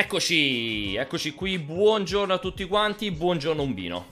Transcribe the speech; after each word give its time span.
Eccoci, 0.00 0.94
eccoci 0.94 1.34
qui, 1.34 1.58
buongiorno 1.58 2.32
a 2.32 2.38
tutti 2.38 2.64
quanti, 2.66 3.10
buongiorno 3.10 3.60
Umbino. 3.60 4.06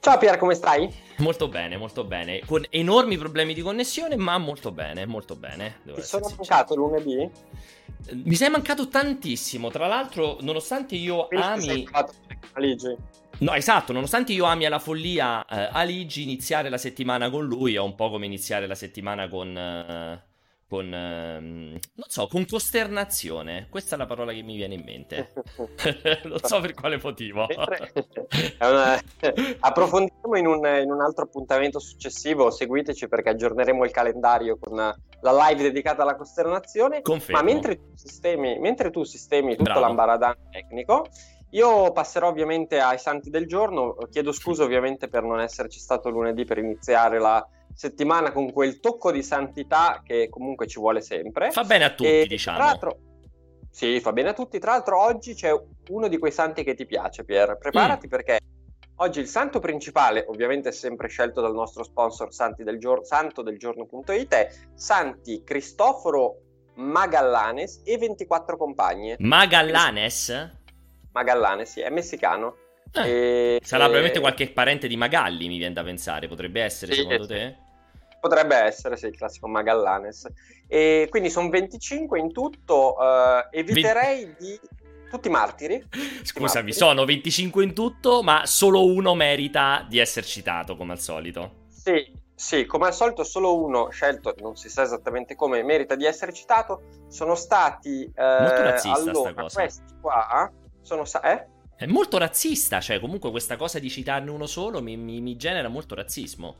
Ciao 0.00 0.16
Pier, 0.16 0.38
come 0.38 0.54
stai? 0.54 0.90
Molto 1.18 1.48
bene, 1.48 1.76
molto 1.76 2.04
bene, 2.04 2.40
con 2.46 2.64
enormi 2.70 3.18
problemi 3.18 3.52
di 3.52 3.60
connessione, 3.60 4.16
ma 4.16 4.38
molto 4.38 4.72
bene, 4.72 5.04
molto 5.04 5.36
bene. 5.36 5.80
Ti 5.84 6.00
sono 6.00 6.32
mancato 6.34 6.74
lunedì? 6.74 7.30
Mi 8.12 8.34
sei 8.34 8.48
mancato 8.48 8.88
tantissimo, 8.88 9.68
tra 9.68 9.88
l'altro, 9.88 10.38
nonostante 10.40 10.94
io 10.94 11.26
Quindi 11.26 11.46
ami... 11.46 11.62
Sei 11.62 11.88
Aligi. 12.52 12.96
No, 13.40 13.52
esatto, 13.52 13.92
nonostante 13.92 14.32
io 14.32 14.46
ami 14.46 14.64
alla 14.64 14.78
follia 14.78 15.44
eh, 15.44 15.68
Aligi, 15.70 16.22
iniziare 16.22 16.70
la 16.70 16.78
settimana 16.78 17.28
con 17.28 17.44
lui 17.44 17.74
è 17.74 17.80
un 17.80 17.94
po' 17.94 18.08
come 18.08 18.24
iniziare 18.24 18.66
la 18.66 18.74
settimana 18.74 19.28
con... 19.28 19.54
eh, 19.54 20.25
con... 20.68 20.92
ehm, 20.92 21.70
non 21.94 22.08
so, 22.08 22.26
con 22.26 22.44
costernazione. 22.46 23.68
Questa 23.70 23.94
è 23.94 23.98
la 23.98 24.06
parola 24.06 24.32
che 24.32 24.42
mi 24.42 24.56
viene 24.56 24.74
in 24.74 24.82
mente. 24.84 25.32
non 26.24 26.38
so 26.42 26.60
per 26.60 26.74
quale 26.74 27.00
motivo. 27.02 27.46
Una- 28.60 29.00
Approfondiremo 29.60 30.36
in 30.36 30.46
un, 30.46 30.66
in 30.82 30.90
un 30.90 31.00
altro 31.00 31.24
appuntamento 31.24 31.78
successivo. 31.78 32.50
Seguiteci 32.50 33.08
perché 33.08 33.30
aggiorneremo 33.30 33.84
il 33.84 33.90
calendario 33.90 34.58
con 34.58 34.76
la 34.76 35.48
live 35.48 35.62
dedicata 35.62 36.02
alla 36.02 36.16
costernazione. 36.16 37.02
Confermo. 37.02 37.40
Ma 37.40 37.44
mentre 37.44 37.76
tu 37.76 37.92
sistemi, 37.94 38.58
mentre 38.58 38.90
tu 38.90 39.04
sistemi 39.04 39.52
tutto 39.52 39.64
Bravo. 39.64 39.80
l'ambaradan 39.80 40.34
tecnico, 40.50 41.06
io 41.50 41.92
passerò 41.92 42.28
ovviamente 42.28 42.80
ai 42.80 42.98
santi 42.98 43.30
del 43.30 43.46
giorno. 43.46 43.96
Chiedo 44.10 44.32
scusa 44.32 44.64
ovviamente 44.64 45.08
per 45.08 45.22
non 45.22 45.40
esserci 45.40 45.78
stato 45.78 46.10
lunedì 46.10 46.44
per 46.44 46.58
iniziare 46.58 47.18
la 47.18 47.46
settimana 47.76 48.32
con 48.32 48.50
quel 48.52 48.80
tocco 48.80 49.12
di 49.12 49.22
santità 49.22 50.00
che 50.02 50.28
comunque 50.30 50.66
ci 50.66 50.80
vuole 50.80 51.02
sempre. 51.02 51.50
Fa 51.50 51.62
bene 51.64 51.84
a 51.84 51.90
tutti, 51.90 52.08
E, 52.22 52.26
diciamo. 52.26 52.56
Tra 52.56 52.66
l'altro, 52.66 52.98
sì, 53.70 54.00
fa 54.00 54.12
bene 54.12 54.30
a 54.30 54.32
tutti. 54.32 54.58
Tra 54.58 54.70
l'altro, 54.72 54.98
oggi 54.98 55.34
c'è 55.34 55.52
uno 55.90 56.08
di 56.08 56.16
quei 56.16 56.32
santi 56.32 56.64
che 56.64 56.74
ti 56.74 56.86
piace, 56.86 57.24
Pier. 57.24 57.50
Mm. 57.50 57.58
Preparati 57.60 58.08
perché 58.08 58.38
oggi 58.96 59.20
il 59.20 59.26
santo 59.28 59.60
principale, 59.60 60.24
ovviamente 60.26 60.72
sempre 60.72 61.08
scelto 61.08 61.42
dal 61.42 61.52
nostro 61.52 61.82
sponsor 61.82 62.32
Santi 62.32 62.64
del 62.64 62.78
Giorno, 62.78 63.04
santodelgiorno.it, 63.04 64.32
è 64.32 64.48
Santi 64.74 65.42
Cristoforo 65.44 66.40
Magallanes 66.76 67.82
e 67.84 67.98
24 67.98 68.56
compagne. 68.56 69.16
Magallanes? 69.18 70.50
Magallanes, 71.12 71.70
sì, 71.70 71.80
è 71.80 71.90
messicano. 71.90 72.56
Eh, 72.92 73.56
E- 73.56 73.60
Sarà 73.62 73.82
e- 73.82 73.86
probabilmente 73.86 74.20
qualche 74.20 74.48
parente 74.48 74.88
di 74.88 74.96
Magalli, 74.96 75.48
mi 75.48 75.58
viene 75.58 75.74
da 75.74 75.82
pensare. 75.82 76.28
Potrebbe 76.28 76.62
essere, 76.62 76.92
Sì, 76.94 77.00
secondo 77.00 77.26
te? 77.26 77.56
Potrebbe 78.26 78.56
essere, 78.56 78.96
sì, 78.96 79.06
il 79.06 79.16
classico 79.16 79.46
Magallanes. 79.46 80.26
E 80.66 81.06
quindi 81.10 81.30
sono 81.30 81.48
25 81.48 82.18
in 82.18 82.32
tutto. 82.32 82.96
eh, 83.00 83.48
eviterei 83.52 84.34
di 84.36 84.58
tutti 85.08 85.28
martiri. 85.28 85.86
Scusami, 86.22 86.44
martiri. 86.44 86.72
sono 86.72 87.04
25 87.04 87.62
in 87.62 87.72
tutto, 87.72 88.22
ma 88.24 88.44
solo 88.46 88.84
uno 88.84 89.14
merita 89.14 89.86
di 89.88 89.98
essere 89.98 90.26
citato, 90.26 90.76
come 90.76 90.92
al 90.92 90.98
solito. 90.98 91.66
Sì, 91.68 92.12
sì, 92.34 92.66
come 92.66 92.86
al 92.86 92.94
solito 92.94 93.22
solo 93.22 93.62
uno 93.62 93.90
scelto, 93.90 94.34
non 94.40 94.56
si 94.56 94.68
sa 94.68 94.82
esattamente 94.82 95.36
come, 95.36 95.62
merita 95.62 95.94
di 95.94 96.04
essere 96.04 96.32
citato. 96.32 96.82
Sono 97.08 97.36
stati... 97.36 98.02
eh, 98.12 98.38
Molto 98.40 98.62
razzista 98.62 98.98
sta 98.98 99.10
allora, 99.10 99.34
cosa. 99.34 99.60
questi 99.60 99.94
qua 100.00 100.50
sono... 100.82 101.04
sa- 101.04 101.20
eh? 101.20 101.46
È 101.76 101.86
molto 101.86 102.18
razzista, 102.18 102.80
cioè 102.80 102.98
comunque 102.98 103.30
questa 103.30 103.56
cosa 103.56 103.78
di 103.78 103.88
citarne 103.90 104.30
uno 104.30 104.46
solo 104.46 104.82
mi, 104.82 104.96
mi- 104.96 105.20
mi 105.20 105.36
genera 105.36 105.68
molto 105.68 105.94
razzismo. 105.94 106.56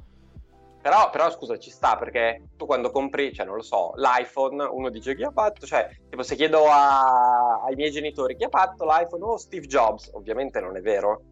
Però, 0.86 1.10
però 1.10 1.28
scusa, 1.32 1.58
ci 1.58 1.70
sta 1.70 1.96
perché 1.96 2.44
tu 2.56 2.64
quando 2.64 2.92
compri, 2.92 3.32
cioè 3.34 3.44
non 3.44 3.56
lo 3.56 3.62
so, 3.62 3.94
l'iPhone, 3.96 4.62
uno 4.62 4.88
dice 4.88 5.16
chi 5.16 5.24
ha 5.24 5.32
fatto, 5.32 5.66
cioè 5.66 5.88
tipo 6.08 6.22
se 6.22 6.36
chiedo 6.36 6.64
a- 6.68 7.64
ai 7.64 7.74
miei 7.74 7.90
genitori 7.90 8.36
chi 8.36 8.44
ha 8.44 8.48
fatto 8.48 8.84
l'iPhone, 8.84 9.24
oh 9.24 9.36
Steve 9.36 9.66
Jobs, 9.66 10.10
ovviamente 10.12 10.60
non 10.60 10.76
è 10.76 10.80
vero. 10.80 11.22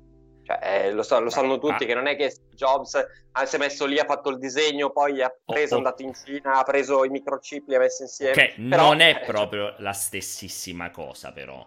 Cioè, 0.43 0.59
eh, 0.61 0.91
lo, 0.93 1.05
so- 1.05 1.21
lo 1.21 1.31
sanno 1.31 1.61
tutti 1.61 1.85
Ah. 1.85 1.87
che 1.87 1.95
non 1.95 2.09
è 2.09 2.17
che 2.17 2.31
Steve 2.31 2.57
Jobs 2.57 3.07
ah, 3.31 3.47
si 3.47 3.55
è 3.55 3.59
messo 3.61 3.87
lì, 3.87 3.97
ha 4.01 4.05
fatto 4.05 4.29
il 4.31 4.39
disegno, 4.39 4.91
poi 4.91 5.23
ha 5.23 5.33
preso, 5.45 5.75
oh. 5.75 5.77
è 5.77 5.79
andato 5.79 6.03
in 6.03 6.15
Cina, 6.15 6.59
ha 6.59 6.65
preso 6.65 7.05
i 7.05 7.09
microchip, 7.11 7.69
li 7.69 7.77
ha 7.77 7.79
messi 7.79 8.03
insieme. 8.03 8.33
Che 8.33 8.55
Però, 8.69 8.89
non 8.89 8.99
è 8.99 9.21
eh, 9.23 9.25
proprio 9.25 9.73
la 9.79 9.93
stessissima 9.93 10.91
cosa, 10.91 11.31
però. 11.31 11.65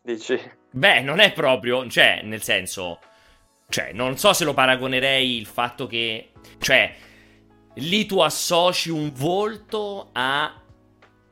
Dici? 0.00 0.40
Beh, 0.70 1.02
non 1.02 1.18
è 1.20 1.34
proprio, 1.34 1.86
cioè, 1.86 2.22
nel 2.22 2.40
senso, 2.42 2.98
cioè, 3.70 3.92
non 3.92 4.16
so 4.16 4.32
se 4.32 4.44
lo 4.44 4.54
paragonerei 4.54 5.36
il 5.36 5.44
fatto 5.44 5.86
che, 5.86 6.30
cioè, 6.58 6.94
lì 7.74 8.06
tu 8.06 8.20
associ 8.20 8.88
un 8.88 9.12
volto 9.12 10.08
a, 10.12 10.58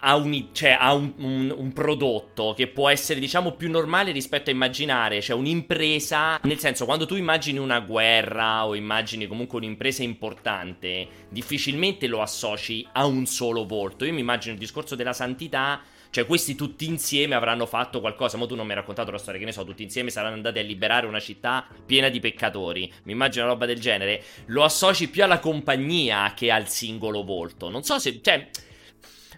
a, 0.01 0.17
un, 0.17 0.49
cioè, 0.53 0.77
a 0.79 0.93
un, 0.93 1.15
un- 1.17 1.55
un 1.57 1.73
prodotto 1.73 2.53
che 2.55 2.67
può 2.67 2.91
essere, 2.91 3.21
diciamo, 3.21 3.53
più 3.53 3.71
normale 3.71 4.13
rispetto 4.13 4.51
a 4.51 4.53
immaginare, 4.53 5.23
cioè 5.23 5.35
un'impresa, 5.35 6.39
nel 6.43 6.59
senso, 6.59 6.85
quando 6.85 7.07
tu 7.07 7.17
immagini 7.17 7.57
una 7.57 7.81
guerra 7.81 8.67
o 8.67 8.75
immagini 8.75 9.27
comunque 9.27 9.57
un'impresa 9.57 10.03
importante, 10.03 11.09
difficilmente 11.31 12.07
lo 12.07 12.21
associ 12.21 12.87
a 12.93 13.07
un 13.07 13.25
solo 13.25 13.65
volto. 13.67 14.05
Io 14.05 14.13
mi 14.13 14.21
immagino 14.21 14.53
il 14.53 14.61
discorso 14.61 14.95
della 14.95 15.15
santità. 15.15 15.81
Cioè, 16.11 16.27
questi 16.27 16.55
tutti 16.55 16.87
insieme 16.87 17.35
avranno 17.35 17.67
fatto 17.67 18.01
qualcosa. 18.01 18.37
Ma 18.39 18.47
tu 18.47 18.55
non 18.55 18.65
mi 18.65 18.73
hai 18.73 18.79
raccontato 18.79 19.11
la 19.11 19.19
storia, 19.19 19.39
che 19.39 19.47
ne 19.47 19.53
so, 19.53 19.65
tutti 19.65 19.83
insieme 19.83 20.11
saranno 20.11 20.35
andati 20.35 20.59
a 20.59 20.63
liberare 20.63 21.07
una 21.07 21.21
città 21.21 21.67
piena 21.85 22.09
di 22.09 22.21
peccatori. 22.21 22.93
Mi 23.05 23.13
immagino 23.13 23.45
una 23.45 23.53
roba 23.53 23.67
del 23.67 23.81
genere. 23.81 24.23
Lo 24.47 24.65
associ 24.65 25.09
più 25.11 25.23
alla 25.25 25.39
compagnia 25.39 26.33
che 26.35 26.51
al 26.51 26.69
singolo 26.69 27.25
volto. 27.25 27.69
Non 27.69 27.83
so 27.83 27.99
se. 27.99 28.21
Cioè. 28.23 28.49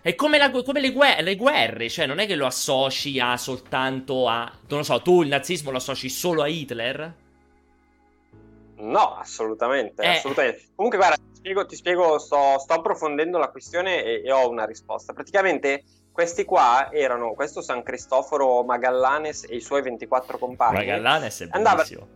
È 0.01 0.15
come, 0.15 0.39
la- 0.39 0.51
come 0.51 0.81
le, 0.81 0.93
guerre, 0.93 1.23
le 1.23 1.35
guerre, 1.35 1.89
cioè 1.91 2.07
non 2.07 2.21
è 2.21 2.27
che 2.27 2.37
lo 2.37 2.47
associ 2.47 3.19
a 3.19 3.37
soltanto 3.37 4.29
a. 4.29 4.45
Non 4.69 4.79
lo 4.79 4.85
so, 4.85 5.03
tu 5.03 5.23
il 5.23 5.29
nazismo 5.29 5.73
lo 5.73 5.79
associ 5.79 6.09
solo 6.09 6.43
a 6.43 6.49
Hitler? 6.49 7.15
No, 8.77 9.17
assolutamente, 9.17 10.03
Eh. 10.03 10.09
assolutamente. 10.19 10.69
Comunque, 10.77 10.99
guarda, 10.99 11.17
ti 11.17 11.35
spiego, 11.35 11.67
ti 11.67 11.75
spiego, 11.77 12.19
sto, 12.19 12.59
sto 12.61 12.75
approfondendo 12.75 13.39
la 13.39 13.51
questione 13.51 14.05
e, 14.05 14.23
e 14.25 14.31
ho 14.31 14.49
una 14.49 14.65
risposta. 14.65 15.13
Praticamente, 15.13 15.83
questi 16.19 16.45
qua 16.45 16.91
erano, 16.91 17.33
questo 17.35 17.63
San 17.63 17.85
Cristoforo 17.85 18.65
Magallanes 18.65 19.45
e 19.49 19.55
i 19.55 19.61
suoi 19.61 19.83
24 19.83 20.37
compagni. 20.37 20.79
Magallanes 20.79 21.43
è 21.43 21.47
Andava- 21.53 21.77
bellissimo. 21.77 22.09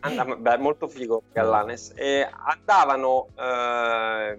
Andava- 0.00 0.36
beh, 0.36 0.58
molto 0.58 0.86
figo 0.86 1.22
Gallanes. 1.32 1.92
E 1.96 2.28
andavano, 2.44 3.28
eh, 3.38 4.38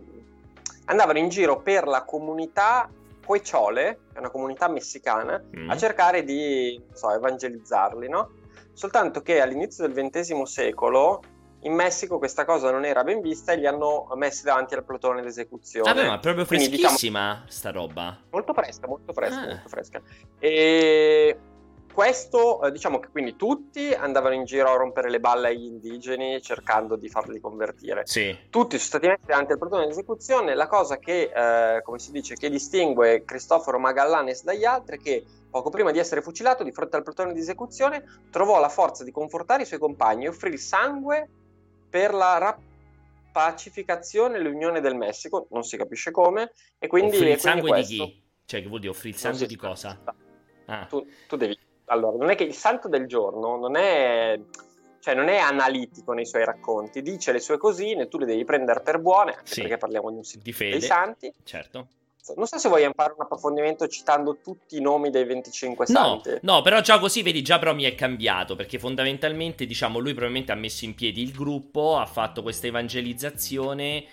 andavano 0.86 1.18
in 1.18 1.30
giro 1.30 1.60
per 1.60 1.88
la 1.88 2.04
comunità 2.04 2.88
che 3.26 3.98
è 4.14 4.20
una 4.20 4.30
comunità 4.30 4.68
messicana, 4.68 5.42
Mm. 5.58 5.72
a 5.72 5.76
cercare 5.76 6.24
di 6.24 6.80
so, 6.94 7.12
evangelizzarli, 7.12 8.08
no? 8.10 8.30
Soltanto 8.74 9.24
che 9.24 9.42
all'inizio 9.42 9.88
del 9.88 10.08
XX 10.08 10.44
secolo 10.44 11.24
in 11.62 11.74
Messico 11.74 12.18
questa 12.18 12.46
cosa 12.46 12.72
non 12.72 12.86
era 12.86 13.04
ben 13.04 13.22
vista 13.22 13.52
e 13.52 13.58
li 13.58 13.68
hanno 13.68 14.08
messi 14.16 14.44
davanti 14.44 14.76
al 14.76 14.84
plotone 14.84 15.22
d'esecuzione. 15.22 15.92
Vabbè, 15.94 16.08
ma 16.08 16.16
è 16.16 16.20
proprio 16.20 16.46
Quindi, 16.46 16.70
diciamo, 16.70 16.88
freschissima 16.90 17.44
sta 17.48 17.72
roba. 17.72 18.18
molto 18.32 18.54
fresca, 18.54 18.88
molto 18.88 19.12
fresca, 19.14 19.42
Ah. 19.42 19.46
molto 19.48 19.68
fresca. 19.70 20.02
E 20.40 21.38
questo, 21.92 22.62
eh, 22.64 22.72
diciamo 22.72 23.00
che 23.00 23.10
quindi 23.10 23.36
tutti 23.36 23.92
andavano 23.94 24.36
in 24.36 24.46
giro 24.46 24.72
a 24.72 24.78
rompere 24.78 25.10
le 25.10 25.20
balle 25.20 25.50
agli 25.50 25.66
indigeni 25.66 26.42
cercando 26.42 26.96
di 26.96 27.10
farli 27.10 27.42
convertire. 27.42 28.04
Sì. 28.06 28.38
Tutti 28.50 28.78
sono 28.78 28.88
stati 28.88 29.08
messi 29.08 29.26
davanti 29.26 29.52
al 29.52 29.58
plotone 29.58 29.86
di 29.86 29.92
esecuzione. 29.92 30.56
La 30.56 30.68
cosa 30.68 30.98
che, 30.98 31.30
eh, 31.34 31.82
come 31.82 32.00
si 32.00 32.12
dice, 32.12 32.36
che 32.36 32.50
distingue 32.50 33.26
Cristoforo 33.26 33.80
Magallanes 33.80 34.44
dagli 34.44 34.64
altri 34.64 34.98
è 34.98 35.02
che 35.02 35.26
poco 35.50 35.70
prima 35.72 35.92
di 35.92 36.00
essere 36.00 36.22
fucilato 36.22 36.64
di 36.64 36.72
fronte 36.72 36.96
al 36.96 37.04
plotone 37.04 37.34
di 37.34 37.40
esecuzione 37.40 38.04
trovò 38.30 38.60
la 38.62 38.70
forza 38.70 39.04
di 39.04 39.12
confortare 39.12 39.64
i 39.64 39.66
suoi 39.66 39.80
compagni 39.80 40.26
e 40.26 40.30
offrì 40.30 40.52
il 40.52 40.60
sangue 40.60 41.28
per 41.90 42.14
la 42.14 42.38
rapacificazione 43.34 44.38
e 44.38 44.40
l'unione 44.42 44.82
del 44.82 44.96
Messico, 44.96 45.48
non 45.52 45.64
si 45.64 45.78
capisce 45.78 46.12
come, 46.12 46.52
e 46.78 46.88
quindi, 46.88 47.16
offrì 47.16 47.30
e 47.30 47.34
il 47.34 47.40
sangue 47.40 47.82
di 47.82 47.84
chi? 47.84 48.24
Cioè, 48.46 48.62
che 48.62 48.68
vuol 48.68 48.80
dire 48.80 48.92
offrì 48.92 49.10
il 49.10 49.16
sangue 49.16 49.46
di 49.48 49.58
sa. 49.60 49.68
cosa? 49.68 50.00
Ah. 50.66 50.86
Tu, 50.86 51.06
tu 51.28 51.36
devi... 51.36 51.58
Allora, 51.86 52.18
non 52.18 52.30
è 52.30 52.36
che 52.36 52.44
il 52.44 52.54
santo 52.54 52.88
del 52.88 53.08
giorno 53.08 53.58
non 53.58 53.76
è... 53.76 54.40
Cioè, 55.02 55.14
non 55.16 55.30
è 55.30 55.38
analitico 55.38 56.12
nei 56.14 56.26
suoi 56.26 56.44
racconti, 56.44 57.02
dice 57.02 57.32
le 57.32 57.40
sue 57.40 57.58
cosine, 57.58 58.10
tu 58.10 58.18
le 58.18 58.26
devi 58.26 58.44
prendere 58.44 58.82
per 58.82 59.00
buone, 59.00 59.32
anche 59.34 59.54
Sì. 59.54 59.62
perché 59.62 59.78
parliamo 59.78 60.10
di 60.12 60.18
un 60.18 60.24
sito 60.26 60.44
Di 60.44 60.52
dei 60.52 60.54
fede. 60.54 60.82
santi. 60.82 61.34
Certo. 61.44 61.88
Non 62.36 62.48
so 62.48 62.58
se 62.58 62.70
vogliamo 62.70 62.94
fare 62.96 63.14
un 63.16 63.22
approfondimento 63.24 63.88
citando 63.88 64.38
tutti 64.44 64.78
i 64.78 64.82
nomi 64.82 65.10
dei 65.10 65.26
25 65.26 65.86
No, 65.90 66.22
santi. 66.24 66.40
no, 66.42 66.62
però 66.62 66.82
già 66.82 67.00
così 67.00 67.22
vedi, 67.24 67.42
già 67.42 67.60
però 67.60 67.74
mi 67.74 67.84
è 67.84 67.96
cambiato 67.96 68.56
perché 68.56 68.80
fondamentalmente, 68.80 69.66
diciamo, 69.66 70.00
lui 70.00 70.12
probabilmente 70.12 70.52
ha 70.52 70.56
messo 70.56 70.86
in 70.86 70.96
piedi 70.96 71.22
il 71.22 71.32
gruppo, 71.32 71.98
ha 71.98 72.06
fatto 72.06 72.42
questa 72.42 72.68
evangelizzazione 72.68 74.06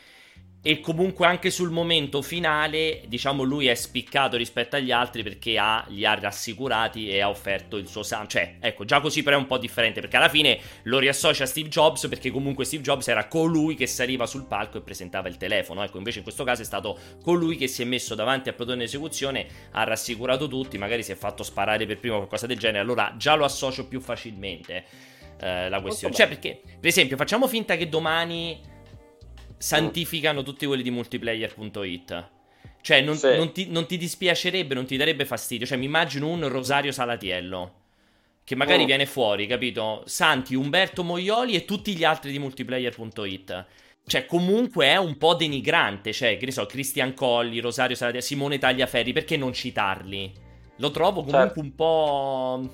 e 0.67 0.81
comunque 0.81 1.29
anche 1.29 1.51
sul 1.51 1.71
momento 1.71 2.23
finale, 2.23 3.03
diciamo, 3.07 3.45
lui 3.45 3.69
è 3.69 3.75
spiccato 3.77 4.37
rispetto 4.37 4.75
agli 4.75 4.91
altri 4.91 5.23
perché 5.23 5.57
ha, 5.59 5.85
li 5.91 6.05
ha 6.05 6.15
rassicurati 6.15 7.09
e 7.09 7.21
ha 7.21 7.29
offerto 7.29 7.77
il 7.77 7.87
suo 7.87 8.03
sangue. 8.03 8.29
Cioè, 8.29 8.57
ecco, 8.59 8.85
già 8.85 9.01
così 9.01 9.23
però 9.23 9.37
è 9.37 9.39
un 9.39 9.47
po' 9.47 9.59
differente 9.59 10.01
perché 10.01 10.17
alla 10.17 10.29
fine 10.29 10.59
lo 10.83 10.99
riassocia 10.99 11.45
a 11.45 11.47
Steve 11.47 11.69
Jobs 11.69 12.09
perché 12.09 12.33
comunque 12.33 12.65
Steve 12.65 12.83
Jobs 12.83 13.07
era 13.07 13.29
colui 13.29 13.77
che 13.77 13.87
saliva 13.87 14.27
sul 14.27 14.47
palco 14.47 14.79
e 14.79 14.81
presentava 14.81 15.29
il 15.29 15.37
telefono. 15.37 15.85
Ecco, 15.85 15.99
invece 15.99 16.19
in 16.19 16.25
questo 16.25 16.43
caso 16.43 16.63
è 16.63 16.65
stato 16.65 16.99
colui 17.23 17.55
che 17.55 17.69
si 17.69 17.83
è 17.83 17.85
messo 17.85 18.17
davanti 18.17 18.49
al 18.49 18.57
plotone 18.57 18.79
di 18.79 18.85
esecuzione, 18.87 19.47
ha 19.71 19.85
rassicurato 19.85 20.49
tutti, 20.49 20.79
magari 20.79 21.05
si 21.05 21.13
è 21.13 21.17
fatto 21.17 21.45
sparare 21.45 21.87
per 21.87 22.01
primo 22.01 22.17
qualcosa 22.17 22.49
del 22.49 22.59
genere, 22.59 22.81
allora 22.81 23.15
già 23.17 23.37
lo 23.37 23.45
associo 23.45 23.87
più 23.87 24.01
facilmente 24.01 24.85
eh, 25.39 25.69
la 25.69 25.81
questione. 25.81 26.13
Cioè, 26.13 26.27
perché, 26.27 26.61
per 26.65 26.89
esempio, 26.89 27.17
facciamo 27.17 27.47
finta 27.47 27.77
che 27.77 27.89
domani 27.89 28.75
santificano 29.59 30.43
tutti 30.43 30.67
quelli 30.67 30.83
di 30.83 30.91
multiplayer.it. 30.91 32.29
Cioè, 32.81 33.01
non, 33.01 33.17
sì. 33.17 33.35
non, 33.37 33.53
ti, 33.53 33.67
non, 33.69 33.87
ti, 33.87 33.97
dispiacerebbe, 33.97 34.75
non 34.75 34.87
ti 34.87 34.97
darebbe 34.97 35.25
fastidio. 35.25 35.67
Cioè, 35.67 35.77
mi 35.77 35.87
immagino 35.87 36.29
un 36.29 36.49
Rosario 36.49 36.93
Salatiello. 36.93 37.75
Che 38.45 38.55
magari 38.55 38.85
oh. 38.85 38.87
viene 38.87 39.07
fuori, 39.07 39.47
capito? 39.49 40.03
Santi, 40.07 40.55
Umberto 40.55 41.03
Moioli 41.03 41.55
e 41.55 41.65
tutti 41.65 41.97
gli 41.97 42.05
altri 42.05 42.31
di 42.31 42.39
multiplayer.it. 42.39 43.67
Cioè, 44.07 44.25
comunque 44.27 44.87
è 44.87 44.97
un 44.97 45.19
po' 45.19 45.35
denigrante. 45.35 46.13
Cioè, 46.13 46.37
che 46.37 46.45
ne 46.45 46.53
so, 46.53 46.65
Cristian 46.67 47.13
Colli, 47.13 47.59
Rosario 47.59 47.97
Salatiello, 47.97 48.25
Simone 48.25 48.59
Tagliaferri, 48.59 49.13
perché 49.13 49.37
non 49.37 49.53
citarli? 49.53 50.33
Lo 50.77 50.91
trovo 50.93 51.25
comunque 51.25 51.41
certo. 51.41 51.61
un 51.61 51.75
po'. 51.75 52.71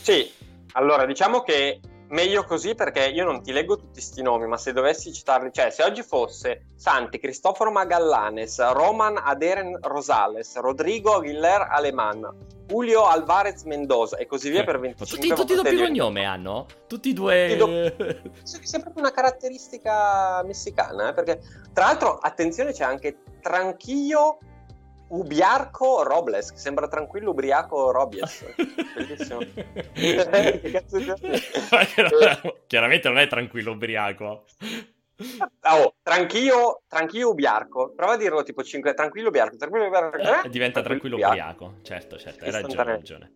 Sì, 0.00 0.30
allora 0.72 1.04
diciamo 1.04 1.42
che 1.42 1.80
meglio 2.10 2.44
così 2.44 2.74
perché 2.74 3.06
io 3.06 3.24
non 3.24 3.42
ti 3.42 3.52
leggo 3.52 3.76
tutti 3.76 3.92
questi 3.92 4.22
nomi, 4.22 4.46
ma 4.46 4.56
se 4.56 4.72
dovessi 4.72 5.12
citarli, 5.12 5.50
cioè 5.52 5.70
se 5.70 5.82
oggi 5.82 6.02
fosse 6.02 6.66
Santi, 6.76 7.18
Cristoforo 7.18 7.70
Magallanes, 7.70 8.58
Roman 8.72 9.16
Aderen 9.16 9.78
Rosales, 9.80 10.56
Rodrigo 10.56 11.14
Aguilar 11.14 11.68
Aleman, 11.70 12.58
Julio 12.66 13.06
Alvarez 13.06 13.62
Mendoza 13.64 14.16
e 14.16 14.26
così 14.26 14.50
via 14.50 14.62
per 14.64 14.78
25 14.78 15.28
Tutti, 15.28 15.40
tutti 15.40 15.54
doppi 15.54 15.76
cognome 15.76 16.24
hanno? 16.24 16.66
Tutti 16.86 17.12
due... 17.12 17.56
Tutti 17.58 18.76
È 18.76 18.80
proprio 18.80 19.02
una 19.02 19.12
caratteristica 19.12 20.42
messicana, 20.44 21.08
eh? 21.08 21.14
perché 21.14 21.40
tra 21.72 21.86
l'altro, 21.86 22.18
attenzione, 22.18 22.72
c'è 22.72 22.84
anche 22.84 23.18
Tranquillo 23.40 24.38
Ubiarco 25.10 26.04
Robles, 26.04 26.54
sembra 26.54 26.86
tranquillo 26.86 27.30
ubriaco 27.30 27.90
Robles. 27.90 28.44
Bellissimo. 28.94 29.40
Chiaramente 32.66 33.08
non 33.08 33.18
è 33.18 33.26
tranquillo 33.26 33.72
ubriaco. 33.72 34.44
Oh, 35.62 35.94
tranquillo, 36.02 36.82
tranquillo 36.86 37.30
ubiarco. 37.30 37.92
Prova 37.94 38.12
a 38.12 38.16
dirlo 38.16 38.42
tipo 38.42 38.62
5, 38.62 38.94
tranquillo 38.94 39.28
ubiarco, 39.28 39.56
tranquillo 39.56 39.86
ubiarco. 39.86 40.18
Eh? 40.18 40.48
Diventa 40.48 40.80
tranquillo, 40.80 41.16
ubriaco. 41.16 41.64
ubriaco. 41.64 41.74
Certo, 41.82 42.16
certo, 42.16 42.44
hai 42.44 42.50
ragione, 42.52 42.80
hai 42.80 42.86
ragione. 42.86 43.30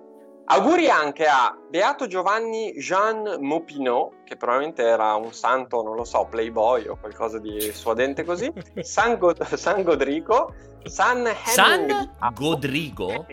Auguri 0.47 0.91
anche 0.91 1.25
a 1.25 1.57
Beato 1.71 2.07
Giovanni 2.07 2.73
Jean 2.75 3.39
Mopinot, 3.41 4.25
che 4.25 4.37
probabilmente 4.37 4.83
era 4.83 5.15
un 5.15 5.33
santo, 5.33 5.83
non 5.83 5.97
lo 5.97 6.05
so, 6.05 6.27
playboy 6.27 6.87
o 6.87 6.97
qualcosa 6.97 7.39
di 7.39 7.73
suadente 7.73 8.25
così, 8.25 8.53
San, 8.83 9.17
Go- 9.19 9.35
San 9.43 9.83
Godrigo, 9.83 10.53
San. 10.85 11.27
San 11.45 12.15
Godrigo? 12.35 13.25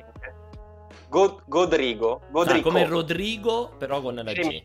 God- 1.10 1.42
Godrigo. 1.48 2.22
Godrigo. 2.30 2.69
Ah, 2.69 2.72
come 2.72 2.86
Rodrigo, 2.86 3.74
però 3.78 4.02
con 4.02 4.16
la 4.16 4.24
G. 4.31 4.62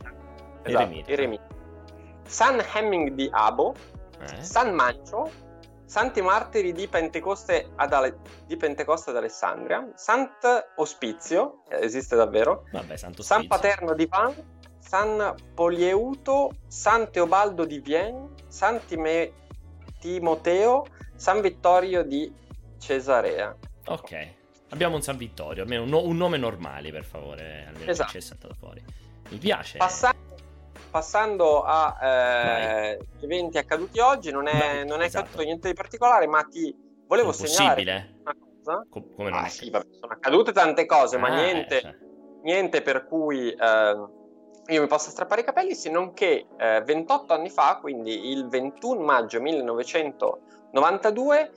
Esatto, 0.62 1.02
Eremita. 1.06 1.44
San 2.24 2.62
Hemming 2.72 3.10
di 3.10 3.28
Abo, 3.32 3.74
eh? 4.20 4.42
San 4.42 4.72
Mancio, 4.72 5.28
Santi 5.86 6.20
Martiri 6.20 6.72
di 6.72 6.88
Pentecoste 6.88 7.70
ad, 7.76 7.92
Ale- 7.92 8.18
di 8.46 8.56
Pentecoste 8.56 9.10
ad 9.10 9.16
Alessandria, 9.16 9.88
Sant'Ospizio, 9.94 11.62
esiste 11.68 12.16
davvero, 12.16 12.64
Vabbè, 12.72 12.96
San 12.96 13.46
Paterno 13.46 13.94
di 13.94 14.06
Van, 14.06 14.34
San 14.78 15.34
Polieuto, 15.54 16.50
San 16.66 17.10
Teobaldo 17.10 17.64
di 17.64 17.78
Vienne, 17.78 18.30
San 18.48 18.84
Time- 18.86 19.32
Timoteo, 20.00 20.86
San 21.14 21.40
Vittorio 21.40 22.02
di 22.02 22.32
Cesarea. 22.78 23.56
Ok, 23.86 24.28
abbiamo 24.70 24.96
un 24.96 25.02
San 25.02 25.16
Vittorio, 25.16 25.62
almeno 25.62 25.84
un, 25.84 25.88
no- 25.88 26.02
un 26.02 26.16
nome 26.16 26.36
normale 26.36 26.90
per 26.90 27.04
favore, 27.04 27.66
almeno 27.68 27.90
esatto. 27.90 28.10
c'è 28.12 28.20
saltato 28.20 28.54
fuori. 28.58 28.84
Mi 29.28 29.38
piace. 29.38 29.78
Passando 29.78 30.35
passando 30.96 31.62
a 31.62 31.94
eh, 32.00 32.98
eventi 33.20 33.58
accaduti 33.58 33.98
oggi, 33.98 34.30
non 34.30 34.46
è, 34.46 34.82
non 34.84 35.02
è 35.02 35.04
esatto. 35.04 35.26
accaduto 35.26 35.44
niente 35.44 35.68
di 35.68 35.74
particolare, 35.74 36.26
ma 36.26 36.42
ti 36.44 36.74
volevo 37.06 37.32
segnalare 37.32 38.14
una 38.22 38.34
cosa. 38.38 38.86
Com- 38.88 39.14
come 39.14 39.28
non 39.28 39.40
ah, 39.40 39.48
sì, 39.48 39.68
vabbè, 39.68 39.84
sono 39.90 40.14
accadute 40.14 40.52
tante 40.52 40.86
cose, 40.86 41.16
ah, 41.16 41.18
ma 41.18 41.28
niente, 41.28 41.80
cioè. 41.82 41.94
niente, 42.44 42.80
per 42.80 43.04
cui 43.04 43.50
eh, 43.50 44.06
io 44.68 44.80
mi 44.80 44.86
possa 44.86 45.10
strappare 45.10 45.42
i 45.42 45.44
capelli, 45.44 45.74
se 45.74 45.90
non 45.90 46.14
che 46.14 46.46
28 46.56 47.30
eh, 47.30 47.36
anni 47.36 47.50
fa, 47.50 47.76
quindi 47.78 48.30
il 48.30 48.48
21 48.48 49.02
maggio 49.02 49.38
1992, 49.42 51.52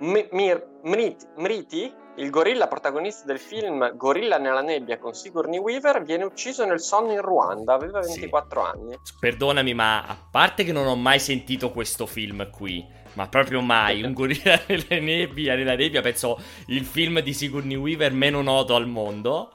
M- 0.00 0.28
Mir- 0.32 0.66
Mriti, 0.82 1.26
Mriti 1.36 1.94
il 2.16 2.30
gorilla 2.30 2.66
protagonista 2.66 3.24
del 3.26 3.38
film 3.38 3.94
Gorilla 3.96 4.38
nella 4.38 4.62
nebbia 4.62 4.98
con 4.98 5.14
Sigourney 5.14 5.58
Weaver 5.58 6.02
viene 6.02 6.24
ucciso 6.24 6.64
nel 6.64 6.80
sonno 6.80 7.12
in 7.12 7.20
Ruanda, 7.20 7.74
aveva 7.74 8.00
24 8.00 8.62
sì. 8.62 8.70
anni. 8.70 8.98
Perdonami, 9.20 9.74
ma 9.74 10.06
a 10.06 10.16
parte 10.30 10.64
che 10.64 10.72
non 10.72 10.86
ho 10.86 10.96
mai 10.96 11.18
sentito 11.18 11.70
questo 11.70 12.06
film 12.06 12.48
qui, 12.50 12.86
ma 13.14 13.28
proprio 13.28 13.60
mai, 13.60 14.02
un 14.02 14.12
gorilla 14.12 14.60
nella 14.66 15.00
nebbia, 15.00 15.54
nella 15.54 15.76
nebbia, 15.76 16.00
penso 16.00 16.38
il 16.66 16.84
film 16.84 17.20
di 17.20 17.32
Sigourney 17.34 17.76
Weaver 17.76 18.12
meno 18.12 18.40
noto 18.42 18.74
al 18.74 18.86
mondo. 18.86 19.52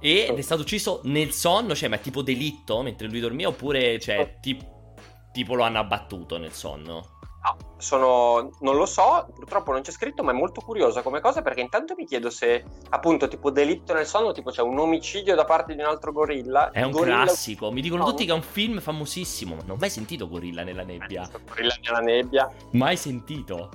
Ed 0.00 0.38
è 0.38 0.42
stato 0.42 0.62
ucciso 0.62 1.00
nel 1.04 1.32
sonno, 1.32 1.74
cioè, 1.74 1.88
ma 1.88 1.96
è 1.96 2.00
tipo 2.00 2.22
delitto 2.22 2.82
mentre 2.82 3.08
lui 3.08 3.18
dormiva 3.18 3.48
oppure, 3.48 3.98
cioè, 3.98 4.36
tipo, 4.40 4.94
tipo 5.32 5.54
lo 5.56 5.64
hanno 5.64 5.80
abbattuto 5.80 6.38
nel 6.38 6.52
sonno? 6.52 7.17
No, 7.48 7.56
sono, 7.78 8.50
non 8.60 8.76
lo 8.76 8.84
so, 8.84 9.26
purtroppo 9.34 9.72
non 9.72 9.80
c'è 9.80 9.90
scritto, 9.90 10.22
ma 10.22 10.32
è 10.32 10.34
molto 10.34 10.60
curiosa 10.60 11.02
come 11.02 11.20
cosa 11.20 11.40
perché 11.40 11.60
intanto 11.60 11.94
mi 11.96 12.04
chiedo 12.04 12.28
se 12.28 12.64
appunto 12.90 13.28
tipo 13.28 13.50
delitto 13.50 13.94
nel 13.94 14.06
sonno, 14.06 14.32
tipo 14.32 14.50
c'è 14.50 14.62
un 14.62 14.78
omicidio 14.78 15.34
da 15.34 15.44
parte 15.44 15.74
di 15.74 15.80
un 15.80 15.86
altro 15.86 16.12
gorilla. 16.12 16.70
È 16.70 16.82
un 16.82 16.90
gorilla... 16.90 17.22
classico, 17.22 17.70
mi 17.70 17.80
dicono 17.80 18.04
no. 18.04 18.10
tutti 18.10 18.24
che 18.26 18.32
è 18.32 18.34
un 18.34 18.42
film 18.42 18.80
famosissimo, 18.80 19.54
ma 19.54 19.62
non 19.62 19.76
ho 19.76 19.78
mai 19.80 19.90
sentito 19.90 20.28
Gorilla 20.28 20.62
nella 20.62 20.82
nebbia. 20.82 21.28
Gorilla 21.46 21.74
nella 21.82 22.00
nebbia. 22.00 22.50
Mai 22.72 22.96
sentito. 22.96 23.70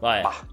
Vabbè. 0.00 0.22
Bah. 0.22 0.52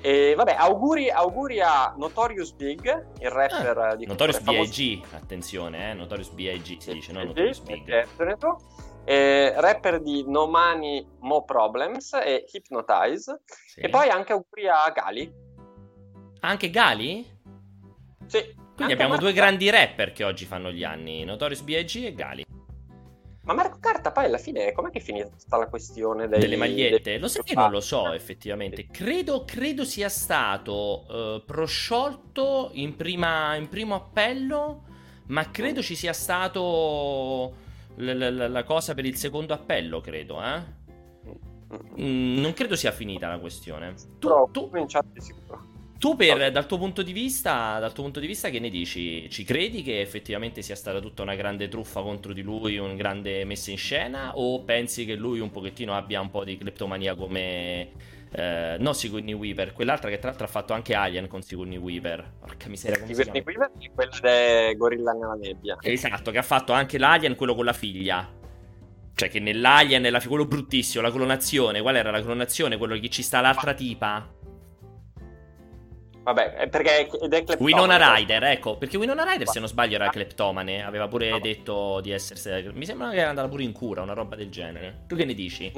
E, 0.00 0.34
vabbè, 0.36 0.54
auguri, 0.56 1.10
auguri, 1.10 1.60
a 1.60 1.94
Notorious 1.96 2.52
Big, 2.52 3.06
il 3.18 3.30
rapper 3.30 3.78
ah, 3.78 3.94
di 3.96 4.06
Notorious 4.06 4.40
B.I.G. 4.40 5.02
Attenzione, 5.14 5.90
eh, 5.90 5.94
Notorious 5.94 6.30
B.I.G. 6.30 6.78
si 6.78 6.92
dice, 6.92 7.12
no? 7.12 7.24
Notorious 7.24 7.60
Big. 7.60 8.06
Certo 8.16 8.60
eh, 9.04 9.52
rapper 9.56 10.00
di 10.00 10.24
No 10.26 10.46
Money, 10.46 11.06
Mo 11.20 11.44
Problems 11.44 12.12
e 12.14 12.46
Hypnotize. 12.50 13.42
Sì. 13.44 13.80
E 13.80 13.88
poi 13.88 14.08
anche 14.08 14.32
auguri 14.32 14.68
a 14.68 14.90
Gali. 14.94 15.32
Anche 16.40 16.70
Gali? 16.70 17.26
Sì. 18.26 18.62
Quindi 18.74 18.92
abbiamo 18.92 19.12
Marco... 19.12 19.26
due 19.26 19.34
grandi 19.34 19.70
rapper 19.70 20.12
che 20.12 20.24
oggi 20.24 20.46
fanno 20.46 20.72
gli 20.72 20.82
anni, 20.82 21.24
Notorious 21.24 21.62
B.I.G. 21.62 22.04
e 22.06 22.14
Gali. 22.14 22.44
Ma 23.44 23.52
Marco 23.52 23.78
Carta 23.78 24.10
poi 24.10 24.24
alla 24.24 24.38
fine 24.38 24.72
com'è 24.72 24.90
che 24.90 24.98
è 24.98 25.02
finita 25.02 25.28
la 25.58 25.68
questione 25.68 26.26
dei, 26.28 26.40
delle 26.40 26.56
magliette? 26.56 27.02
Dei... 27.02 27.18
Lo 27.18 27.28
sai 27.28 27.42
che 27.42 27.54
non 27.54 27.70
lo 27.70 27.80
so 27.80 28.12
effettivamente. 28.12 28.86
Credo, 28.86 29.44
credo 29.44 29.84
sia 29.84 30.08
stato 30.08 31.04
uh, 31.06 31.44
prosciolto 31.44 32.70
in, 32.72 32.96
prima, 32.96 33.54
in 33.56 33.68
primo 33.68 33.94
appello, 33.94 34.84
ma 35.26 35.50
credo 35.50 35.82
ci 35.82 35.94
sia 35.94 36.14
stato 36.14 37.62
la, 37.96 38.30
la, 38.30 38.48
la 38.48 38.62
cosa 38.64 38.94
per 38.94 39.04
il 39.04 39.16
secondo 39.16 39.52
appello, 39.52 40.00
credo, 40.00 40.42
eh? 40.42 40.82
Mm, 42.00 42.38
non 42.40 42.52
credo 42.52 42.76
sia 42.76 42.92
finita 42.92 43.28
la 43.28 43.38
questione. 43.38 43.94
Tu, 44.18 44.28
no, 44.28 44.48
tu, 44.52 44.70
tu 45.98 46.16
per, 46.16 46.52
dal, 46.52 46.66
tuo 46.66 46.78
punto 46.78 47.02
di 47.02 47.12
vista, 47.12 47.78
dal 47.78 47.92
tuo 47.92 48.04
punto 48.04 48.20
di 48.20 48.26
vista, 48.26 48.50
che 48.50 48.60
ne 48.60 48.68
dici? 48.68 49.28
Ci 49.30 49.44
credi 49.44 49.82
che 49.82 50.00
effettivamente 50.00 50.60
sia 50.62 50.76
stata 50.76 51.00
tutta 51.00 51.22
una 51.22 51.34
grande 51.34 51.68
truffa 51.68 52.02
contro 52.02 52.32
di 52.32 52.42
lui, 52.42 52.76
una 52.76 52.94
grande 52.94 53.44
messa 53.44 53.70
in 53.70 53.78
scena? 53.78 54.36
O 54.36 54.62
pensi 54.64 55.04
che 55.04 55.14
lui 55.14 55.40
un 55.40 55.50
pochettino 55.50 55.94
abbia 55.94 56.20
un 56.20 56.30
po' 56.30 56.44
di 56.44 56.58
cleptomania 56.58 57.14
come 57.14 57.90
eh, 58.36 58.76
no 58.80 58.92
Sigourney 58.92 59.32
Weaver, 59.32 59.72
quell'altra 59.72 60.10
che 60.10 60.18
tra 60.18 60.28
l'altro 60.28 60.46
ha 60.46 60.50
fatto 60.50 60.72
anche 60.72 60.94
Alien 60.94 61.28
con 61.28 61.42
Sigourney 61.42 61.76
Weaver. 61.76 62.32
Porca 62.40 62.68
miseria, 62.68 62.98
come 62.98 63.14
Sigourney 63.14 63.42
Weaver 63.44 63.70
è 63.78 63.90
quella 63.94 64.18
del 64.20 64.76
Gorilla 64.76 65.12
nella 65.12 65.34
nebbia. 65.34 65.76
Esatto, 65.80 66.32
che 66.32 66.38
ha 66.38 66.42
fatto 66.42 66.72
anche 66.72 66.98
l'Alien, 66.98 67.36
quello 67.36 67.54
con 67.54 67.64
la 67.64 67.72
figlia. 67.72 68.28
Cioè 69.14 69.28
che 69.28 69.38
nell'Alien, 69.38 70.04
era 70.04 70.20
quello 70.20 70.46
bruttissimo, 70.46 71.00
la 71.00 71.12
clonazione. 71.12 71.80
Qual 71.80 71.94
era 71.94 72.10
la 72.10 72.20
clonazione? 72.20 72.76
Quello 72.76 72.98
che 72.98 73.08
ci 73.08 73.22
sta 73.22 73.40
l'altra 73.40 73.72
tipa. 73.72 74.28
Vabbè, 76.24 76.68
perché 76.70 77.06
ed 77.06 77.32
è 77.32 77.44
cleptomane. 77.44 77.58
Winona 77.60 78.14
Rider, 78.16 78.42
ecco, 78.44 78.76
perché 78.78 78.96
Winona 78.96 79.22
Rider, 79.24 79.46
se 79.46 79.60
non 79.60 79.68
sbaglio, 79.68 79.94
era 79.94 80.08
cleptomane. 80.08 80.82
Aveva 80.82 81.06
pure 81.06 81.30
no. 81.30 81.38
detto 81.38 82.00
di 82.00 82.10
essere... 82.10 82.72
Mi 82.72 82.84
sembra 82.84 83.10
che 83.10 83.18
era 83.18 83.28
andata 83.28 83.46
pure 83.46 83.62
in 83.62 83.72
cura, 83.72 84.02
una 84.02 84.14
roba 84.14 84.34
del 84.34 84.50
genere. 84.50 85.04
Tu 85.06 85.14
che 85.14 85.24
ne 85.24 85.34
dici? 85.34 85.72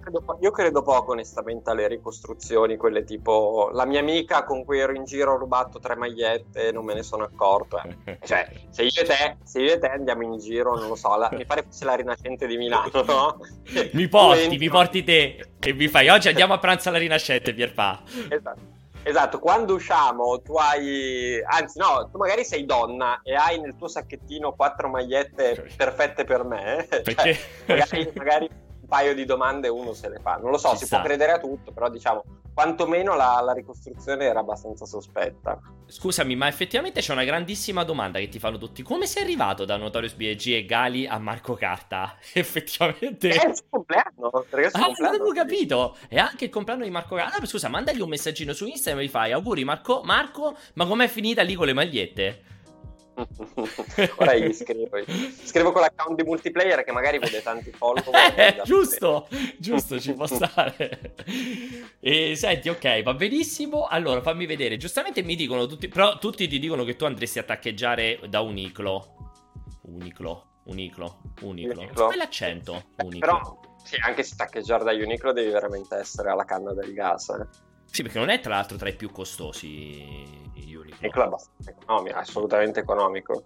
Credo, 0.00 0.38
io 0.40 0.50
credo 0.50 0.82
poco 0.82 1.12
onestamente 1.12 1.70
alle 1.70 1.86
ricostruzioni, 1.86 2.76
quelle 2.76 3.04
tipo 3.04 3.70
la 3.72 3.84
mia 3.84 4.00
amica 4.00 4.44
con 4.44 4.64
cui 4.64 4.78
ero 4.78 4.92
in 4.92 5.04
giro 5.04 5.32
ho 5.32 5.36
rubato 5.36 5.78
tre 5.78 5.96
magliette 5.96 6.68
e 6.68 6.72
non 6.72 6.84
me 6.84 6.94
ne 6.94 7.02
sono 7.02 7.24
accorto. 7.24 7.80
Eh. 8.04 8.18
Cioè, 8.30 8.48
se 8.70 8.82
io, 8.82 9.04
te, 9.04 9.36
se 9.44 9.60
io, 9.60 9.72
e 9.72 9.78
te, 9.78 9.88
andiamo 9.88 10.22
in 10.22 10.38
giro, 10.38 10.74
non 10.74 10.88
lo 10.88 10.94
so, 10.94 11.16
la, 11.16 11.28
mi 11.32 11.44
pare 11.44 11.62
fosse 11.62 11.84
la 11.84 11.94
Rinascente 11.94 12.46
di 12.46 12.56
Milano, 12.56 13.02
no? 13.02 13.38
mi 13.92 14.08
porti, 14.08 14.58
mi 14.58 14.68
porti 14.68 15.04
te 15.04 15.48
e 15.58 15.72
mi 15.72 15.88
fai 15.88 16.08
oggi 16.08 16.28
andiamo 16.28 16.54
a 16.54 16.58
pranzo 16.58 16.88
alla 16.88 16.98
Rinascente, 16.98 17.54
Pierpa. 17.54 18.02
Esatto. 18.28 18.78
Esatto, 19.02 19.38
quando 19.38 19.74
usciamo 19.74 20.42
tu 20.42 20.56
hai, 20.56 21.42
anzi 21.42 21.78
no, 21.78 22.10
tu 22.12 22.18
magari 22.18 22.44
sei 22.44 22.66
donna 22.66 23.20
e 23.22 23.34
hai 23.34 23.58
nel 23.58 23.74
tuo 23.76 23.88
sacchettino 23.88 24.52
quattro 24.52 24.88
magliette 24.88 25.68
perfette 25.74 26.24
per 26.24 26.44
me, 26.44 26.86
Perché? 26.88 27.34
Cioè, 27.34 27.38
magari, 27.66 28.12
magari 28.14 28.50
paio 28.90 29.14
di 29.14 29.24
domande 29.24 29.68
uno 29.68 29.92
se 29.92 30.08
le 30.08 30.18
fa. 30.20 30.34
Non 30.34 30.50
lo 30.50 30.58
so, 30.58 30.70
Ci 30.70 30.78
si 30.78 30.86
sta. 30.86 30.96
può 30.96 31.06
credere 31.06 31.30
a 31.30 31.38
tutto, 31.38 31.70
però 31.70 31.88
diciamo, 31.88 32.24
quantomeno 32.52 33.14
la, 33.14 33.40
la, 33.40 33.52
ricostruzione 33.52 34.24
era 34.24 34.40
abbastanza 34.40 34.84
sospetta. 34.84 35.60
Scusami, 35.86 36.34
ma 36.34 36.48
effettivamente 36.48 37.00
c'è 37.00 37.12
una 37.12 37.22
grandissima 37.22 37.84
domanda 37.84 38.18
che 38.18 38.28
ti 38.28 38.40
fanno 38.40 38.58
tutti. 38.58 38.82
Come 38.82 39.06
sei 39.06 39.22
arrivato 39.22 39.64
da 39.64 39.76
Notorious 39.76 40.14
B.I.G. 40.14 40.46
e 40.48 40.64
Gali 40.64 41.06
a 41.06 41.18
Marco 41.18 41.54
Carta? 41.54 42.16
effettivamente... 42.34 43.28
È 43.28 43.48
il 43.48 43.54
suo 43.54 43.66
compleanno, 43.70 44.44
perché 44.50 44.76
ah, 44.76 44.92
non 44.98 45.06
avevo 45.06 45.32
capito! 45.32 45.96
È 46.08 46.18
anche 46.18 46.46
il 46.46 46.50
compleanno 46.50 46.82
di 46.82 46.90
Marco 46.90 47.14
Carta. 47.14 47.38
Ah, 47.38 47.46
scusa, 47.46 47.68
mandagli 47.68 48.00
un 48.00 48.08
messaggino 48.08 48.52
su 48.52 48.66
Instagram 48.66 49.04
e 49.04 49.06
gli 49.06 49.10
fai 49.10 49.30
auguri 49.30 49.62
Marco, 49.62 50.02
Marco, 50.02 50.56
ma 50.74 50.84
com'è 50.84 51.06
finita 51.06 51.42
lì 51.42 51.54
con 51.54 51.66
le 51.66 51.72
magliette? 51.72 52.42
Ora 54.16 54.34
gli 54.34 54.52
scrivo. 54.54 54.98
Scrivo 55.42 55.72
con 55.72 55.82
l'account 55.82 56.16
di 56.16 56.22
multiplayer 56.22 56.84
che 56.84 56.92
magari 56.92 57.18
vede 57.18 57.42
tanti 57.42 57.70
follower. 57.70 58.34
Eh, 58.36 58.62
giusto, 58.64 59.28
giusto, 59.58 60.00
ci 60.00 60.12
può 60.12 60.26
stare. 60.26 61.14
E 62.00 62.34
senti, 62.36 62.68
ok, 62.68 63.02
va 63.02 63.14
benissimo. 63.14 63.86
Allora, 63.86 64.20
fammi 64.22 64.46
vedere. 64.46 64.76
Giustamente 64.76 65.22
mi 65.22 65.36
dicono 65.36 65.66
tutti, 65.66 65.88
però 65.88 66.18
tutti 66.18 66.46
ti 66.48 66.58
dicono 66.58 66.84
che 66.84 66.96
tu 66.96 67.04
andresti 67.04 67.38
a 67.38 67.42
taccheggiare 67.42 68.20
da 68.28 68.40
Uniclo. 68.40 69.16
Uniclo, 69.82 70.60
Uniclo, 70.64 71.20
Uniclo. 71.40 71.80
Uniclo. 71.80 72.06
Quell'accento, 72.06 72.84
eh, 72.96 73.04
Uniclo. 73.04 73.18
Però, 73.20 73.60
sì, 73.82 73.96
anche 74.00 74.22
se 74.22 74.36
taccheggiare 74.36 74.84
da 74.84 74.92
Uniclo 74.92 75.32
devi 75.32 75.50
veramente 75.50 75.96
essere 75.96 76.30
alla 76.30 76.44
canna 76.44 76.72
del 76.72 76.92
gas, 76.92 77.28
eh. 77.30 77.68
Sì, 77.90 78.02
perché 78.02 78.18
non 78.18 78.28
è 78.28 78.40
tra 78.40 78.54
l'altro 78.54 78.76
tra 78.76 78.88
i 78.88 78.94
più 78.94 79.10
costosi. 79.10 80.48
Uniqlo 81.00 81.22
è 81.22 81.26
abbastanza 81.26 81.70
economico, 81.70 82.16
assolutamente 82.16 82.80
economico. 82.80 83.44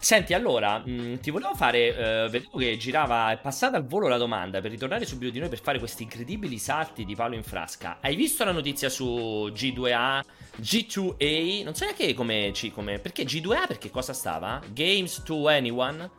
Senti, 0.00 0.32
allora, 0.32 0.78
mh, 0.78 0.90
mm, 0.90 1.14
ti 1.16 1.30
volevo 1.30 1.54
fare, 1.54 1.88
uh, 1.90 2.30
vedevo 2.30 2.58
che 2.58 2.76
girava, 2.76 3.32
è 3.32 3.38
passata 3.38 3.76
al 3.76 3.84
volo 3.84 4.06
la 4.06 4.16
domanda, 4.16 4.60
per 4.60 4.70
ritornare 4.70 5.04
subito 5.04 5.32
di 5.32 5.40
noi 5.40 5.48
per 5.48 5.60
fare 5.60 5.78
questi 5.78 6.04
incredibili 6.04 6.58
salti 6.58 7.04
di 7.04 7.16
Paolo 7.16 7.34
in 7.34 7.42
frasca. 7.42 7.98
Hai 8.00 8.14
visto 8.14 8.44
la 8.44 8.52
notizia 8.52 8.88
su 8.88 9.50
G2A, 9.52 10.22
G2A, 10.60 11.64
non 11.64 11.74
so 11.74 11.84
neanche 11.84 12.14
come, 12.14 12.52
come 12.72 12.98
perché 12.98 13.24
G2A, 13.24 13.66
perché 13.66 13.90
cosa 13.90 14.12
stava? 14.12 14.60
Games 14.72 15.22
to 15.24 15.48
Anyone? 15.48 16.10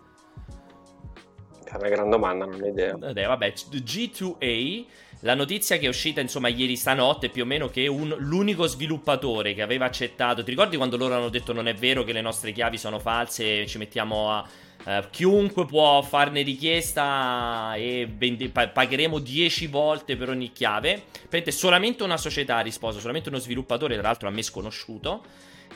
È 1.64 1.76
una 1.76 1.90
gran 1.90 2.10
domanda, 2.10 2.46
non 2.46 2.62
ho 2.62 2.66
idea. 2.66 2.98
Vabbè, 2.98 3.54
G2A 3.54 4.86
la 5.22 5.36
notizia 5.36 5.78
che 5.78 5.86
è 5.86 5.90
uscita 5.90 6.22
insomma 6.22 6.48
ieri 6.48 6.76
stanotte 6.76 7.30
più 7.30 7.44
o 7.44 7.46
meno 7.46 7.68
che 7.68 7.88
un, 7.88 8.16
l'unico 8.20 8.68
sviluppatore 8.68 9.54
che 9.54 9.62
aveva 9.62 9.86
accettato, 9.86 10.44
ti 10.44 10.50
ricordi 10.50 10.78
quando 10.78 10.96
loro 10.96 11.16
hanno 11.16 11.30
detto 11.30 11.52
non 11.52 11.68
è 11.68 11.74
vero 11.74 12.04
che 12.04 12.14
le 12.14 12.22
nostre 12.22 12.52
chiavi 12.52 12.78
sono 12.78 13.00
false, 13.00 13.66
ci 13.66 13.78
mettiamo 13.78 14.32
a... 14.32 14.48
Uh, 14.82 15.04
chiunque 15.10 15.66
può 15.66 16.02
farne 16.02 16.42
richiesta 16.42 17.74
e 17.76 18.10
vende, 18.10 18.48
pa- 18.48 18.70
pagheremo 18.70 19.20
10 19.20 19.68
volte 19.68 20.16
per 20.16 20.30
ogni 20.30 20.54
chiave. 20.54 21.04
Prende 21.28 21.52
solamente 21.52 22.04
una 22.04 22.16
società 22.16 22.56
ha 22.56 22.62
risposto, 22.62 23.02
solamente 23.02 23.28
uno 23.28 23.40
sviluppatore, 23.40 23.96
tra 23.96 24.04
l'altro 24.04 24.30
a 24.30 24.32
me 24.32 24.42
sconosciuto 24.42 25.22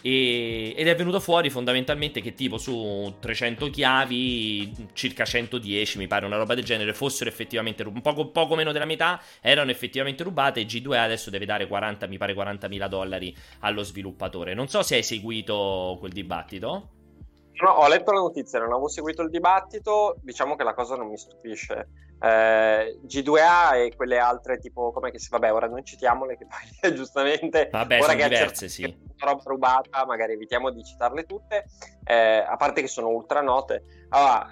e, 0.06 0.74
ed 0.76 0.88
è 0.88 0.96
venuto 0.96 1.22
fuori 1.22 1.50
fondamentalmente 1.50 2.20
che 2.20 2.34
tipo 2.34 2.58
su 2.58 3.16
300 3.20 3.70
chiavi, 3.70 4.90
circa 4.92 5.24
110 5.24 5.98
mi 5.98 6.08
pare 6.08 6.26
una 6.26 6.36
roba 6.36 6.56
del 6.56 6.66
genere, 6.66 6.94
fossero 6.94 7.30
effettivamente 7.30 7.84
un 7.84 8.02
poco, 8.02 8.28
poco 8.28 8.56
meno 8.56 8.74
della 8.74 8.84
metà, 8.84 9.22
erano 9.40 9.72
effettivamente 9.72 10.24
rubate 10.24 10.60
e 10.60 10.66
G2A 10.66 10.98
adesso 10.98 11.30
deve 11.30 11.46
dare 11.46 11.68
40, 11.68 12.06
mi 12.08 12.18
pare 12.18 12.34
40 12.34 12.68
mila 12.68 12.88
dollari 12.88 13.34
allo 13.60 13.84
sviluppatore. 13.84 14.54
Non 14.54 14.68
so 14.68 14.84
se 14.84 14.96
hai 14.96 15.04
seguito 15.04 15.96
quel 16.00 16.12
dibattito. 16.12 16.90
No, 17.62 17.70
ho 17.70 17.88
letto 17.88 18.12
la 18.12 18.20
notizia, 18.20 18.60
non 18.60 18.72
avevo 18.72 18.88
seguito 18.88 19.22
il 19.22 19.30
dibattito, 19.30 20.18
diciamo 20.22 20.56
che 20.56 20.64
la 20.64 20.74
cosa 20.74 20.96
non 20.96 21.08
mi 21.08 21.18
stupisce. 21.18 21.88
Eh, 22.20 23.00
G2A 23.06 23.76
e 23.76 23.94
quelle 23.96 24.18
altre 24.18 24.58
tipo, 24.58 24.92
come 24.92 25.12
che 25.12 25.20
si, 25.20 25.30
vabbè, 25.30 25.54
ora 25.54 25.68
non 25.68 25.86
citiamole 25.86 26.38
che 26.38 26.48
poi 26.48 26.94
giustamente... 26.96 27.70
Vabbè, 27.72 28.00
ora 28.02 28.12
sono 28.12 28.24
diverse, 28.24 28.70
sì. 28.70 29.12
Roba 29.18 29.42
rubata, 29.46 30.06
magari 30.06 30.34
evitiamo 30.34 30.72
di 30.72 30.84
citarle 30.84 31.26
tutte, 31.26 31.66
eh, 32.06 32.44
a 32.48 32.56
parte 32.56 32.82
che 32.82 32.88
sono 32.88 33.10
ultra 33.10 33.42
note. 33.42 34.08
Allora, 34.10 34.48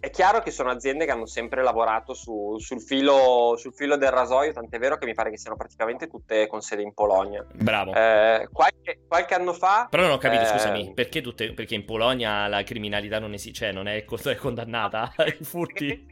è 0.00 0.10
chiaro 0.10 0.40
che 0.40 0.52
sono 0.52 0.70
aziende 0.70 1.04
che 1.04 1.10
hanno 1.10 1.26
sempre 1.26 1.62
lavorato 1.62 2.14
su, 2.14 2.56
sul, 2.58 2.80
filo, 2.80 3.54
sul, 3.56 3.74
filo, 3.74 3.96
del 3.96 4.10
rasoio, 4.10 4.52
tant'è 4.52 4.78
vero 4.78 4.96
che 4.96 5.06
mi 5.06 5.14
pare 5.14 5.30
che 5.30 5.38
siano 5.38 5.56
praticamente 5.56 6.06
tutte 6.06 6.46
con 6.46 6.60
sede 6.60 6.82
in 6.82 6.94
Polonia. 6.94 7.44
Bravo. 7.52 7.92
Eh, 7.92 8.48
qualche, 8.52 9.00
qualche, 9.08 9.34
anno 9.34 9.52
fa... 9.52 9.88
Però 9.90 10.04
non 10.04 10.12
ho 10.12 10.18
capito, 10.18 10.42
eh... 10.42 10.46
scusami, 10.46 10.92
perché, 10.94 11.20
tutte, 11.20 11.52
perché, 11.52 11.74
in 11.74 11.84
Polonia 11.84 12.46
la 12.46 12.62
criminalità 12.62 13.18
non 13.18 13.32
esiste, 13.32 13.58
cioè 13.58 13.72
non 13.72 13.88
è, 13.88 14.04
è 14.06 14.34
condannata 14.36 15.12
ai 15.16 15.36
furti? 15.40 16.06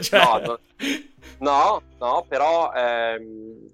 cioè... 0.00 0.20
no, 0.42 0.58
no, 1.38 1.82
no, 1.98 2.24
però, 2.28 2.70
ehm, 2.74 3.70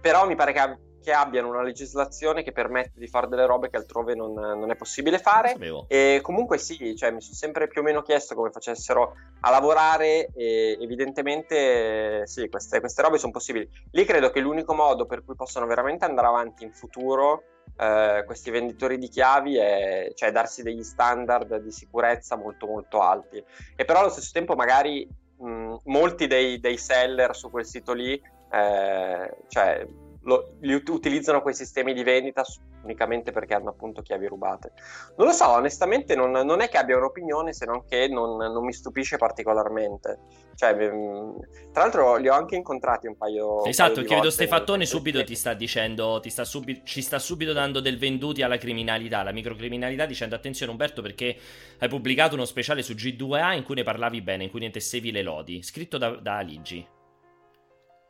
però 0.00 0.26
mi 0.26 0.34
pare 0.34 0.52
che 0.52 0.58
che 1.04 1.12
abbiano 1.12 1.48
una 1.48 1.62
legislazione 1.62 2.42
che 2.42 2.50
permette 2.50 2.98
di 2.98 3.06
fare 3.06 3.28
delle 3.28 3.44
robe 3.46 3.68
che 3.68 3.76
altrove 3.76 4.14
non, 4.14 4.32
non 4.32 4.70
è 4.70 4.74
possibile 4.74 5.18
fare. 5.18 5.54
E 5.86 6.20
comunque 6.22 6.56
sì, 6.56 6.96
cioè, 6.96 7.10
mi 7.10 7.20
sono 7.20 7.34
sempre 7.34 7.68
più 7.68 7.82
o 7.82 7.84
meno 7.84 8.02
chiesto 8.02 8.34
come 8.34 8.50
facessero 8.50 9.14
a 9.40 9.50
lavorare 9.50 10.30
e 10.34 10.78
evidentemente 10.80 12.26
sì, 12.26 12.48
queste, 12.48 12.80
queste 12.80 13.02
robe 13.02 13.18
sono 13.18 13.32
possibili. 13.32 13.68
Lì 13.90 14.04
credo 14.04 14.30
che 14.30 14.40
l'unico 14.40 14.74
modo 14.74 15.04
per 15.04 15.22
cui 15.24 15.34
possano 15.36 15.66
veramente 15.66 16.06
andare 16.06 16.26
avanti 16.26 16.64
in 16.64 16.72
futuro 16.72 17.42
eh, 17.76 18.22
questi 18.24 18.50
venditori 18.50 18.96
di 18.98 19.08
chiavi 19.08 19.56
è 19.56 20.12
cioè, 20.14 20.32
darsi 20.32 20.62
degli 20.62 20.82
standard 20.82 21.56
di 21.58 21.70
sicurezza 21.70 22.36
molto 22.36 22.66
molto 22.66 23.00
alti. 23.00 23.44
E 23.76 23.84
però 23.84 24.00
allo 24.00 24.08
stesso 24.08 24.30
tempo 24.32 24.54
magari 24.54 25.06
mh, 25.36 25.76
molti 25.84 26.26
dei, 26.26 26.58
dei, 26.60 26.78
seller 26.78 27.36
su 27.36 27.50
quel 27.50 27.66
sito 27.66 27.92
lì 27.92 28.20
eh, 28.54 29.36
cioè, 29.48 29.86
lo, 30.24 30.56
utilizzano 30.88 31.42
quei 31.42 31.54
sistemi 31.54 31.92
di 31.92 32.02
vendita 32.02 32.42
unicamente 32.82 33.32
perché 33.32 33.54
hanno 33.54 33.70
appunto 33.70 34.02
chiavi 34.02 34.26
rubate. 34.26 34.72
Non 35.16 35.26
lo 35.26 35.32
so, 35.32 35.48
onestamente 35.48 36.14
non, 36.14 36.30
non 36.30 36.60
è 36.60 36.68
che 36.68 36.76
abbia 36.78 36.96
un'opinione 36.96 37.52
se 37.52 37.64
non 37.64 37.84
che 37.84 38.08
non, 38.08 38.36
non 38.36 38.64
mi 38.64 38.72
stupisce 38.72 39.16
particolarmente. 39.16 40.18
Cioè, 40.54 40.74
mm, 40.74 41.36
tra 41.72 41.82
l'altro 41.82 42.16
li 42.16 42.28
ho 42.28 42.34
anche 42.34 42.56
incontrati 42.56 43.06
un 43.06 43.16
paio, 43.16 43.64
esatto, 43.64 44.02
che 44.02 44.14
vedo 44.14 44.30
Stefattone 44.30 44.86
subito 44.86 45.24
ti 45.24 45.34
sta 45.34 45.54
dicendo, 45.54 46.20
ti 46.20 46.30
sta 46.30 46.44
subi- 46.44 46.82
ci 46.84 47.02
sta 47.02 47.18
subito 47.18 47.52
dando 47.52 47.80
del 47.80 47.98
venduti 47.98 48.42
alla 48.42 48.58
criminalità, 48.58 49.20
alla 49.20 49.32
microcriminalità, 49.32 50.06
dicendo 50.06 50.34
attenzione 50.34 50.70
Umberto 50.70 51.02
perché 51.02 51.36
hai 51.78 51.88
pubblicato 51.88 52.34
uno 52.34 52.44
speciale 52.44 52.82
su 52.82 52.92
G2A 52.92 53.56
in 53.56 53.64
cui 53.64 53.74
ne 53.74 53.82
parlavi 53.82 54.20
bene, 54.22 54.44
in 54.44 54.50
cui 54.50 54.60
ne 54.60 54.70
tessevi 54.70 55.10
le 55.10 55.22
lodi, 55.22 55.62
scritto 55.62 55.98
da, 55.98 56.10
da 56.10 56.36
Aligi. 56.36 56.93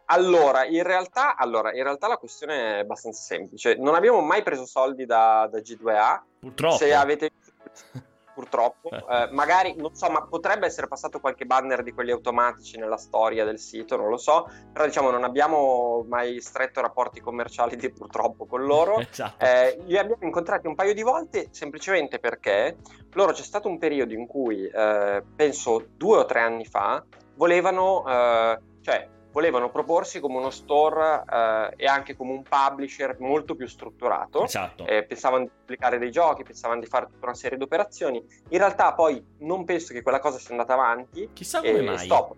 Allora 0.06 0.64
in, 0.64 0.82
realtà, 0.82 1.36
allora, 1.36 1.72
in 1.72 1.82
realtà 1.82 2.08
la 2.08 2.16
questione 2.16 2.76
è 2.76 2.78
abbastanza 2.80 3.22
semplice. 3.22 3.76
Non 3.76 3.94
abbiamo 3.94 4.20
mai 4.20 4.42
preso 4.42 4.66
soldi 4.66 5.06
da, 5.06 5.48
da 5.50 5.58
G2A. 5.58 6.20
Purtroppo. 6.40 6.76
Se 6.76 6.94
avete 6.94 7.30
purtroppo. 8.34 8.90
Eh, 8.90 9.28
magari, 9.30 9.74
non 9.76 9.94
so, 9.94 10.10
ma 10.10 10.26
potrebbe 10.26 10.66
essere 10.66 10.88
passato 10.88 11.20
qualche 11.20 11.46
banner 11.46 11.82
di 11.82 11.92
quelli 11.92 12.10
automatici 12.10 12.76
nella 12.76 12.96
storia 12.96 13.44
del 13.44 13.58
sito, 13.58 13.96
non 13.96 14.08
lo 14.10 14.16
so, 14.16 14.50
però 14.72 14.84
diciamo 14.84 15.10
non 15.10 15.24
abbiamo 15.24 16.04
mai 16.08 16.40
stretto 16.40 16.80
rapporti 16.80 17.20
commerciali 17.20 17.76
di, 17.76 17.90
purtroppo 17.90 18.44
con 18.44 18.64
loro. 18.64 18.98
esatto. 19.08 19.42
eh, 19.42 19.78
li 19.86 19.96
abbiamo 19.96 20.24
incontrati 20.24 20.66
un 20.66 20.74
paio 20.74 20.92
di 20.92 21.02
volte 21.02 21.48
semplicemente 21.52 22.18
perché 22.18 22.76
loro 23.12 23.32
c'è 23.32 23.42
stato 23.42 23.68
un 23.68 23.78
periodo 23.78 24.12
in 24.12 24.26
cui, 24.26 24.66
eh, 24.66 25.22
penso 25.36 25.86
due 25.96 26.18
o 26.18 26.24
tre 26.26 26.40
anni 26.40 26.66
fa, 26.66 27.02
volevano, 27.36 28.04
eh, 28.06 28.58
cioè 28.82 29.08
volevano 29.34 29.68
proporsi 29.68 30.20
come 30.20 30.36
uno 30.36 30.50
store 30.50 31.24
eh, 31.28 31.72
e 31.76 31.86
anche 31.86 32.14
come 32.14 32.30
un 32.30 32.44
publisher 32.44 33.16
molto 33.18 33.56
più 33.56 33.66
strutturato. 33.66 34.44
Esatto. 34.44 34.86
Eh, 34.86 35.02
pensavano 35.02 35.42
di 35.42 35.50
pubblicare 35.58 35.98
dei 35.98 36.12
giochi, 36.12 36.44
pensavano 36.44 36.78
di 36.78 36.86
fare 36.86 37.06
tutta 37.06 37.26
una 37.26 37.34
serie 37.34 37.58
di 37.58 37.64
operazioni. 37.64 38.24
In 38.50 38.58
realtà 38.58 38.94
poi 38.94 39.22
non 39.38 39.64
penso 39.64 39.92
che 39.92 40.02
quella 40.02 40.20
cosa 40.20 40.38
sia 40.38 40.52
andata 40.52 40.74
avanti. 40.74 41.30
Chissà 41.32 41.60
come 41.60 41.82
mai. 41.82 41.98
Stop. 41.98 42.34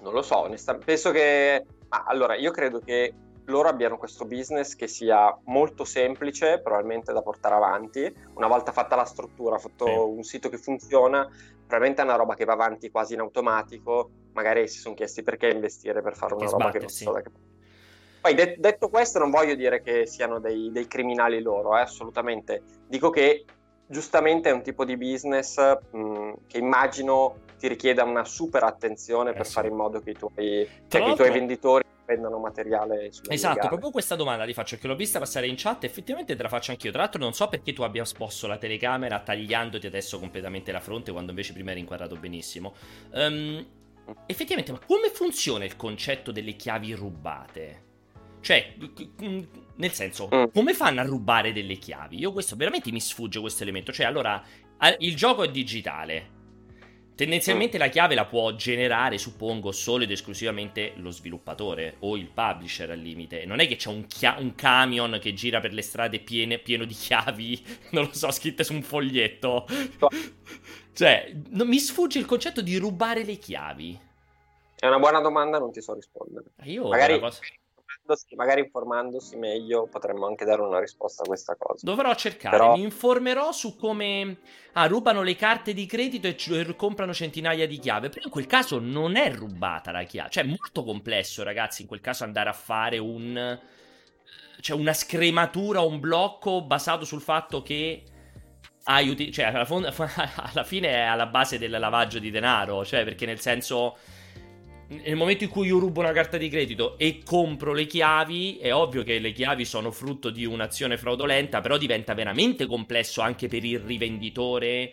Non 0.00 0.12
lo 0.12 0.22
so, 0.22 0.38
onestamente. 0.38 0.86
Penso 0.86 1.12
che... 1.12 1.64
Ah, 1.90 2.04
allora, 2.06 2.34
io 2.34 2.50
credo 2.50 2.80
che 2.80 3.14
loro 3.44 3.68
abbiano 3.68 3.96
questo 3.96 4.24
business 4.24 4.74
che 4.74 4.88
sia 4.88 5.36
molto 5.44 5.84
semplice, 5.84 6.60
probabilmente 6.60 7.12
da 7.12 7.22
portare 7.22 7.54
avanti. 7.54 8.12
Una 8.34 8.48
volta 8.48 8.72
fatta 8.72 8.96
la 8.96 9.04
struttura, 9.04 9.56
fatto 9.58 9.86
sì. 9.86 9.92
un 9.92 10.22
sito 10.24 10.48
che 10.48 10.58
funziona, 10.58 11.28
probabilmente 11.58 12.02
è 12.02 12.04
una 12.04 12.16
roba 12.16 12.34
che 12.34 12.44
va 12.44 12.54
avanti 12.54 12.90
quasi 12.90 13.14
in 13.14 13.20
automatico 13.20 14.10
magari 14.32 14.68
si 14.68 14.78
sono 14.78 14.94
chiesti 14.94 15.22
perché 15.22 15.48
investire 15.48 16.02
per 16.02 16.16
fare 16.16 16.34
una 16.34 16.48
roba 16.48 16.70
che 16.70 16.78
non 16.78 16.88
so 16.88 17.12
da 17.12 17.22
che 17.22 17.30
poi 18.20 18.34
de- 18.34 18.56
detto 18.58 18.90
questo 18.90 19.18
non 19.18 19.30
voglio 19.30 19.54
dire 19.54 19.80
che 19.80 20.06
siano 20.06 20.40
dei, 20.40 20.70
dei 20.70 20.86
criminali 20.86 21.40
loro, 21.40 21.76
eh, 21.76 21.80
assolutamente. 21.80 22.62
Dico 22.86 23.08
che 23.08 23.46
giustamente 23.86 24.50
è 24.50 24.52
un 24.52 24.62
tipo 24.62 24.84
di 24.84 24.96
business 24.96 25.58
mh, 25.90 26.32
che 26.46 26.58
immagino 26.58 27.38
ti 27.58 27.66
richieda 27.66 28.04
una 28.04 28.24
super 28.24 28.62
attenzione 28.62 29.30
eh 29.30 29.34
per 29.34 29.46
sì. 29.46 29.52
fare 29.52 29.68
in 29.68 29.74
modo 29.74 30.00
che 30.00 30.10
i 30.10 30.14
tuoi, 30.14 30.68
cioè 30.88 31.02
che 31.02 31.10
i 31.10 31.16
tuoi 31.16 31.30
venditori 31.30 31.84
vendano 32.04 32.38
materiale 32.38 33.06
Esatto, 33.06 33.34
illegale. 33.34 33.68
proprio 33.68 33.90
questa 33.90 34.16
domanda 34.16 34.44
ti 34.44 34.52
faccio, 34.52 34.76
che 34.76 34.86
l'ho 34.86 34.96
vista 34.96 35.18
passare 35.18 35.46
in 35.46 35.54
chat, 35.56 35.84
effettivamente 35.84 36.36
te 36.36 36.42
la 36.42 36.48
faccio 36.48 36.72
anch'io. 36.72 36.90
Tra 36.90 37.02
l'altro 37.02 37.20
non 37.20 37.32
so 37.32 37.48
perché 37.48 37.72
tu 37.72 37.82
abbia 37.82 38.04
sposto 38.04 38.46
la 38.46 38.58
telecamera 38.58 39.20
tagliandoti 39.20 39.86
adesso 39.86 40.18
completamente 40.18 40.72
la 40.72 40.80
fronte 40.80 41.10
quando 41.10 41.30
invece 41.30 41.52
prima 41.52 41.70
era 41.70 41.80
inquadrato 41.80 42.16
benissimo. 42.16 42.74
Um, 43.12 43.64
effettivamente, 44.26 44.72
ma 44.72 44.78
come 44.78 45.10
funziona 45.10 45.64
il 45.64 45.76
concetto 45.76 46.32
delle 46.32 46.56
chiavi 46.56 46.92
rubate? 46.94 47.88
Cioè, 48.40 48.74
nel 49.76 49.92
senso, 49.92 50.28
mm. 50.34 50.44
come 50.52 50.72
fanno 50.74 51.00
a 51.00 51.04
rubare 51.04 51.52
delle 51.52 51.76
chiavi? 51.76 52.18
Io 52.18 52.32
questo 52.32 52.56
veramente 52.56 52.90
mi 52.90 53.00
sfugge 53.00 53.40
questo 53.40 53.62
elemento. 53.62 53.92
Cioè, 53.92 54.06
allora, 54.06 54.42
il 54.98 55.14
gioco 55.14 55.42
è 55.42 55.50
digitale. 55.50 56.38
Tendenzialmente 57.14 57.76
mm. 57.76 57.80
la 57.80 57.88
chiave 57.88 58.14
la 58.14 58.24
può 58.24 58.54
generare, 58.54 59.18
suppongo, 59.18 59.72
solo 59.72 60.04
ed 60.04 60.10
esclusivamente 60.10 60.94
lo 60.96 61.10
sviluppatore 61.10 61.96
o 62.00 62.16
il 62.16 62.30
publisher 62.32 62.90
al 62.90 62.98
limite. 62.98 63.44
Non 63.44 63.60
è 63.60 63.68
che 63.68 63.76
c'è 63.76 63.90
un, 63.90 64.06
chia- 64.06 64.36
un 64.38 64.54
camion 64.54 65.18
che 65.20 65.34
gira 65.34 65.60
per 65.60 65.74
le 65.74 65.82
strade 65.82 66.20
piene, 66.20 66.58
pieno 66.58 66.86
di 66.86 66.94
chiavi, 66.98 67.62
non 67.90 68.04
lo 68.04 68.14
so, 68.14 68.30
scritte 68.30 68.64
su 68.64 68.72
un 68.72 68.82
foglietto. 68.82 69.66
Cioè, 70.92 71.32
non, 71.50 71.68
mi 71.68 71.78
sfugge 71.78 72.18
il 72.18 72.26
concetto 72.26 72.60
di 72.60 72.76
rubare 72.76 73.24
le 73.24 73.36
chiavi. 73.36 74.00
È 74.76 74.86
una 74.86 74.98
buona 74.98 75.20
domanda, 75.20 75.58
non 75.58 75.72
ti 75.72 75.80
so 75.80 75.94
rispondere. 75.94 76.46
Io 76.64 76.88
Magari... 76.88 77.18
Cosa 77.20 77.40
magari 78.34 78.62
informandosi 78.62 79.36
meglio 79.36 79.86
potremmo 79.86 80.26
anche 80.26 80.44
dare 80.44 80.62
una 80.62 80.80
risposta 80.80 81.22
a 81.22 81.26
questa 81.26 81.54
cosa. 81.56 81.86
Dovrò 81.86 82.12
cercare, 82.14 82.56
Però... 82.56 82.74
mi 82.74 82.82
informerò 82.82 83.52
su 83.52 83.76
come 83.76 84.38
ah, 84.72 84.86
rubano 84.86 85.22
le 85.22 85.36
carte 85.36 85.72
di 85.72 85.86
credito 85.86 86.26
e 86.26 86.34
c- 86.34 86.74
comprano 86.74 87.12
centinaia 87.14 87.66
di 87.66 87.78
chiavi. 87.78 88.08
Però 88.08 88.24
in 88.24 88.30
quel 88.30 88.46
caso 88.46 88.78
non 88.80 89.16
è 89.16 89.32
rubata 89.32 89.92
la 89.92 90.02
chiave, 90.02 90.30
cioè 90.30 90.44
è 90.44 90.46
molto 90.46 90.82
complesso, 90.82 91.42
ragazzi, 91.42 91.82
in 91.82 91.88
quel 91.88 92.00
caso 92.00 92.24
andare 92.24 92.48
a 92.48 92.54
fare 92.54 92.98
un 92.98 93.58
cioè 94.60 94.78
una 94.78 94.92
scrematura, 94.92 95.80
un 95.80 96.00
blocco 96.00 96.62
basato 96.62 97.04
sul 97.04 97.22
fatto 97.22 97.62
che 97.62 98.04
aiuti, 98.94 99.32
cioè 99.32 99.46
alla, 99.46 99.64
fond- 99.64 99.92
alla 99.94 100.64
fine 100.64 100.88
è 100.88 101.00
alla 101.00 101.26
base 101.26 101.58
del 101.58 101.70
lavaggio 101.70 102.18
di 102.18 102.30
denaro, 102.30 102.84
cioè 102.84 103.04
perché 103.04 103.26
nel 103.26 103.40
senso 103.40 103.96
nel 104.90 105.14
momento 105.14 105.44
in 105.44 105.50
cui 105.50 105.68
io 105.68 105.78
rubo 105.78 106.00
una 106.00 106.10
carta 106.10 106.36
di 106.36 106.48
credito 106.48 106.98
e 106.98 107.20
compro 107.24 107.72
le 107.72 107.86
chiavi, 107.86 108.58
è 108.58 108.74
ovvio 108.74 109.04
che 109.04 109.20
le 109.20 109.30
chiavi 109.30 109.64
sono 109.64 109.92
frutto 109.92 110.30
di 110.30 110.44
un'azione 110.44 110.98
fraudolenta, 110.98 111.60
però 111.60 111.76
diventa 111.76 112.12
veramente 112.12 112.66
complesso 112.66 113.20
anche 113.20 113.46
per 113.46 113.64
il 113.64 113.78
rivenditore 113.78 114.90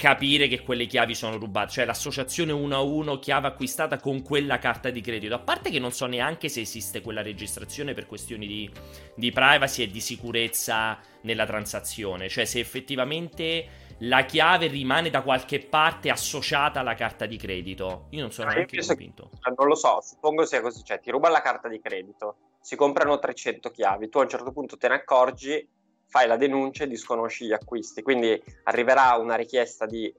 capire 0.00 0.48
che 0.48 0.62
quelle 0.62 0.86
chiavi 0.86 1.14
sono 1.14 1.36
rubate, 1.36 1.72
cioè 1.72 1.84
l'associazione 1.84 2.52
1 2.52 2.74
a 2.74 2.80
1 2.80 3.18
chiave 3.18 3.48
acquistata 3.48 3.98
con 3.98 4.22
quella 4.22 4.58
carta 4.58 4.88
di 4.88 5.02
credito, 5.02 5.34
a 5.34 5.38
parte 5.38 5.68
che 5.68 5.78
non 5.78 5.92
so 5.92 6.06
neanche 6.06 6.48
se 6.48 6.62
esiste 6.62 7.02
quella 7.02 7.20
registrazione 7.20 7.92
per 7.92 8.06
questioni 8.06 8.46
di, 8.46 8.70
di 9.14 9.30
privacy 9.30 9.82
e 9.82 9.90
di 9.90 10.00
sicurezza 10.00 10.98
nella 11.20 11.44
transazione, 11.44 12.30
cioè 12.30 12.46
se 12.46 12.60
effettivamente 12.60 13.88
la 13.98 14.24
chiave 14.24 14.68
rimane 14.68 15.10
da 15.10 15.20
qualche 15.20 15.58
parte 15.58 16.08
associata 16.08 16.80
alla 16.80 16.94
carta 16.94 17.26
di 17.26 17.36
credito. 17.36 18.06
Io 18.12 18.22
non 18.22 18.32
sono 18.32 18.48
ah, 18.48 18.54
neanche 18.54 18.82
convinto. 18.82 19.28
Che, 19.38 19.52
non 19.54 19.66
lo 19.66 19.74
so, 19.74 20.00
suppongo 20.00 20.46
sia 20.46 20.62
così, 20.62 20.82
cioè 20.82 20.98
ti 20.98 21.10
ruba 21.10 21.28
la 21.28 21.42
carta 21.42 21.68
di 21.68 21.78
credito, 21.78 22.36
si 22.58 22.74
comprano 22.74 23.18
300 23.18 23.70
chiavi, 23.70 24.08
tu 24.08 24.16
a 24.16 24.22
un 24.22 24.30
certo 24.30 24.50
punto 24.50 24.78
te 24.78 24.88
ne 24.88 24.94
accorgi, 24.94 25.68
fai 26.10 26.26
la 26.26 26.36
denuncia 26.36 26.84
e 26.84 26.88
disconosci 26.88 27.46
gli 27.46 27.52
acquisti, 27.52 28.02
quindi 28.02 28.40
arriverà 28.64 29.14
una 29.14 29.36
richiesta 29.36 29.86
di 29.86 30.12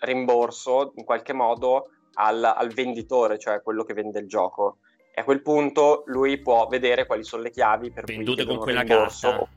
rimborso 0.00 0.92
in 0.96 1.04
qualche 1.04 1.32
modo 1.32 1.88
al, 2.14 2.44
al 2.44 2.72
venditore, 2.72 3.38
cioè 3.38 3.62
quello 3.62 3.82
che 3.82 3.94
vende 3.94 4.20
il 4.20 4.28
gioco. 4.28 4.78
E 5.12 5.22
a 5.22 5.24
quel 5.24 5.42
punto 5.42 6.04
lui 6.06 6.38
può 6.38 6.66
vedere 6.68 7.06
quali 7.06 7.24
sono 7.24 7.42
le 7.42 7.50
chiavi 7.50 7.90
per 7.90 8.04
vendute 8.04 8.44
con 8.44 8.58
quella 8.58 8.84
carta 8.84 9.48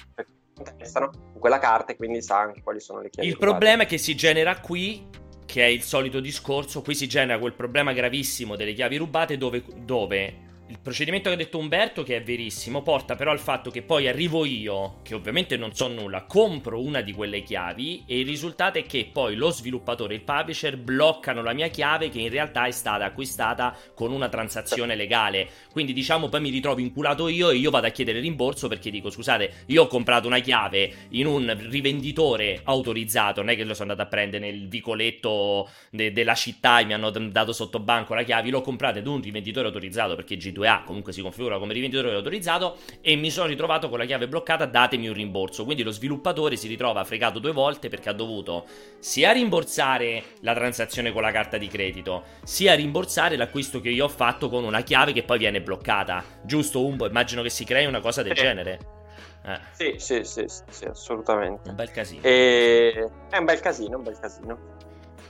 testano 0.78 1.10
con 1.10 1.40
quella 1.40 1.60
carta 1.60 1.92
e 1.92 1.96
quindi 1.96 2.22
sa 2.22 2.40
anche 2.40 2.62
quali 2.62 2.80
sono 2.80 3.02
le 3.02 3.10
chiavi. 3.10 3.28
Il 3.28 3.38
problema 3.38 3.84
è 3.84 3.86
che 3.86 3.98
si 3.98 4.16
genera 4.16 4.60
qui, 4.60 5.08
che 5.46 5.64
è 5.64 5.68
il 5.68 5.82
solito 5.82 6.20
discorso, 6.20 6.82
qui 6.82 6.96
si 6.96 7.08
genera 7.08 7.40
quel 7.40 7.54
problema 7.54 7.94
gravissimo 7.94 8.56
delle 8.56 8.74
chiavi 8.74 8.98
rubate 8.98 9.38
dove, 9.38 9.64
dove 9.76 10.50
il 10.72 10.80
procedimento 10.80 11.28
che 11.28 11.36
ha 11.36 11.38
detto 11.38 11.58
Umberto, 11.58 12.02
che 12.02 12.16
è 12.16 12.24
verissimo, 12.24 12.82
porta 12.82 13.16
però 13.16 13.32
al 13.32 13.40
fatto 13.40 13.70
che 13.70 13.82
poi 13.82 14.08
arrivo 14.08 14.46
io, 14.46 15.00
che 15.04 15.14
ovviamente 15.14 15.58
non 15.58 15.76
so 15.76 15.90
nulla, 15.90 16.24
compro 16.24 16.82
una 16.82 17.02
di 17.02 17.12
quelle 17.12 17.44
chiavi 17.44 18.06
e 18.08 18.20
il 18.20 18.26
risultato 18.26 18.78
è 18.78 18.86
che 18.86 19.10
poi 19.12 19.36
lo 19.36 19.50
sviluppatore 19.50 20.14
e 20.14 20.18
il 20.18 20.24
publisher 20.24 20.78
bloccano 20.78 21.44
la 21.44 21.52
mia 21.52 21.68
chiave 21.68 22.08
che 22.08 22.22
in 22.22 22.30
realtà 22.30 22.68
è 22.68 22.72
stata 22.72 23.04
acquistata 23.04 23.78
con 23.94 24.14
una 24.14 24.30
transazione 24.30 24.96
legale. 24.96 25.50
Quindi 25.74 25.92
diciamo 25.92 26.30
poi 26.30 26.40
mi 26.40 26.50
ritrovo 26.50 26.80
inculato 26.80 27.28
io 27.28 27.50
e 27.50 27.58
io 27.58 27.70
vado 27.70 27.88
a 27.88 27.92
chiedere 27.92 28.22
rimborso 28.22 28.70
perché 28.70 28.90
dico 28.90 29.10
scusate, 29.10 29.66
io 29.66 29.84
ho 29.84 29.88
comprato 29.88 30.28
una 30.28 30.40
chiave 30.40 31.08
in 31.10 31.26
un 31.26 31.54
rivenditore 31.70 32.62
autorizzato, 32.64 33.42
non 33.42 33.50
è 33.50 33.58
che 33.58 33.66
lo 33.66 33.74
sono 33.74 33.92
andato 33.92 34.08
a 34.08 34.10
prendere 34.10 34.50
nel 34.50 34.70
vicoletto 34.70 35.70
de- 35.90 36.14
della 36.14 36.36
città 36.36 36.80
e 36.80 36.86
mi 36.86 36.94
hanno 36.94 37.10
dato 37.10 37.52
sotto 37.52 37.80
banco 37.80 38.14
la 38.14 38.24
chiave, 38.24 38.50
l'ho 38.50 38.62
comprata 38.62 39.00
ad 39.00 39.08
un 39.08 39.20
rivenditore 39.20 39.68
autorizzato 39.68 40.16
perché 40.16 40.38
G2 40.38 40.60
2A 40.62 40.84
comunque 40.86 41.12
si 41.12 41.22
configura 41.22 41.58
come 41.58 41.74
rivenditore 41.74 42.14
autorizzato 42.14 42.78
e 43.02 43.16
mi 43.16 43.30
sono 43.30 43.48
ritrovato 43.48 43.90
con 43.90 43.98
la 43.98 44.06
chiave 44.06 44.28
bloccata, 44.28 44.66
datemi 44.66 45.08
un 45.08 45.14
rimborso. 45.14 45.66
Quindi 45.66 45.84
lo 45.84 45.92
sviluppatore 45.92 46.56
si 46.56 46.68
ritrova 46.68 47.04
fregato 47.04 47.40
due 47.40 47.52
volte 47.52 47.90
perché 47.90 48.10
ha 48.10 48.14
dovuto 48.14 48.66
sia 49.00 49.32
rimborsare 49.32 50.24
la 50.42 50.54
transazione 50.54 51.12
con 51.12 51.22
la 51.22 51.32
carta 51.32 51.58
di 51.58 51.68
credito, 51.68 52.24
sia 52.44 52.74
rimborsare 52.76 53.36
l'acquisto 53.36 53.82
che 53.82 53.90
io 53.90 54.06
ho 54.06 54.10
fatto 54.10 54.50
con 54.50 54.64
una 54.64 54.82
chiave 54.82 55.12
che 55.12 55.24
poi 55.24 55.38
viene 55.38 55.62
bloccata. 55.62 56.24
Giusto 56.44 56.86
Umbo? 56.86 57.08
Immagino 57.08 57.42
che 57.42 57.50
si 57.50 57.66
crei 57.66 57.86
una 57.86 58.00
cosa 58.00 58.22
del 58.22 58.34
genere. 58.34 59.00
Eh. 59.44 59.60
Sì, 59.72 59.96
sì, 59.98 60.24
sì, 60.24 60.44
sì, 60.48 60.64
sì, 60.70 60.86
assolutamente. 60.86 61.70
Un 61.70 61.76
bel 61.76 61.92
casino. 61.92 62.22
E... 62.24 63.10
È 63.30 63.38
un 63.38 63.46
bel 63.46 63.60
casino, 63.60 63.98
un 63.98 64.04
bel 64.04 64.20
casino. 64.20 64.58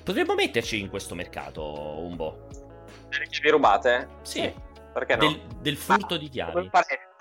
Potremmo 0.03 0.33
metterci 0.33 0.79
in 0.79 0.89
questo 0.89 1.15
mercato 1.15 1.63
un 1.63 2.15
po'. 2.17 2.47
Le 3.09 3.27
chiavi 3.29 3.49
rubate? 3.49 4.07
Sì. 4.23 4.39
sì. 4.39 4.53
Perché 4.93 5.15
no? 5.15 5.27
Del, 5.27 5.41
del 5.61 5.77
furto 5.77 6.15
ah, 6.15 6.17
di 6.17 6.29
chiavi. 6.29 6.69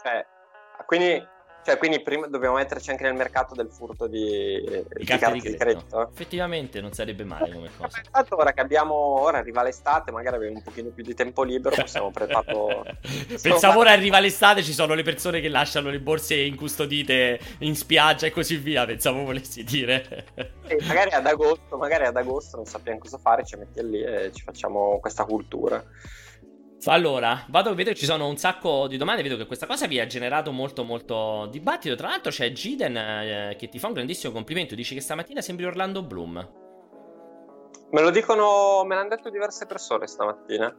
Cioè, 0.02 0.26
quindi, 0.87 1.24
cioè, 1.64 1.76
quindi 1.76 2.00
prima 2.02 2.26
dobbiamo 2.26 2.56
metterci 2.56 2.90
anche 2.90 3.04
nel 3.04 3.14
mercato 3.14 3.54
del 3.54 3.68
furto 3.70 4.06
di, 4.06 4.61
di, 4.88 5.04
carte 5.04 5.33
di, 5.33 5.40
credito. 5.40 5.56
credito. 5.59 6.11
Effettivamente 6.11 6.80
non 6.80 6.92
sarebbe 6.92 7.22
male 7.24 7.52
come 7.52 7.70
cosa. 7.76 8.00
Intanto 8.02 8.37
ora 8.37 8.52
che 8.52 8.61
abbiamo, 8.61 8.94
ora 8.94 9.38
arriva 9.38 9.62
l'estate, 9.62 10.11
magari 10.11 10.37
abbiamo 10.37 10.56
un 10.56 10.62
pochino 10.62 10.88
più 10.88 11.04
di 11.04 11.14
tempo 11.14 11.42
libero, 11.42 11.76
possiamo 11.76 12.11
preparato... 12.12 12.85
Pensavo 13.40 13.80
ora 13.80 13.92
arriva 13.92 14.18
l'estate, 14.20 14.62
ci 14.62 14.72
sono 14.72 14.94
le 14.94 15.02
persone 15.02 15.40
che 15.40 15.48
lasciano 15.48 15.90
le 15.90 16.00
borse 16.00 16.35
incustodite 16.35 17.38
in 17.59 17.76
spiaggia 17.76 18.26
e 18.26 18.30
così 18.30 18.56
via, 18.56 18.87
pensavo 18.87 19.22
volessi 19.22 19.62
dire. 19.62 20.24
Sì, 20.66 20.76
magari 20.87 21.11
ad 21.11 21.26
agosto, 21.26 21.76
magari 21.76 22.06
ad 22.06 22.16
agosto 22.16 22.56
non 22.56 22.64
sappiamo 22.64 22.98
cosa 22.98 23.18
fare, 23.18 23.44
ci 23.44 23.56
metti 23.56 23.87
lì 23.87 24.02
e 24.02 24.33
ci 24.33 24.42
facciamo 24.42 24.98
questa 24.98 25.24
cultura. 25.24 25.85
Allora, 26.87 27.45
vado, 27.49 27.75
vedo 27.75 27.90
che 27.90 27.97
ci 27.97 28.07
sono 28.07 28.27
un 28.27 28.38
sacco 28.38 28.87
di 28.87 28.97
domande, 28.97 29.23
vedo 29.23 29.37
che 29.37 29.47
questa 29.47 29.66
cosa 29.66 29.87
vi 29.87 30.01
ha 30.01 30.07
generato 30.07 30.51
molto 30.51 30.83
molto 30.83 31.47
dibattito. 31.51 31.95
Tra 31.95 32.09
l'altro 32.09 32.31
c'è 32.31 32.51
Giden 32.53 32.97
eh, 32.97 33.57
che 33.59 33.69
ti 33.69 33.79
fa 33.79 33.88
un 33.88 33.93
grandissimo 33.93 34.33
complimento, 34.33 34.75
dice 34.75 34.95
che 34.95 35.01
stamattina 35.01 35.43
sembri 35.43 35.66
Orlando 35.66 36.03
Bloom. 36.03 36.59
Me 37.90 38.01
lo 38.01 38.11
dicono, 38.11 38.83
me 38.85 38.95
l'hanno 38.95 39.09
detto 39.09 39.29
diverse 39.29 39.66
persone 39.66 40.07
stamattina. 40.07 40.75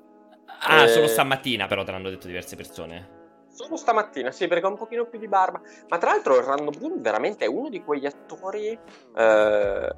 Ah, 0.62 0.84
e... 0.84 0.88
solo 0.88 1.08
stamattina 1.08 1.68
però 1.68 1.84
te 1.84 1.92
l'hanno 1.92 2.10
detto 2.10 2.26
diverse 2.26 2.56
persone. 2.56 3.20
Solo 3.52 3.76
stamattina, 3.76 4.32
sì, 4.32 4.48
perché 4.48 4.66
ho 4.66 4.70
un 4.70 4.78
pochino 4.78 5.06
più 5.06 5.20
di 5.20 5.28
barba. 5.28 5.62
Ma 5.90 5.98
tra 5.98 6.12
l'altro 6.12 6.36
Orlando 6.36 6.72
Bloom 6.72 7.02
veramente 7.02 7.46
è 7.46 7.48
uno 7.48 7.70
di 7.70 7.84
quegli 7.84 8.06
attori 8.06 8.80
eh, 9.16 9.96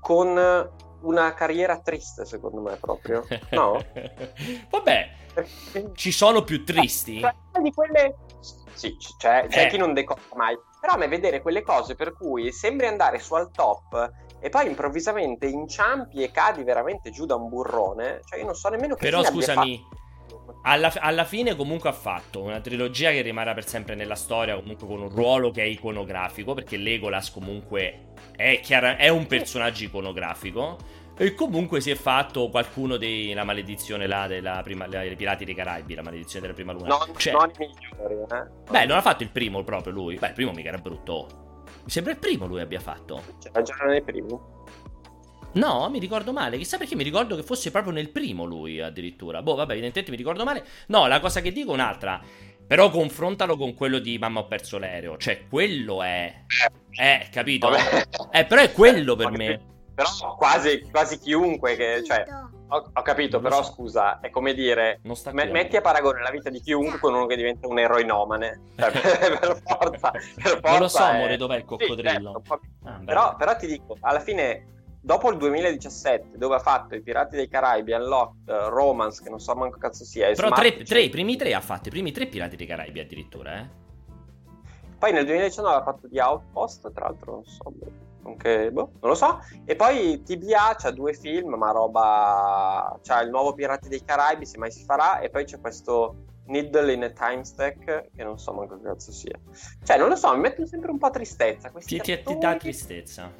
con 0.00 0.70
una 1.02 1.34
carriera 1.34 1.78
triste, 1.80 2.24
secondo 2.24 2.60
me, 2.60 2.76
proprio. 2.76 3.26
No? 3.50 3.82
Vabbè, 4.70 5.10
ci 5.94 6.12
sono 6.12 6.42
più 6.42 6.64
tristi. 6.64 7.20
Cioè, 7.20 7.34
di 7.62 7.72
quelle... 7.72 8.16
Sì, 8.72 8.96
c'è, 9.18 9.46
c'è 9.48 9.64
eh. 9.64 9.68
chi 9.68 9.76
non 9.76 9.92
decora 9.92 10.20
mai. 10.34 10.58
Però 10.80 10.94
a 10.94 10.96
me 10.96 11.08
vedere 11.08 11.42
quelle 11.42 11.62
cose 11.62 11.94
per 11.94 12.14
cui 12.14 12.50
sembri 12.52 12.86
andare 12.86 13.18
su 13.18 13.34
al 13.34 13.50
top 13.50 14.10
e 14.40 14.48
poi 14.48 14.66
improvvisamente 14.66 15.46
inciampi 15.46 16.22
e 16.22 16.30
cadi 16.30 16.64
veramente 16.64 17.10
giù 17.10 17.26
da 17.26 17.34
un 17.34 17.48
burrone, 17.48 18.22
cioè 18.24 18.38
io 18.38 18.46
non 18.46 18.54
so 18.54 18.70
nemmeno 18.70 18.94
che 18.94 19.04
Però 19.04 19.22
scusami, 19.22 19.86
alla, 20.62 20.92
alla, 20.98 21.24
fine 21.24 21.56
comunque 21.56 21.88
ha 21.88 21.94
fatto 21.94 22.42
una 22.42 22.60
trilogia 22.60 23.10
che 23.10 23.22
rimarrà 23.22 23.54
per 23.54 23.66
sempre 23.66 23.94
nella 23.94 24.14
storia, 24.14 24.54
comunque 24.56 24.86
con 24.86 25.00
un 25.00 25.08
ruolo 25.08 25.50
che 25.50 25.62
è 25.62 25.66
iconografico, 25.66 26.54
perché 26.54 26.76
Legolas 26.76 27.30
comunque 27.30 28.12
è, 28.36 28.60
chiara, 28.62 28.96
è 28.96 29.08
un 29.08 29.26
personaggio 29.26 29.84
iconografico 29.84 30.76
E 31.16 31.34
comunque 31.34 31.80
si 31.80 31.90
è 31.90 31.94
fatto 31.94 32.48
qualcuno 32.48 32.96
della 32.96 33.44
maledizione 33.44 34.06
là 34.06 34.26
della 34.26 34.60
prima, 34.62 34.86
dei 34.86 35.14
Pirati 35.16 35.44
dei 35.44 35.54
Caraibi, 35.54 35.94
la 35.94 36.02
maledizione 36.02 36.40
della 36.40 36.54
prima 36.54 36.72
luna. 36.72 36.88
No, 36.88 37.14
cioè, 37.16 37.32
non 37.32 37.50
i 37.50 37.58
migliori, 37.58 38.14
eh. 38.14 38.70
Beh, 38.70 38.86
non 38.86 38.96
ha 38.96 39.02
fatto 39.02 39.22
il 39.22 39.30
primo 39.30 39.62
proprio 39.62 39.92
lui. 39.92 40.16
Beh, 40.16 40.28
il 40.28 40.34
primo 40.34 40.52
mica 40.52 40.68
era 40.68 40.78
brutto. 40.78 41.62
Mi 41.84 41.90
sembra 41.90 42.12
il 42.12 42.18
primo 42.18 42.46
lui 42.46 42.60
abbia 42.60 42.80
fatto. 42.80 43.22
C'era 43.38 43.62
già 43.62 43.74
nei 43.84 44.02
primi. 44.02 44.38
No, 45.52 45.88
mi 45.90 45.98
ricordo 45.98 46.32
male. 46.32 46.56
Chissà 46.56 46.78
perché 46.78 46.94
mi 46.94 47.02
ricordo 47.02 47.36
che 47.36 47.42
fosse 47.42 47.70
proprio 47.70 47.92
nel 47.92 48.10
primo 48.10 48.44
lui 48.44 48.80
addirittura. 48.80 49.42
Boh, 49.42 49.54
vabbè, 49.54 49.72
evidentemente 49.72 50.10
mi 50.10 50.16
ricordo 50.16 50.44
male. 50.44 50.64
No, 50.86 51.06
la 51.06 51.20
cosa 51.20 51.40
che 51.40 51.52
dico 51.52 51.70
è 51.70 51.74
un'altra. 51.74 52.20
Però 52.66 52.88
confrontalo 52.90 53.56
con 53.56 53.74
quello 53.74 53.98
di 53.98 54.16
Mamma 54.18 54.40
ho 54.40 54.46
perso 54.46 54.78
l'aereo. 54.78 55.16
Cioè, 55.16 55.48
quello 55.48 56.02
è... 56.02 56.44
Eh, 56.90 57.28
capito? 57.32 57.68
Eh, 58.30 58.44
però 58.44 58.62
è 58.62 58.72
quello 58.72 59.16
per 59.16 59.30
me 59.36 59.70
però 60.00 60.36
quasi, 60.36 60.80
quasi 60.90 61.18
chiunque 61.18 61.76
che... 61.76 62.02
Cioè, 62.04 62.24
ho, 62.72 62.90
ho 62.92 63.02
capito, 63.02 63.40
però 63.40 63.62
so. 63.62 63.72
scusa, 63.72 64.20
è 64.20 64.30
come 64.30 64.54
dire, 64.54 65.00
me, 65.32 65.44
metti 65.46 65.76
a 65.76 65.80
paragone 65.80 66.22
la 66.22 66.30
vita 66.30 66.50
di 66.50 66.60
chiunque 66.60 67.00
con 67.00 67.14
uno 67.14 67.26
che 67.26 67.36
diventa 67.36 67.66
un 67.66 67.78
eroinomane. 67.78 68.60
Cioè, 68.76 68.90
per, 69.38 69.60
forza, 69.64 70.10
per 70.10 70.60
forza. 70.60 70.70
Non 70.70 70.78
lo 70.78 70.88
so, 70.88 71.02
amore, 71.02 71.36
dov'è 71.36 71.56
il 71.56 71.64
coccodrillo? 71.64 72.42
Sì, 72.42 72.48
certo, 72.48 72.66
ah, 72.84 73.00
però, 73.04 73.36
però 73.36 73.56
ti 73.56 73.66
dico, 73.66 73.96
alla 74.00 74.20
fine 74.20 74.79
dopo 75.00 75.30
il 75.30 75.38
2017, 75.38 76.36
dove 76.36 76.56
ha 76.56 76.58
fatto 76.58 76.94
i 76.94 77.02
Pirati 77.02 77.36
dei 77.36 77.48
Caraibi, 77.48 77.92
Unlocked, 77.92 78.50
Romance, 78.68 79.22
che 79.22 79.30
non 79.30 79.40
so 79.40 79.54
manco 79.54 79.78
cazzo 79.78 80.04
sia. 80.04 80.30
Però 80.32 80.50
tre, 80.50 80.82
tre, 80.82 81.00
i 81.00 81.08
primi 81.08 81.36
tre 81.36 81.54
ha 81.54 81.60
fatto, 81.60 81.88
i 81.88 81.90
primi 81.90 82.12
tre 82.12 82.26
Pirati 82.26 82.56
dei 82.56 82.66
Caraibi 82.66 83.00
addirittura, 83.00 83.58
eh. 83.58 83.78
Poi 84.98 85.12
nel 85.12 85.24
2019 85.24 85.76
ha 85.76 85.82
fatto 85.82 86.06
di 86.08 86.18
Outpost, 86.18 86.92
tra 86.92 87.06
l'altro 87.06 87.32
non 87.32 87.44
so, 87.44 87.72
anche, 88.24 88.70
boh, 88.70 88.92
non 89.00 89.10
lo 89.10 89.14
so. 89.14 89.40
E 89.64 89.74
poi 89.74 90.22
TBA 90.22 90.74
c'ha 90.76 90.90
due 90.90 91.14
film, 91.14 91.54
ma 91.54 91.70
roba... 91.70 92.98
C'ha 93.02 93.22
il 93.22 93.30
nuovo 93.30 93.54
Pirati 93.54 93.88
dei 93.88 94.04
Caraibi, 94.04 94.44
se 94.44 94.58
mai 94.58 94.70
si 94.70 94.84
farà, 94.84 95.20
e 95.20 95.30
poi 95.30 95.44
c'è 95.46 95.58
questo 95.58 96.26
Needle 96.46 96.92
in 96.92 97.04
a 97.04 97.10
Time 97.10 97.44
Stack, 97.44 98.10
che 98.14 98.24
non 98.24 98.38
so 98.38 98.52
manco 98.52 98.76
che 98.76 98.88
cazzo 98.88 99.10
sia. 99.10 99.38
Cioè, 99.82 99.96
non 99.96 100.10
lo 100.10 100.16
so, 100.16 100.34
mi 100.34 100.40
mettono 100.40 100.66
sempre 100.66 100.90
un 100.90 100.98
po' 100.98 101.08
tristezza. 101.08 101.70
Ti, 101.70 101.98
ti, 101.98 102.22
ti 102.22 102.38
dà 102.38 102.56
tristezza. 102.56 103.32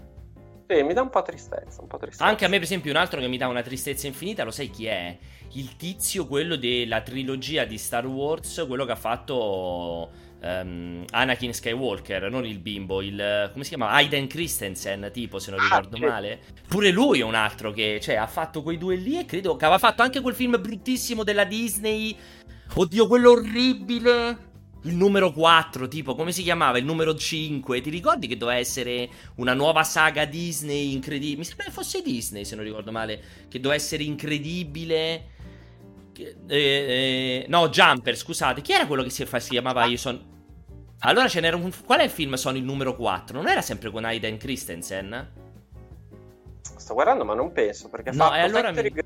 Sì, 0.70 0.85
mi 0.85 0.92
dà 0.92 1.02
un 1.02 1.11
po' 1.11 1.22
tristezza, 1.22 1.80
un 1.80 1.88
po' 1.88 1.98
tristezza. 1.98 2.24
Anche 2.24 2.44
a 2.44 2.48
me, 2.48 2.54
per 2.54 2.64
esempio, 2.64 2.92
un 2.92 2.96
altro 2.96 3.18
che 3.18 3.26
mi 3.26 3.37
dà 3.37 3.48
una 3.48 3.61
tristezza 3.61 4.06
infinita, 4.06 4.44
lo 4.44 4.52
sai 4.52 4.70
chi 4.70 4.87
è? 4.87 5.18
Il 5.54 5.74
tizio, 5.74 6.28
quello 6.28 6.54
della 6.54 7.00
trilogia 7.00 7.64
di 7.64 7.76
Star 7.76 8.06
Wars, 8.06 8.64
quello 8.68 8.85
che 8.85 8.92
ha 8.92 8.96
fatto 8.96 10.09
um, 10.40 11.04
Anakin 11.11 11.52
Skywalker, 11.52 12.30
non 12.30 12.46
il 12.46 12.61
bimbo, 12.61 13.02
il 13.02 13.48
come 13.50 13.64
si 13.64 13.70
chiama? 13.70 13.90
Aiden 13.90 14.28
Christensen, 14.28 15.11
tipo 15.12 15.40
se 15.40 15.50
non 15.50 15.59
ah, 15.59 15.62
ricordo 15.64 15.96
ah, 15.96 16.09
male. 16.09 16.38
Pure 16.68 16.90
lui 16.90 17.18
è 17.18 17.24
un 17.24 17.35
altro 17.35 17.72
che 17.72 17.98
cioè, 18.00 18.14
ha 18.14 18.28
fatto 18.28 18.62
quei 18.62 18.78
due 18.78 18.94
lì 18.94 19.18
e 19.18 19.24
credo 19.24 19.56
che 19.56 19.64
aveva 19.64 19.80
fatto 19.80 20.02
anche 20.02 20.20
quel 20.20 20.37
film 20.37 20.61
bruttissimo 20.61 21.24
della 21.24 21.44
Disney. 21.44 22.16
Oddio, 22.74 23.09
quello 23.09 23.33
orribile. 23.33 24.49
Il 24.82 24.94
numero 24.94 25.30
4, 25.32 25.88
tipo, 25.88 26.14
come 26.14 26.32
si 26.32 26.42
chiamava? 26.42 26.78
Il 26.78 26.84
numero 26.84 27.14
5. 27.14 27.80
Ti 27.80 27.90
ricordi 27.90 28.26
che 28.26 28.36
doveva 28.36 28.58
essere 28.58 29.08
una 29.36 29.52
nuova 29.52 29.84
saga 29.84 30.24
Disney 30.24 30.92
incredibile? 30.94 31.38
Mi 31.38 31.44
sembra 31.44 31.66
che 31.66 31.70
fosse 31.70 32.00
Disney, 32.02 32.44
se 32.44 32.54
non 32.54 32.64
ricordo 32.64 32.90
male. 32.90 33.20
Che 33.48 33.60
doveva 33.60 33.74
essere 33.74 34.04
incredibile. 34.04 35.38
Eh, 36.16 36.26
eh, 36.48 37.46
no, 37.48 37.68
Jumper, 37.68 38.16
scusate. 38.16 38.62
Chi 38.62 38.72
era 38.72 38.86
quello 38.86 39.02
che 39.02 39.10
si, 39.10 39.26
si 39.26 39.50
chiamava 39.50 39.84
Io 39.84 39.96
son... 39.96 40.28
Allora 41.00 41.28
ce 41.28 41.40
n'era 41.40 41.56
un... 41.56 41.70
Qual 41.84 41.98
è 41.98 42.04
il 42.04 42.10
film 42.10 42.34
Sono 42.34 42.56
il 42.56 42.64
numero 42.64 42.94
4? 42.94 43.36
Non 43.36 43.48
era 43.48 43.62
sempre 43.62 43.90
con 43.90 44.04
Aiden 44.04 44.36
Christensen? 44.36 45.32
Sto 46.76 46.94
guardando 46.94 47.24
ma 47.24 47.34
non 47.34 47.52
penso 47.52 47.88
perché 47.88 48.10
no, 48.12 48.30
allora 48.30 48.72
Factory 48.72 48.90
mi... 48.92 49.02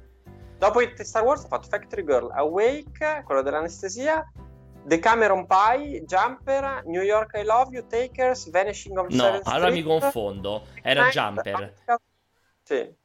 Dopo 0.59 0.81
il 0.81 0.93
Star 0.97 1.23
Wars 1.23 1.45
ha 1.45 1.49
fatto 1.49 1.69
Factory 1.69 2.05
Girl, 2.05 2.31
Awake, 2.33 3.23
quello 3.25 3.43
dell'anestesia, 3.43 4.27
The 4.87 4.99
Cameron 4.99 5.47
Pie, 5.47 6.05
Jumper, 6.05 6.83
New 6.87 7.03
York 7.03 7.37
I 7.37 7.45
Love 7.45 7.75
You, 7.75 7.87
Takers, 7.87 8.51
Vanishing 8.51 8.97
of 8.99 9.09
No, 9.09 9.41
allora 9.45 9.71
Street, 9.71 9.73
mi 9.73 9.83
confondo. 9.83 10.67
Era 10.83 11.09
Jumper. 11.09 11.75
Sì. 12.63 13.03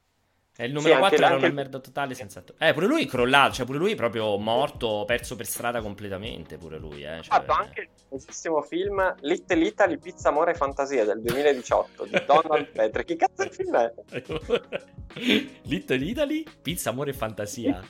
E 0.61 0.65
il 0.65 0.73
numero 0.73 0.95
sì, 0.95 0.99
4 0.99 1.25
era 1.25 1.35
una 1.37 1.49
merda 1.51 1.79
totale 1.79 2.13
senza... 2.13 2.43
Eh, 2.57 2.73
pure 2.73 2.85
lui 2.85 3.05
è 3.05 3.07
crollato, 3.07 3.53
cioè 3.53 3.65
pure 3.65 3.77
lui 3.77 3.93
è 3.93 3.95
proprio 3.95 4.37
morto, 4.37 5.05
perso 5.05 5.37
per 5.37 5.45
strada 5.45 5.79
completamente, 5.79 6.57
pure 6.57 6.77
lui, 6.77 7.03
eh. 7.03 7.21
Cioè... 7.21 7.33
Ha 7.33 7.41
fatto 7.43 7.53
anche 7.53 7.81
il 7.81 7.87
famosissimo 7.95 8.61
film 8.61 9.15
Little 9.21 9.65
Italy, 9.65 9.97
Pizza, 9.97 10.27
Amore 10.27 10.51
e 10.51 10.55
Fantasia 10.55 11.05
del 11.05 11.21
2018 11.21 12.03
di 12.03 12.23
Donald 12.25 12.67
Petri. 12.75 13.05
Che 13.05 13.15
cazzo 13.15 13.43
di 13.43 13.49
film 13.51 13.77
è? 13.77 13.93
Little 15.63 16.03
Italy, 16.03 16.43
Pizza, 16.61 16.89
Amore 16.89 17.11
e 17.11 17.13
Fantasia. 17.13 17.81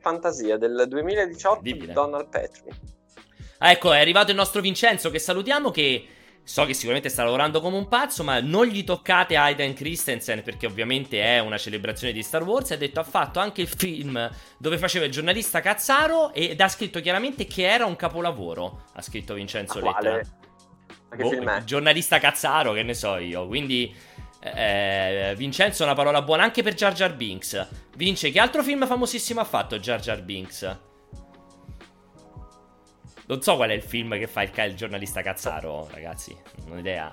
Fantasia 0.00 0.58
del 0.58 0.84
2018 0.86 1.60
di 1.62 1.86
Donald 1.92 2.28
Petri. 2.28 2.93
Ah, 3.64 3.70
ecco, 3.70 3.92
è 3.92 4.00
arrivato 4.00 4.30
il 4.30 4.36
nostro 4.36 4.60
Vincenzo 4.60 5.10
che 5.10 5.18
salutiamo 5.18 5.70
che 5.70 6.06
So 6.46 6.66
che 6.66 6.74
sicuramente 6.74 7.08
sta 7.08 7.24
lavorando 7.24 7.62
come 7.62 7.78
un 7.78 7.88
pazzo, 7.88 8.22
ma 8.22 8.38
non 8.38 8.66
gli 8.66 8.84
toccate 8.84 9.34
Aiden 9.34 9.72
Christensen 9.72 10.42
perché 10.42 10.66
ovviamente 10.66 11.22
è 11.22 11.38
una 11.38 11.56
celebrazione 11.56 12.12
di 12.12 12.22
Star 12.22 12.42
Wars. 12.42 12.70
Ha 12.72 12.76
detto 12.76 13.00
ha 13.00 13.02
fatto 13.02 13.40
anche 13.40 13.62
il 13.62 13.66
film 13.66 14.30
dove 14.58 14.76
faceva 14.76 15.06
il 15.06 15.10
giornalista 15.10 15.60
Cazzaro 15.60 16.34
ed 16.34 16.60
ha 16.60 16.68
scritto 16.68 17.00
chiaramente 17.00 17.46
che 17.46 17.66
era 17.66 17.86
un 17.86 17.96
capolavoro. 17.96 18.84
Ha 18.92 19.00
scritto 19.00 19.32
Vincenzo 19.32 19.80
Letta. 19.80 20.20
Ma 21.08 21.16
che 21.16 21.22
boh, 21.22 21.30
film 21.30 21.48
è? 21.48 21.64
Giornalista 21.64 22.18
Cazzaro, 22.18 22.74
che 22.74 22.82
ne 22.82 22.92
so 22.92 23.16
io. 23.16 23.46
Quindi 23.46 23.94
eh, 24.40 25.32
Vincenzo 25.38 25.82
è 25.82 25.86
una 25.86 25.94
parola 25.94 26.20
buona 26.20 26.42
anche 26.42 26.62
per 26.62 26.74
Jar 26.74 26.92
Jar 26.92 27.14
Binks. 27.14 27.66
Vince, 27.96 28.30
che 28.30 28.38
altro 28.38 28.62
film 28.62 28.86
famosissimo 28.86 29.40
ha 29.40 29.44
fatto 29.44 29.78
Jar 29.78 29.98
Jar 29.98 30.20
Binks? 30.20 30.78
Non 33.26 33.40
so 33.40 33.56
qual 33.56 33.70
è 33.70 33.72
il 33.72 33.82
film 33.82 34.18
che 34.18 34.26
fa 34.26 34.42
il, 34.42 34.50
il 34.54 34.74
giornalista 34.74 35.22
Cazzaro, 35.22 35.88
ragazzi. 35.90 36.36
Non 36.66 36.76
ho 36.76 36.80
idea. 36.80 37.10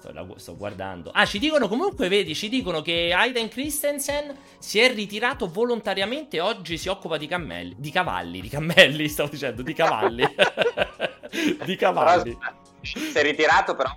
Sto, 0.00 0.34
sto, 0.38 0.56
guardando. 0.56 1.10
Ah, 1.12 1.26
ci 1.26 1.38
dicono 1.38 1.68
comunque, 1.68 2.08
vedi, 2.08 2.34
ci 2.34 2.48
dicono 2.48 2.80
che 2.80 3.12
Aiden 3.12 3.48
Christensen 3.48 4.34
si 4.58 4.80
è 4.80 4.92
ritirato 4.92 5.46
volontariamente 5.46 6.38
e 6.38 6.40
oggi 6.40 6.78
si 6.78 6.88
occupa 6.88 7.18
di 7.18 7.26
cammelli. 7.26 7.74
Di 7.76 7.90
cavalli, 7.90 8.40
di 8.40 8.48
cammelli, 8.48 9.06
stavo 9.10 9.28
dicendo, 9.28 9.62
di 9.62 9.74
cavalli. 9.74 10.24
di 11.64 11.76
cavalli. 11.76 12.36
si 12.80 13.12
è 13.12 13.22
ritirato, 13.22 13.76
però, 13.76 13.94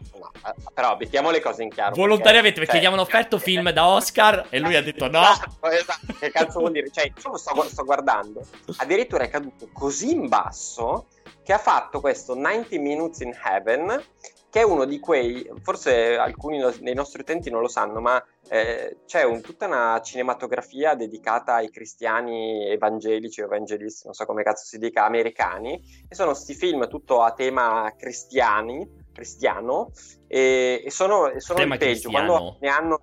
però 0.74 0.98
mettiamo 1.00 1.32
le 1.32 1.40
cose 1.40 1.64
in 1.64 1.70
chiaro. 1.70 1.96
Volontariamente, 1.96 2.60
perché, 2.60 2.74
cioè, 2.74 2.84
gli 2.84 2.86
hanno 2.86 3.02
offerto 3.02 3.40
film 3.40 3.72
da 3.72 3.88
Oscar 3.88 4.48
e 4.50 4.60
lui 4.60 4.76
ha 4.76 4.84
detto 4.84 5.10
no. 5.10 5.22
Esatto, 5.22 5.70
esatto. 5.70 6.14
Che 6.20 6.32
cazzo 6.32 6.60
vuol 6.60 6.74
dire? 6.74 6.92
Cioè, 6.92 7.06
io 7.06 7.38
sto, 7.38 7.64
sto 7.64 7.84
guardando. 7.86 8.46
Addirittura 8.76 9.24
è 9.24 9.30
caduto 9.30 9.70
così 9.72 10.12
in 10.12 10.28
basso 10.28 11.08
che 11.44 11.54
ha 11.54 11.58
fatto 11.58 12.00
questo 12.00 12.34
90 12.36 12.80
Minutes 12.80 13.20
in 13.20 13.34
Heaven, 13.44 14.02
che 14.50 14.60
è 14.60 14.64
uno 14.64 14.86
di 14.86 15.00
quei, 15.00 15.50
forse 15.64 16.16
alcuni 16.16 16.62
dei 16.80 16.94
nostri 16.94 17.22
utenti 17.22 17.50
non 17.50 17.62
lo 17.62 17.68
sanno, 17.68 18.00
ma 18.00 18.24
eh, 18.50 19.00
c'è 19.06 19.24
un, 19.24 19.42
tutta 19.42 19.66
una 19.66 20.00
cinematografia 20.04 20.94
dedicata 20.94 21.56
ai 21.56 21.72
cristiani 21.72 22.70
evangelici 22.70 23.42
o 23.42 23.46
evangelisti, 23.46 24.06
non 24.06 24.14
so 24.14 24.26
come 24.26 24.44
cazzo 24.44 24.66
si 24.66 24.78
dica, 24.78 25.06
americani, 25.06 25.82
e 26.08 26.14
sono 26.14 26.32
questi 26.32 26.54
film 26.54 26.88
tutto 26.88 27.24
a 27.24 27.34
tema 27.34 27.92
cristiani, 27.98 28.88
cristiano, 29.12 29.92
e, 30.28 30.84
e 30.86 30.92
sono, 30.92 31.30
e 31.30 31.40
sono 31.40 31.60
tema 31.60 31.78
peggio, 31.78 32.10
quando 32.10 32.58
ne 32.62 32.70
hanno... 32.70 33.02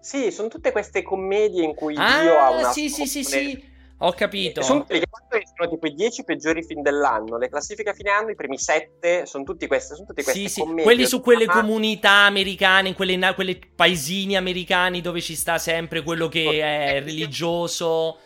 Sì, 0.00 0.30
sono 0.30 0.48
tutte 0.48 0.72
queste 0.72 1.02
commedie 1.02 1.62
in 1.62 1.74
cui 1.74 1.94
ah, 1.98 2.22
Dio 2.22 2.38
ha 2.38 2.50
una... 2.52 2.72
Sì, 2.72 2.88
sì, 2.88 3.04
sì, 3.04 3.22
sì 3.22 3.69
ho 4.02 4.12
capito. 4.12 4.62
Sono 4.62 4.86
sono 4.88 5.70
tipo 5.70 5.86
i 5.86 5.94
10 5.94 6.24
peggiori 6.24 6.64
film 6.64 6.82
dell'anno, 6.82 7.36
le 7.36 7.48
classifiche 7.48 7.90
a 7.90 7.94
fine 7.94 8.10
anno, 8.10 8.30
i 8.30 8.34
primi 8.34 8.58
7 8.58 9.26
sono 9.26 9.44
tutti 9.44 9.66
questi, 9.66 9.94
sono 9.94 10.06
tutti 10.06 10.22
questi. 10.22 10.48
Sì, 10.48 10.60
sì, 10.60 10.62
quelli 10.82 11.06
su 11.06 11.20
quelle 11.20 11.44
ah, 11.44 11.52
comunità 11.52 12.24
americane, 12.24 12.88
in 12.88 12.94
quelle, 12.94 13.34
quelle 13.34 13.58
paesini 13.74 14.36
americani 14.36 15.00
dove 15.00 15.20
ci 15.20 15.34
sta 15.34 15.58
sempre 15.58 16.02
quello 16.02 16.28
che 16.28 16.60
è 16.60 17.02
religioso 17.02 18.18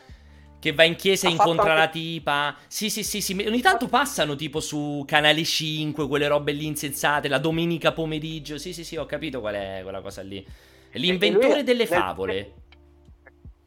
che 0.60 0.72
va 0.72 0.84
in 0.84 0.96
chiesa 0.96 1.28
e 1.28 1.32
incontra 1.32 1.72
anche... 1.72 1.78
la 1.78 1.88
tipa. 1.88 2.56
Sì, 2.68 2.88
sì, 2.88 3.02
sì, 3.02 3.20
sì. 3.20 3.44
Ogni 3.46 3.60
tanto 3.60 3.86
passano 3.86 4.34
tipo 4.36 4.60
su 4.60 5.04
Canale 5.06 5.44
5, 5.44 6.08
quelle 6.08 6.28
robe 6.28 6.52
lì 6.52 6.66
insensate, 6.66 7.28
la 7.28 7.38
domenica 7.38 7.92
pomeriggio. 7.92 8.56
Sì, 8.58 8.72
sì, 8.72 8.84
sì, 8.84 8.96
ho 8.96 9.04
capito 9.04 9.40
qual 9.40 9.54
è 9.54 9.80
quella 9.82 10.00
cosa 10.00 10.22
lì. 10.22 10.46
L'inventore 10.92 11.64
delle 11.64 11.86
favole 11.86 12.62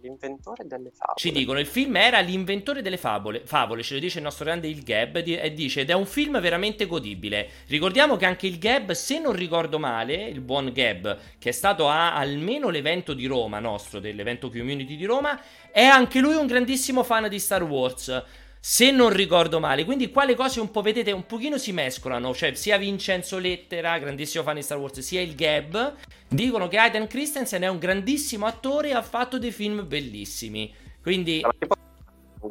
l'inventore 0.08 0.66
delle 0.66 0.92
favole. 0.92 1.18
Ci 1.18 1.32
dicono, 1.32 1.60
il 1.60 1.66
film 1.66 1.96
era 1.98 2.20
l'inventore 2.20 2.82
delle 2.82 2.98
favole, 2.98 3.42
favole 3.46 3.84
ce 3.84 3.96
lo 3.96 4.00
dice 4.00 4.18
il 4.18 4.24
nostro 4.24 4.46
grande 4.46 4.68
il 4.68 4.84
Gab, 4.84 5.18
e 5.18 5.54
dice, 5.54 5.82
ed 5.82 5.90
è 5.90 5.94
un 5.94 6.06
film 6.06 6.40
veramente 6.40 6.86
godibile. 6.86 7.50
Ricordiamo 7.68 8.16
che 8.16 8.26
anche 8.26 8.48
il 8.48 8.58
Gab, 8.58 8.92
se 8.92 9.20
non 9.20 9.34
ricordo 9.34 9.78
male, 9.80 10.28
il 10.28 10.42
buon 10.42 10.72
Gab, 10.74 11.18
che 11.38 11.50
è 11.50 11.54
stato 11.54 11.88
a 11.90 12.16
almeno 12.16 12.70
l'evento 12.70 13.14
di 13.14 13.26
Roma 13.26 13.60
nostro, 13.60 14.00
dell'evento 14.00 14.50
Community 14.50 14.96
di 14.96 15.06
Roma, 15.06 15.40
è 15.72 15.84
anche 15.84 16.20
lui 16.20 16.36
un 16.36 16.48
grandissimo 16.48 17.04
fan 17.04 17.28
di 17.28 17.40
Star 17.40 17.64
Wars. 17.64 18.24
Se 18.70 18.92
non 18.92 19.12
ricordo 19.12 19.62
male, 19.62 19.86
quindi 19.86 20.12
qua 20.12 20.26
le 20.26 20.36
cose 20.36 20.60
un 20.60 20.70
po' 20.72 20.82
vedete 20.82 21.14
un 21.14 21.26
pochino 21.26 21.58
si 21.58 21.72
mescolano, 21.72 22.34
cioè 22.34 22.54
sia 22.54 22.78
Vincenzo 22.78 23.38
Lettera, 23.38 23.98
grandissimo 23.98 24.44
fan 24.44 24.56
di 24.56 24.62
Star 24.62 24.78
Wars, 24.78 25.00
sia 25.00 25.22
il 25.22 25.36
Gab 25.36 25.96
dicono 26.28 26.68
che 26.68 26.78
Aiden 26.78 27.08
Christensen 27.08 27.62
è 27.62 27.70
un 27.70 27.78
grandissimo 27.78 28.46
attore 28.46 28.90
e 28.90 28.94
ha 28.94 29.02
fatto 29.02 29.40
dei 29.40 29.52
film 29.52 29.88
bellissimi. 29.88 30.76
Quindi 31.02 31.42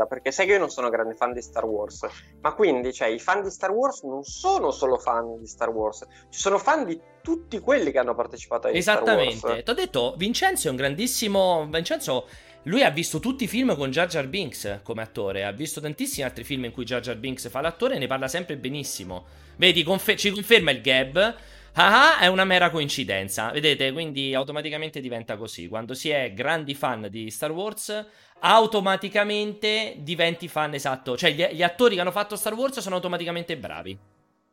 perché 0.08 0.32
sai 0.32 0.46
che 0.46 0.52
io 0.52 0.58
non 0.58 0.70
sono 0.70 0.88
grande 0.88 1.14
fan 1.14 1.34
di 1.34 1.42
Star 1.42 1.64
Wars, 1.64 2.06
ma 2.40 2.54
quindi 2.54 2.92
cioè, 2.94 3.08
i 3.08 3.18
fan 3.18 3.42
di 3.42 3.50
Star 3.50 3.70
Wars 3.70 4.02
non 4.02 4.24
sono 4.24 4.70
solo 4.70 4.96
fan 4.96 5.38
di 5.38 5.46
Star 5.46 5.68
Wars, 5.68 6.06
ci 6.30 6.40
sono 6.40 6.58
fan 6.58 6.86
di 6.86 6.98
tutti 7.22 7.58
quelli 7.58 7.90
che 7.90 7.98
hanno 7.98 8.14
partecipato 8.14 8.68
a 8.68 8.80
Star 8.80 9.02
Wars. 9.02 9.20
Esattamente, 9.20 9.62
ti 9.62 9.70
ho 9.70 9.74
detto, 9.74 10.14
Vincenzo 10.16 10.68
è 10.68 10.70
un 10.70 10.76
grandissimo... 10.76 11.66
Vincenzo, 11.70 12.26
lui 12.66 12.82
ha 12.82 12.90
visto 12.90 13.18
tutti 13.18 13.44
i 13.44 13.48
film 13.48 13.74
con 13.74 13.90
Jar 13.90 14.06
Jar 14.06 14.28
Binks 14.28 14.80
come 14.82 15.02
attore, 15.02 15.44
ha 15.44 15.50
visto 15.50 15.80
tantissimi 15.80 16.24
altri 16.24 16.44
film 16.44 16.64
in 16.64 16.72
cui 16.72 16.84
Jar 16.84 17.00
Jar 17.00 17.16
Binks 17.16 17.48
fa 17.48 17.60
l'attore 17.60 17.96
e 17.96 17.98
ne 17.98 18.06
parla 18.06 18.28
sempre 18.28 18.56
benissimo. 18.56 19.26
Vedi, 19.56 19.82
confer- 19.82 20.18
ci 20.18 20.30
conferma 20.30 20.70
il 20.70 20.80
Gab 20.80 21.34
Ah, 21.78 22.18
è 22.20 22.26
una 22.26 22.44
mera 22.44 22.70
coincidenza. 22.70 23.50
Vedete, 23.50 23.92
quindi 23.92 24.34
automaticamente 24.34 24.98
diventa 25.00 25.36
così. 25.36 25.68
Quando 25.68 25.92
si 25.92 26.08
è 26.08 26.32
grandi 26.32 26.74
fan 26.74 27.08
di 27.10 27.30
Star 27.30 27.50
Wars, 27.50 28.06
automaticamente 28.38 29.96
diventi 29.98 30.48
fan 30.48 30.72
esatto. 30.72 31.18
Cioè, 31.18 31.32
gli, 31.32 31.44
gli 31.52 31.62
attori 31.62 31.94
che 31.94 32.00
hanno 32.00 32.12
fatto 32.12 32.34
Star 32.34 32.54
Wars 32.54 32.80
sono 32.80 32.94
automaticamente 32.94 33.58
bravi. 33.58 33.96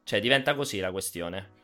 Cioè, 0.04 0.20
diventa 0.20 0.54
così 0.54 0.80
la 0.80 0.92
questione. 0.92 1.63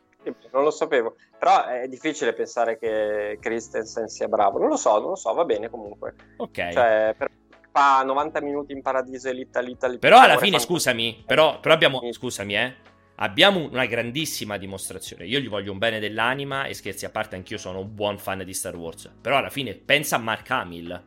Non 0.52 0.64
lo 0.64 0.70
sapevo, 0.70 1.16
però 1.38 1.66
è 1.66 1.88
difficile 1.88 2.32
pensare 2.32 2.78
che 2.78 3.38
Christensen 3.40 4.08
sia 4.08 4.28
bravo. 4.28 4.58
Non 4.58 4.68
lo 4.68 4.76
so, 4.76 4.98
non 4.98 5.10
lo 5.10 5.16
so, 5.16 5.32
va 5.32 5.44
bene 5.44 5.70
comunque. 5.70 6.14
Ok. 6.36 6.70
Cioè, 6.72 7.14
per 7.16 7.30
fa 7.72 8.02
90 8.02 8.40
minuti 8.42 8.72
in 8.72 8.82
paradiso 8.82 9.28
e 9.28 9.32
l'Italia. 9.32 9.98
Però 9.98 10.18
alla 10.18 10.38
fine, 10.38 10.58
scusami, 10.58 11.22
però, 11.26 11.60
però 11.60 11.74
abbiamo, 11.74 12.00
scusami, 12.12 12.56
eh 12.56 12.74
Abbiamo 13.22 13.68
una 13.70 13.84
grandissima 13.84 14.56
dimostrazione. 14.56 15.26
Io 15.26 15.40
gli 15.40 15.48
voglio 15.48 15.72
un 15.72 15.78
bene 15.78 16.00
dell'anima 16.00 16.64
e 16.64 16.72
scherzi 16.72 17.04
a 17.04 17.10
parte, 17.10 17.36
anch'io 17.36 17.58
sono 17.58 17.80
un 17.80 17.94
buon 17.94 18.18
fan 18.18 18.42
di 18.44 18.54
Star 18.54 18.74
Wars. 18.74 19.12
Però 19.20 19.36
alla 19.36 19.50
fine 19.50 19.74
pensa 19.74 20.16
a 20.16 20.18
Mark 20.18 20.50
Hamill. 20.50 21.02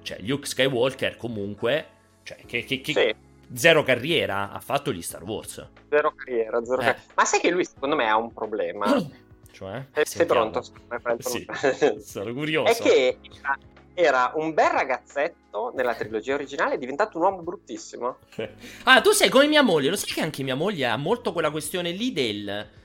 Cioè, 0.00 0.20
Luke 0.22 0.46
Skywalker 0.46 1.16
comunque, 1.16 1.86
cioè, 2.22 2.38
che, 2.46 2.64
che, 2.64 2.80
che 2.80 2.92
sì. 2.92 3.14
Zero 3.54 3.82
carriera 3.82 4.50
ha 4.50 4.60
fatto 4.60 4.92
gli 4.92 5.02
Star 5.02 5.22
Wars. 5.22 5.66
Zero 5.88 6.14
carriera, 6.14 6.64
zero 6.64 6.80
eh. 6.80 6.84
carriera. 6.84 7.12
Ma 7.14 7.24
sai 7.24 7.40
che 7.40 7.50
lui 7.50 7.64
secondo 7.64 7.96
me 7.96 8.08
ha 8.08 8.16
un 8.16 8.32
problema. 8.32 8.86
Cioè? 9.54 9.86
Sei 9.92 10.04
Sentiamo. 10.04 10.50
pronto? 10.50 11.18
Sì, 11.20 11.46
sono 12.02 12.32
curioso. 12.32 12.72
È 12.72 12.82
che 12.82 13.18
era 13.94 14.32
un 14.34 14.52
bel 14.52 14.70
ragazzetto 14.70 15.72
nella 15.76 15.94
trilogia 15.94 16.34
originale, 16.34 16.74
è 16.74 16.78
diventato 16.78 17.16
un 17.18 17.24
uomo 17.24 17.42
bruttissimo. 17.42 18.16
ah, 18.84 19.00
tu 19.00 19.12
sei 19.12 19.28
come 19.28 19.46
mia 19.46 19.62
moglie, 19.62 19.90
lo 19.90 19.96
sai 19.96 20.12
che 20.12 20.20
anche 20.20 20.42
mia 20.42 20.56
moglie 20.56 20.86
ha 20.86 20.96
molto 20.96 21.32
quella 21.32 21.50
questione 21.50 21.90
lì 21.92 22.12
del... 22.12 22.82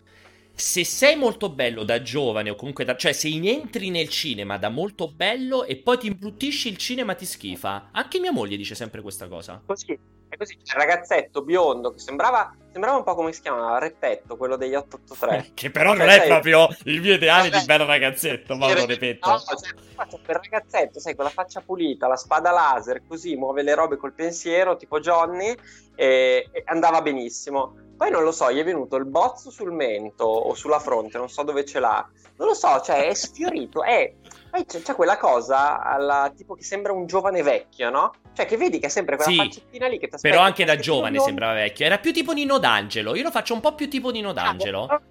Se 0.54 0.84
sei 0.84 1.16
molto 1.16 1.50
bello 1.50 1.84
da 1.84 2.02
giovane 2.02 2.50
o 2.50 2.56
comunque 2.56 2.84
da... 2.84 2.96
Cioè 2.96 3.14
se 3.14 3.30
entri 3.30 3.90
nel 3.90 4.10
cinema 4.10 4.58
da 4.58 4.70
molto 4.70 5.10
bello 5.10 5.64
e 5.64 5.78
poi 5.78 5.98
ti 5.98 6.08
imbruttisci 6.08 6.68
il 6.68 6.78
cinema 6.78 7.16
ti 7.16 7.26
schifa. 7.26 7.90
Anche 7.92 8.20
mia 8.20 8.34
moglie 8.34 8.58
dice 8.58 8.76
sempre 8.76 9.02
questa 9.02 9.30
cosa. 9.30 9.62
Così, 9.66 9.98
è 10.30 10.38
così. 10.38 10.58
C'è 10.58 10.76
il 10.76 10.82
ragazzetto 10.82 11.44
biondo 11.44 11.92
che 11.92 12.00
sembrava, 12.00 12.56
sembrava 12.80 12.98
un 12.98 13.04
po' 13.04 13.16
come 13.16 13.34
si 13.34 13.42
chiamava 13.42 13.78
Reppetto, 13.78 14.38
quello 14.38 14.56
degli 14.56 14.74
883. 14.74 15.52
che 15.54 15.70
però 15.70 15.94
non 15.94 16.08
è 16.08 16.26
proprio 16.26 16.70
il 16.86 17.02
mio 17.02 17.14
ideale 17.14 17.50
di 17.50 17.62
bello 17.66 17.86
ragazzetto, 17.86 18.56
ma 18.56 18.74
lo 18.74 18.86
ripeto. 18.86 19.30
No, 19.30 19.38
cioè, 19.40 20.20
quel 20.24 20.40
ragazzetto, 20.42 21.00
sai, 21.00 21.16
con 21.16 21.26
la 21.26 21.30
faccia 21.30 21.62
pulita, 21.62 22.08
la 22.08 22.16
spada 22.16 22.52
laser, 22.52 23.02
così 23.06 23.36
muove 23.36 23.64
le 23.64 23.76
robe 23.76 23.98
col 23.98 24.14
pensiero, 24.14 24.78
tipo 24.78 25.00
Johnny, 25.00 25.54
e, 25.96 26.50
e 26.52 26.64
andava 26.66 27.02
benissimo. 27.02 27.76
Poi 27.98 28.10
non 28.10 28.24
lo 28.24 28.32
so, 28.32 28.50
gli 28.50 28.60
è 28.60 28.64
venuto 28.64 28.96
il 28.96 29.06
bozzo 29.06 29.52
sul 29.52 29.74
mento 29.74 30.24
o 30.24 30.54
sulla 30.54 30.80
fronte, 30.80 31.18
non 31.18 31.30
so 31.30 31.44
dove 31.44 31.66
ce 31.66 31.80
l'ha. 31.80 32.08
Non 32.38 32.48
lo 32.48 32.54
so, 32.54 32.80
cioè 32.80 33.08
è 33.08 33.14
sfiorito, 33.14 33.84
è 33.84 34.14
poi 34.50 34.66
c'è, 34.66 34.82
c'è, 34.82 34.96
quella 34.96 35.18
cosa 35.18 35.80
alla, 35.82 36.34
tipo 36.36 36.56
che 36.56 36.64
sembra 36.64 36.92
un 36.92 37.06
giovane 37.06 37.44
vecchio, 37.44 37.90
no? 37.92 38.14
Cioè 38.34 38.48
che 38.48 38.58
vedi 38.58 38.80
che 38.80 38.88
è 38.88 38.90
sempre 38.90 39.16
quella 39.16 39.32
sì, 39.32 39.38
faccettina 39.38 39.88
lì 39.88 40.00
che 40.00 40.08
ti 40.08 40.18
Però 40.20 40.42
anche 40.42 40.66
da 40.66 40.76
giovane 40.76 41.18
non... 41.18 41.26
sembrava 41.26 41.54
vecchio. 41.54 41.86
Era 41.86 42.00
più 42.00 42.12
tipo 42.12 42.32
Nino 42.32 42.58
D'Angelo. 42.58 42.69
Io 43.16 43.24
lo 43.24 43.32
faccio 43.32 43.54
un 43.54 43.60
po' 43.60 43.76
più 43.76 43.90
tipo 43.90 44.10
Nino 44.10 44.34
D'Angelo. 44.34 44.86
Bravo, 44.86 45.04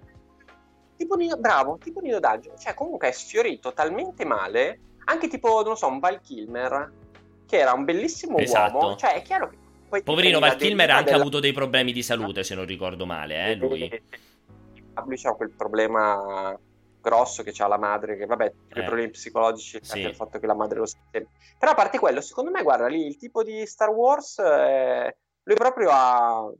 tipo 0.95 1.15
Nino, 1.15 1.37
bravo, 1.37 1.77
tipo 1.77 1.99
Nino 1.99 2.19
D'Angelo. 2.19 2.57
Cioè 2.57 2.73
comunque 2.73 3.09
è 3.09 3.11
sfiorito 3.11 3.73
talmente 3.73 4.25
male, 4.25 4.79
anche 5.05 5.27
tipo, 5.27 5.61
non 5.63 5.77
so, 5.77 5.87
un 5.87 5.99
Val 5.99 6.21
Kilmer, 6.21 6.91
che 7.45 7.57
era 7.57 7.73
un 7.73 7.83
bellissimo 7.83 8.37
esatto. 8.37 8.77
uomo. 8.77 8.95
Cioè 8.95 9.15
è 9.15 9.21
chiaro 9.21 9.49
che... 9.49 9.57
Poi 9.89 10.03
Poverino 10.03 10.39
Val 10.39 10.55
Kilmer 10.55 10.89
ha 10.91 10.97
anche 10.97 11.11
della... 11.11 11.21
avuto 11.21 11.39
dei 11.39 11.51
problemi 11.51 11.91
di 11.91 12.03
salute, 12.03 12.43
se 12.43 12.53
non 12.53 12.65
ricordo 12.65 13.05
male, 13.05 13.47
eh, 13.47 13.55
lui. 13.55 14.01
Lui 15.05 15.17
c'ha 15.17 15.33
quel 15.33 15.49
problema 15.51 16.55
grosso 17.01 17.41
che 17.43 17.53
ha 17.57 17.67
la 17.67 17.77
madre, 17.77 18.17
che 18.17 18.25
vabbè, 18.25 18.45
eh. 18.45 18.79
i 18.79 18.83
problemi 18.83 19.09
psicologici, 19.09 19.79
sì. 19.81 19.93
anche 19.93 20.09
il 20.09 20.15
fatto 20.15 20.37
che 20.37 20.45
la 20.45 20.53
madre 20.53 20.79
lo 20.79 20.85
sente. 20.85 21.29
Però 21.57 21.71
a 21.71 21.75
parte 21.75 21.97
quello, 21.97 22.21
secondo 22.21 22.51
me, 22.51 22.61
guarda, 22.61 22.87
lì 22.87 23.05
il 23.05 23.17
tipo 23.17 23.41
di 23.41 23.65
Star 23.65 23.89
Wars, 23.89 24.37
eh, 24.37 25.15
lui 25.43 25.55
proprio 25.55 25.89
ha... 25.91 26.51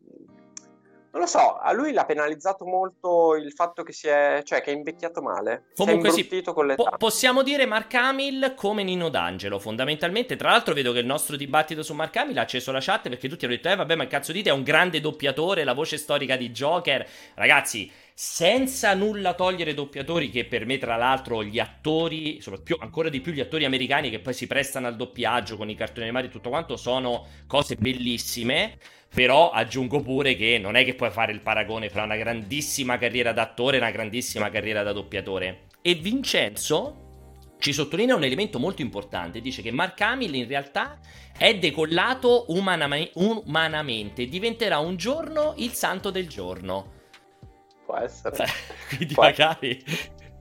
Non 1.11 1.21
lo 1.21 1.27
so, 1.27 1.57
a 1.57 1.71
lui 1.71 1.91
l'ha 1.91 2.05
penalizzato 2.05 2.65
molto 2.65 3.35
il 3.35 3.51
fatto 3.53 3.81
che 3.81 3.93
si 3.93 4.07
è, 4.07 4.41
cioè 4.43 4.61
che 4.61 4.71
è 4.71 4.75
invecchiato 4.75 5.21
male. 5.21 5.65
Comunque 5.75 6.11
sì, 6.11 6.27
con 6.43 6.67
l'età. 6.67 6.83
Po- 6.83 6.97
possiamo 6.97 7.41
dire 7.41 7.65
Mark 7.65 7.93
Hamill 7.95 8.53
come 8.53 8.83
Nino 8.83 9.09
D'Angelo, 9.09 9.57
fondamentalmente. 9.57 10.35
Tra 10.35 10.51
l'altro 10.51 10.75
vedo 10.75 10.91
che 10.91 10.99
il 10.99 11.07
nostro 11.07 11.35
dibattito 11.35 11.81
su 11.81 11.93
Mark 11.93 12.15
Hamill 12.15 12.37
ha 12.37 12.41
acceso 12.41 12.71
la 12.71 12.79
chat 12.79 13.09
perché 13.09 13.27
tutti 13.27 13.45
hanno 13.45 13.55
detto, 13.55 13.69
eh 13.69 13.75
vabbè 13.75 13.95
ma 13.95 14.05
cazzo 14.05 14.31
dite, 14.31 14.49
è 14.49 14.53
un 14.53 14.63
grande 14.63 14.99
doppiatore, 14.99 15.63
la 15.63 15.73
voce 15.73 15.97
storica 15.97 16.35
di 16.35 16.51
Joker. 16.51 17.07
Ragazzi, 17.33 17.91
senza 18.21 18.93
nulla 18.95 19.33
togliere 19.33 19.73
doppiatori 19.73 20.29
che 20.29 20.43
per 20.43 20.65
me 20.65 20.77
tra 20.77 20.97
l'altro 20.97 21.41
gli 21.41 21.57
attori, 21.57 22.41
soprattutto 22.41 22.83
ancora 22.83 23.07
di 23.07 23.21
più 23.21 23.31
gli 23.31 23.39
attori 23.39 23.63
americani 23.63 24.09
che 24.09 24.19
poi 24.19 24.33
si 24.33 24.45
prestano 24.45 24.87
al 24.87 24.97
doppiaggio 24.97 25.55
con 25.55 25.69
i 25.69 25.75
cartoni 25.75 26.07
animati 26.07 26.25
e 26.25 26.29
tutto 26.29 26.49
quanto 26.49 26.75
sono 26.75 27.25
cose 27.47 27.77
bellissime, 27.77 28.77
però 29.15 29.51
aggiungo 29.51 30.01
pure 30.01 30.35
che 30.35 30.57
non 30.57 30.75
è 30.75 30.83
che 30.83 30.95
puoi 30.95 31.11
fare 31.11 31.31
il 31.31 31.39
paragone 31.39 31.89
fra 31.89 32.03
una 32.03 32.17
grandissima 32.17 32.97
carriera 32.97 33.31
da 33.31 33.43
attore 33.43 33.77
e 33.77 33.79
una 33.79 33.91
grandissima 33.91 34.49
carriera 34.49 34.83
da 34.83 34.91
doppiatore. 34.91 35.67
E 35.81 35.95
Vincenzo 35.95 37.53
ci 37.57 37.71
sottolinea 37.71 38.15
un 38.15 38.25
elemento 38.25 38.59
molto 38.59 38.81
importante, 38.81 39.39
dice 39.39 39.61
che 39.61 39.71
Mark 39.71 40.01
Hamill 40.01 40.33
in 40.33 40.47
realtà 40.49 40.99
è 41.37 41.57
decollato 41.57 42.47
umanam- 42.49 43.11
umanamente, 43.13 44.25
diventerà 44.25 44.79
un 44.79 44.97
giorno 44.97 45.53
il 45.55 45.71
santo 45.71 46.11
del 46.11 46.27
giorno 46.27 46.97
può 47.89 47.97
essere. 47.97 48.45
Quindi 48.95 49.13
può 49.15 49.23
magari... 49.23 49.83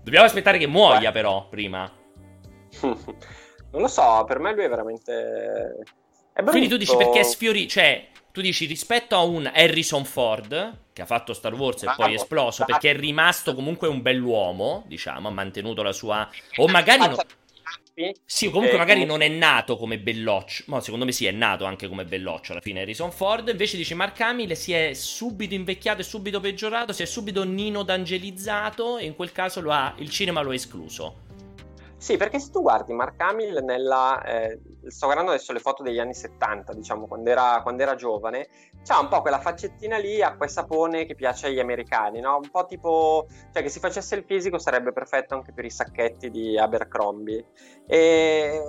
Dobbiamo 0.03 0.27
aspettare 0.27 0.59
che 0.59 0.67
muoia 0.67 1.11
Beh. 1.11 1.13
però, 1.13 1.49
prima. 1.49 1.91
non 2.83 3.81
lo 3.81 3.89
so, 3.89 4.25
per 4.27 4.39
me 4.39 4.55
lui 4.55 4.65
è 4.65 4.69
veramente... 4.69 5.83
È 6.33 6.43
Quindi 6.43 6.69
tu 6.69 6.77
dici 6.77 6.97
perché 6.97 7.21
è 7.21 7.25
sfiorito, 7.25 7.71
cioè... 7.71 8.09
Tu 8.31 8.43
dici 8.43 8.67
rispetto 8.67 9.17
a 9.17 9.23
un 9.23 9.51
Harrison 9.53 10.05
Ford 10.05 10.83
che 10.93 11.03
ha 11.03 11.07
fatto 11.07 11.33
Star 11.33 11.55
Wars 11.55 11.83
e 11.83 11.93
poi 11.97 12.13
è 12.13 12.15
esploso 12.15 12.65
perché 12.65 12.91
è 12.91 12.97
rimasto 12.97 13.53
comunque 13.53 13.89
un 13.89 14.01
bell'uomo, 14.01 14.85
diciamo, 14.87 15.27
ha 15.27 15.31
mantenuto 15.33 15.83
la 15.83 15.91
sua 15.91 16.29
o 16.57 16.69
magari 16.69 17.09
no... 17.09 17.17
Sì, 18.25 18.51
comunque 18.51 18.77
eh, 18.77 18.79
magari 18.79 19.05
non 19.05 19.21
è 19.21 19.29
nato 19.29 19.77
come 19.77 19.99
Belloccio. 19.99 20.65
Ma 20.67 20.81
secondo 20.81 21.05
me 21.05 21.13
sì, 21.13 21.27
è 21.27 21.33
nato 21.33 21.65
anche 21.65 21.89
come 21.89 22.05
Belloccio 22.05 22.53
alla 22.53 22.61
fine 22.61 22.83
Harrison 22.83 23.11
Ford. 23.11 23.49
Invece 23.49 23.77
dice 23.77 23.95
Mark 23.95 24.21
Hamill 24.21 24.53
si 24.53 24.73
è 24.73 24.93
subito 24.95 25.55
invecchiato 25.55 26.01
e 26.01 26.05
subito 26.05 26.41
peggiorato, 26.41 26.93
si 26.93 27.03
è 27.03 27.07
subito 27.07 27.45
Nino 27.45 27.83
d'angelizzato 27.83 28.99
e 28.99 29.05
in 29.05 29.15
quel 29.15 29.33
caso 29.33 29.61
lo 29.61 29.73
ha, 29.73 29.95
il 29.99 30.11
cinema 30.11 30.41
lo 30.41 30.51
ha 30.51 30.55
escluso. 30.55 31.28
Sì, 31.99 32.17
perché 32.17 32.39
se 32.39 32.51
tu 32.53 32.63
guardi 32.63 32.93
Mark 32.93 33.21
Hamill 33.21 33.59
nella... 33.65 34.23
Eh, 34.23 34.61
sto 34.87 35.07
guardando 35.07 35.33
adesso 35.33 35.53
le 35.53 35.59
foto 35.59 35.83
degli 35.83 35.99
anni 35.99 36.15
70, 36.15 36.73
diciamo, 36.73 37.09
quando 37.09 37.29
era, 37.29 37.61
quando 37.63 37.83
era 37.83 37.97
giovane, 37.97 38.49
c'ha 38.85 39.01
un 39.01 39.09
po' 39.09 39.21
quella 39.21 39.41
faccettina 39.41 39.99
lì, 39.99 40.23
acqua 40.23 40.47
e 40.47 40.49
sapone 40.49 41.07
che 41.07 41.17
piace 41.17 41.49
agli 41.49 41.59
americani, 41.59 42.21
no? 42.21 42.37
Un 42.37 42.51
po' 42.51 42.67
tipo... 42.67 43.27
cioè 43.53 43.63
che 43.65 43.69
si 43.69 43.81
facesse 43.81 44.15
il 44.15 44.25
fisico 44.25 44.59
sarebbe 44.59 44.93
perfetto 44.93 45.35
anche 45.35 45.53
per 45.53 45.65
i 45.65 45.71
sacchetti 45.71 46.31
di 46.31 46.57
Abercrombie. 46.57 47.45
E... 47.87 48.63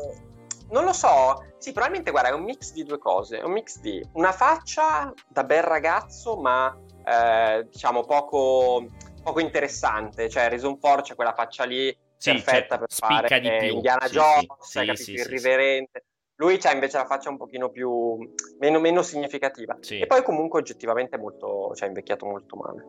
Non 0.71 0.83
lo 0.83 0.93
so, 0.93 1.45
sì, 1.57 1.71
probabilmente 1.71 2.11
guarda, 2.11 2.29
è 2.29 2.33
un 2.33 2.43
mix 2.43 2.73
di 2.73 2.83
due 2.83 2.97
cose, 2.97 3.39
è 3.39 3.43
un 3.43 3.51
mix 3.51 3.79
di 3.79 4.03
una 4.13 4.31
faccia 4.31 5.13
da 5.27 5.43
bel 5.43 5.63
ragazzo, 5.63 6.35
ma 6.35 6.75
eh, 7.05 7.67
diciamo 7.71 8.03
poco, 8.03 8.85
poco 9.23 9.39
interessante, 9.39 10.29
cioè 10.29 10.49
Reason 10.49 10.79
4 10.79 11.01
c'è 11.01 11.15
quella 11.15 11.33
faccia 11.33 11.63
lì 11.63 11.95
sì, 12.19 12.32
perfetta 12.32 12.77
cioè, 12.77 12.79
per 12.79 12.88
fare 12.91 13.39
di 13.39 13.49
più. 13.60 13.75
Indiana 13.75 14.08
sì, 14.08 14.13
Jones, 14.13 15.01
sì, 15.01 15.12
irriverente. 15.13 16.03
Lui 16.36 16.58
c'ha 16.58 16.71
invece 16.71 16.97
la 16.97 17.05
faccia 17.05 17.29
un 17.29 17.38
pochino 17.38 17.69
più 17.69 18.17
meno, 18.60 18.79
meno 18.79 19.01
significativa. 19.01 19.77
E 19.88 20.05
poi 20.05 20.23
comunque 20.23 20.60
oggettivamente 20.60 21.17
molto, 21.17 21.73
cioè 21.75 21.88
invecchiato 21.88 22.25
molto 22.25 22.55
male. 22.55 22.86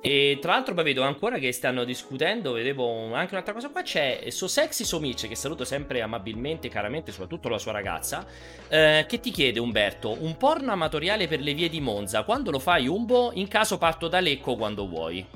E 0.00 0.38
tra 0.38 0.52
l'altro 0.52 0.74
poi 0.74 0.84
vedo 0.84 1.02
ancora 1.02 1.38
che 1.38 1.50
stanno 1.50 1.82
discutendo, 1.82 2.52
vedevo 2.52 3.14
anche 3.14 3.32
un'altra 3.32 3.54
cosa 3.54 3.70
qua, 3.70 3.80
c'è 3.80 4.24
So 4.28 4.46
Sexy 4.46 4.84
Somic, 4.84 5.26
che 5.26 5.34
saluto 5.34 5.64
sempre 5.64 6.02
amabilmente, 6.02 6.68
caramente, 6.68 7.10
soprattutto 7.10 7.48
la 7.48 7.56
sua 7.56 7.72
ragazza, 7.72 8.26
eh, 8.68 9.06
che 9.08 9.18
ti 9.20 9.30
chiede 9.30 9.60
Umberto, 9.60 10.14
un 10.22 10.36
porno 10.36 10.72
amatoriale 10.72 11.26
per 11.26 11.40
le 11.40 11.54
vie 11.54 11.70
di 11.70 11.80
Monza, 11.80 12.22
quando 12.24 12.50
lo 12.50 12.58
fai 12.58 12.86
Umbo? 12.86 13.30
In 13.32 13.48
caso 13.48 13.78
parto 13.78 14.08
da 14.08 14.20
Lecco 14.20 14.56
quando 14.56 14.86
vuoi. 14.86 15.26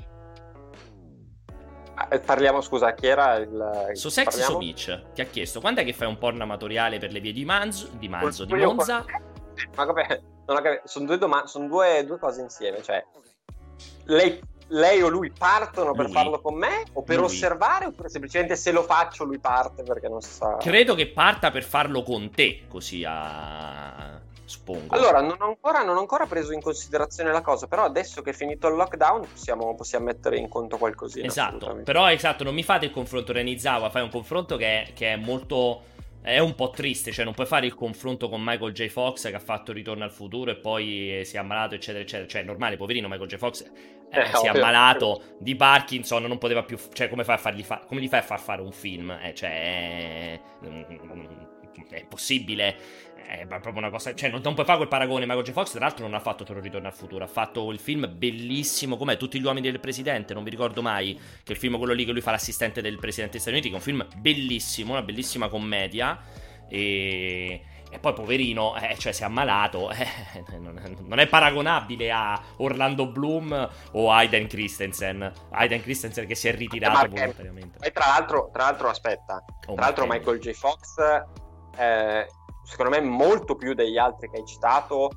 Eh, 2.09 2.19
parliamo, 2.19 2.61
scusa, 2.61 2.93
chi 2.93 3.07
era 3.07 3.35
il... 3.35 3.91
So 3.93 4.09
Sexy 4.09 4.39
parliamo? 4.39 4.51
Somic, 4.53 5.11
che 5.13 5.21
ha 5.21 5.25
chiesto, 5.25 5.59
quando 5.59 5.81
è 5.81 5.85
che 5.85 5.93
fai 5.93 6.07
un 6.07 6.17
porno 6.17 6.43
amatoriale 6.43 6.97
per 6.97 7.11
le 7.11 7.19
vie 7.19 7.31
di 7.31 7.45
Manzo, 7.45 7.89
di, 7.93 8.09
Manzo, 8.09 8.45
di 8.45 8.53
Monza? 8.53 9.05
Ma 9.75 9.85
vabbè. 9.85 10.21
Sono, 10.85 11.05
due, 11.05 11.17
doma- 11.19 11.45
sono 11.45 11.67
due, 11.67 12.03
due 12.05 12.17
cose 12.17 12.41
insieme, 12.41 12.81
cioè... 12.81 13.05
Lei 14.05 14.41
lei 14.69 15.01
o 15.01 15.07
lui 15.07 15.31
partono 15.31 15.93
per 15.93 16.05
lui. 16.05 16.13
farlo 16.13 16.41
con 16.41 16.55
me 16.55 16.83
o 16.93 17.01
per 17.03 17.17
Lui. 17.17 17.25
osservare 17.25 17.85
oppure 17.85 18.09
semplicemente 18.09 18.55
se 18.55 18.71
lo 18.71 18.83
faccio 18.83 19.23
lui 19.23 19.39
parte 19.39 19.83
perché 19.83 20.07
non 20.07 20.21
sa 20.21 20.57
Credo 20.57 20.95
che 20.95 21.07
parta 21.07 21.51
per 21.51 21.63
farlo 21.63 22.03
con 22.03 22.29
te, 22.31 22.65
così 22.67 23.03
a... 23.05 24.18
Suppongo. 24.49 24.95
allora 24.95 25.21
non 25.21 25.37
ho, 25.39 25.45
ancora, 25.45 25.83
non 25.83 25.95
ho 25.95 25.99
ancora 25.99 26.25
preso 26.25 26.53
in 26.53 26.61
considerazione 26.61 27.31
la 27.31 27.41
cosa 27.41 27.67
però 27.67 27.83
adesso 27.83 28.23
che 28.23 28.31
è 28.31 28.33
finito 28.33 28.67
il 28.67 28.75
lockdown 28.75 29.27
possiamo, 29.31 29.75
possiamo 29.75 30.05
mettere 30.05 30.37
in 30.37 30.47
conto 30.47 30.77
qualcosina 30.77 31.27
Esatto, 31.27 31.81
però 31.83 32.09
esatto, 32.09 32.43
non 32.43 32.53
mi 32.53 32.63
fate 32.63 32.85
il 32.85 32.91
confronto 32.91 33.31
Renizawa, 33.31 33.89
fai 33.89 34.01
un 34.01 34.09
confronto 34.09 34.57
che 34.57 34.83
è, 34.83 34.93
che 34.93 35.13
è 35.13 35.15
molto... 35.15 35.83
È 36.21 36.37
un 36.37 36.53
po' 36.53 36.69
triste, 36.69 37.11
cioè 37.13 37.23
non 37.23 37.33
puoi 37.33 37.47
fare 37.47 37.65
il 37.65 37.73
confronto 37.73 38.27
con 38.27 38.41
Michael 38.43 38.73
J. 38.73 38.89
Fox 38.89 39.29
che 39.29 39.35
ha 39.35 39.39
fatto 39.39 39.71
Ritorno 39.71 40.03
al 40.03 40.11
futuro 40.11 40.51
e 40.51 40.57
poi 40.57 41.21
si 41.23 41.37
è 41.37 41.39
ammalato, 41.39 41.75
eccetera, 41.75 42.03
eccetera. 42.03 42.27
Cioè, 42.27 42.41
è 42.41 42.43
normale, 42.43 42.75
poverino 42.75 43.07
Michael 43.07 43.29
J. 43.29 43.37
Fox 43.37 43.61
eh, 43.61 44.19
Eh, 44.19 44.35
si 44.35 44.45
è 44.45 44.49
ammalato 44.49 45.37
di 45.39 45.55
Parkinson, 45.55 46.23
non 46.23 46.37
poteva 46.37 46.63
più... 46.63 46.77
Cioè, 46.91 47.07
come 47.07 47.23
fai 47.23 47.35
a 47.35 47.37
fargli 47.37 47.63
fa- 47.63 47.83
come 47.87 48.01
gli 48.01 48.09
fai 48.09 48.19
a 48.19 48.23
far 48.23 48.39
fare 48.39 48.61
un 48.61 48.73
film? 48.73 49.11
Eh, 49.11 49.33
cioè, 49.33 50.33
è, 50.33 50.39
è 51.89 52.05
possibile. 52.05 52.75
È 53.29 53.45
proprio 53.45 53.77
una 53.77 53.91
cosa... 53.91 54.15
Cioè, 54.15 54.29
non, 54.29 54.41
non 54.43 54.55
puoi 54.55 54.65
fare 54.65 54.77
quel 54.77 54.89
paragone. 54.89 55.27
Michael 55.27 55.43
J. 55.43 55.51
Fox, 55.51 55.71
tra 55.71 55.81
l'altro, 55.81 56.03
non 56.03 56.15
ha 56.15 56.19
fatto 56.19 56.43
Toro 56.43 56.59
Ritorno 56.59 56.87
al 56.87 56.95
futuro. 56.95 57.23
Ha 57.23 57.27
fatto 57.27 57.71
il 57.71 57.77
film 57.77 58.11
bellissimo, 58.11 58.97
com'è? 58.97 59.17
Tutti 59.17 59.39
gli 59.39 59.43
uomini 59.43 59.69
del 59.69 59.79
presidente, 59.79 60.33
non 60.33 60.43
vi 60.43 60.49
ricordo 60.49 60.81
mai. 60.81 61.13
Che 61.43 61.51
il 61.51 61.57
film 61.59 61.77
quello 61.77 61.93
lì 61.93 62.05
che 62.05 62.11
lui 62.11 62.21
fa 62.21 62.31
l'assistente 62.31 62.81
del 62.81 62.97
presidente 62.97 63.33
degli 63.33 63.41
Stati 63.41 63.55
Uniti, 63.57 63.69
che 63.69 63.75
è 63.75 63.77
un 63.77 63.83
film 63.83 64.07
bellissimo, 64.19 64.93
una 64.93 65.03
bellissima 65.03 65.47
commedia. 65.47 66.19
E... 66.67 67.61
E 67.91 67.97
poi 67.97 68.13
poverino, 68.13 68.77
eh, 68.77 68.95
cioè 68.99 69.11
si 69.11 69.23
è 69.23 69.25
ammalato, 69.25 69.89
eh, 69.89 70.05
non, 70.59 71.17
è 71.17 71.25
paragonabile 71.25 72.11
a 72.11 72.39
Orlando 72.57 73.07
Bloom 73.07 73.69
o 73.93 74.11
Aiden 74.11 74.47
Christensen. 74.47 75.31
Aiden 75.49 75.81
Christensen 75.81 76.27
che 76.27 76.35
si 76.35 76.47
è 76.49 76.55
ritirato 76.55 77.07
volontariamente. 77.07 77.79
E 77.81 77.91
tra 77.91 78.05
l'altro, 78.09 78.51
tra 78.53 78.65
l'altro 78.65 78.89
aspetta 78.89 79.43
Oh, 79.65 79.73
tra 79.73 79.85
l'altro. 79.85 80.05
Michael 80.05 80.39
J. 80.39 80.51
Fox 80.51 80.97
eh, 81.77 82.27
secondo 82.69 82.91
me 82.91 83.01
molto 83.01 83.55
più 83.55 83.73
degli 83.73 83.97
altri 83.97 84.29
che 84.29 84.37
hai 84.37 84.45
citato 84.45 85.09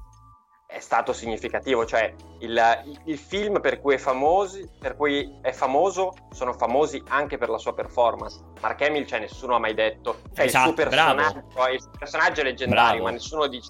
è 0.66 0.80
stato 0.80 1.12
significativo 1.12 1.84
cioè 1.84 2.14
il, 2.38 2.58
il- 2.86 3.00
il 3.04 3.18
film 3.18 3.60
per 3.60 3.78
cui, 3.80 3.94
è 3.94 3.98
famosi, 3.98 4.66
per 4.78 4.96
cui 4.96 5.38
è 5.42 5.52
famoso 5.52 6.14
sono 6.30 6.54
famosi 6.54 7.02
anche 7.08 7.36
per 7.36 7.50
la 7.50 7.58
sua 7.58 7.74
performance 7.74 8.40
Mark 8.60 8.80
Hamill 8.80 9.04
cioè 9.04 9.18
nessuno 9.20 9.54
ha 9.54 9.58
mai 9.58 9.74
detto 9.74 10.20
cioè 10.32 10.46
Esatto, 10.46 10.70
il 10.70 10.74
suo 10.76 10.84
personaggio, 10.84 11.38
il 11.70 11.90
personaggio 11.98 12.40
è 12.40 12.44
leggendario 12.44 12.90
Bravo. 12.92 13.04
ma 13.04 13.10
nessuno 13.10 13.46
dice 13.48 13.68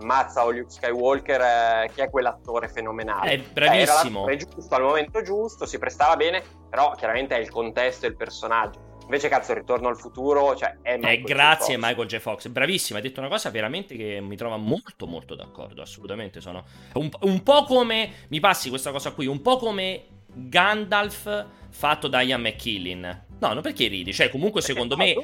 ammazza 0.00 0.44
o 0.44 0.50
Luke 0.50 0.70
Skywalker 0.70 1.40
eh, 1.40 1.90
che 1.92 2.04
è 2.04 2.10
quell'attore 2.10 2.68
fenomenale 2.68 3.30
È 3.30 3.36
Cioè, 3.38 3.52
bravissimo. 3.52 3.82
era 3.82 4.02
l'attore 4.02 4.36
giusto 4.36 4.74
al 4.76 4.82
momento 4.82 5.22
giusto, 5.22 5.66
si 5.66 5.78
prestava 5.78 6.16
bene, 6.16 6.42
però 6.68 6.92
chiaramente 6.96 7.36
è 7.36 7.38
il 7.38 7.48
contesto 7.50 8.04
e 8.06 8.08
il 8.10 8.16
personaggio. 8.16 8.93
Invece, 9.04 9.28
cazzo, 9.28 9.52
il 9.52 9.58
ritorno 9.58 9.88
al 9.88 9.98
futuro, 9.98 10.56
cioè, 10.56 10.78
è 10.82 10.98
Eh, 11.00 11.20
J. 11.20 11.24
grazie 11.24 11.74
Fox. 11.74 11.84
Michael 11.84 12.08
J. 12.08 12.16
Fox, 12.18 12.48
bravissimo, 12.48 12.98
hai 12.98 13.04
detto 13.04 13.20
una 13.20 13.28
cosa 13.28 13.50
veramente 13.50 13.96
che 13.96 14.20
mi 14.20 14.36
trova 14.36 14.56
molto 14.56 15.06
molto 15.06 15.34
d'accordo, 15.34 15.82
assolutamente 15.82 16.40
sono 16.40 16.64
un, 16.94 17.10
un 17.20 17.42
po' 17.42 17.64
come, 17.64 18.10
mi 18.28 18.40
passi 18.40 18.68
questa 18.70 18.90
cosa 18.90 19.12
qui, 19.12 19.26
un 19.26 19.42
po' 19.42 19.58
come 19.58 20.04
Gandalf 20.32 21.46
fatto 21.68 22.08
da 22.08 22.20
Ian 22.22 22.40
McKillin. 22.40 23.22
No, 23.38 23.52
non 23.52 23.62
perché 23.62 23.88
ridi, 23.88 24.12
cioè 24.12 24.30
comunque 24.30 24.62
secondo 24.62 24.96
me 24.96 25.14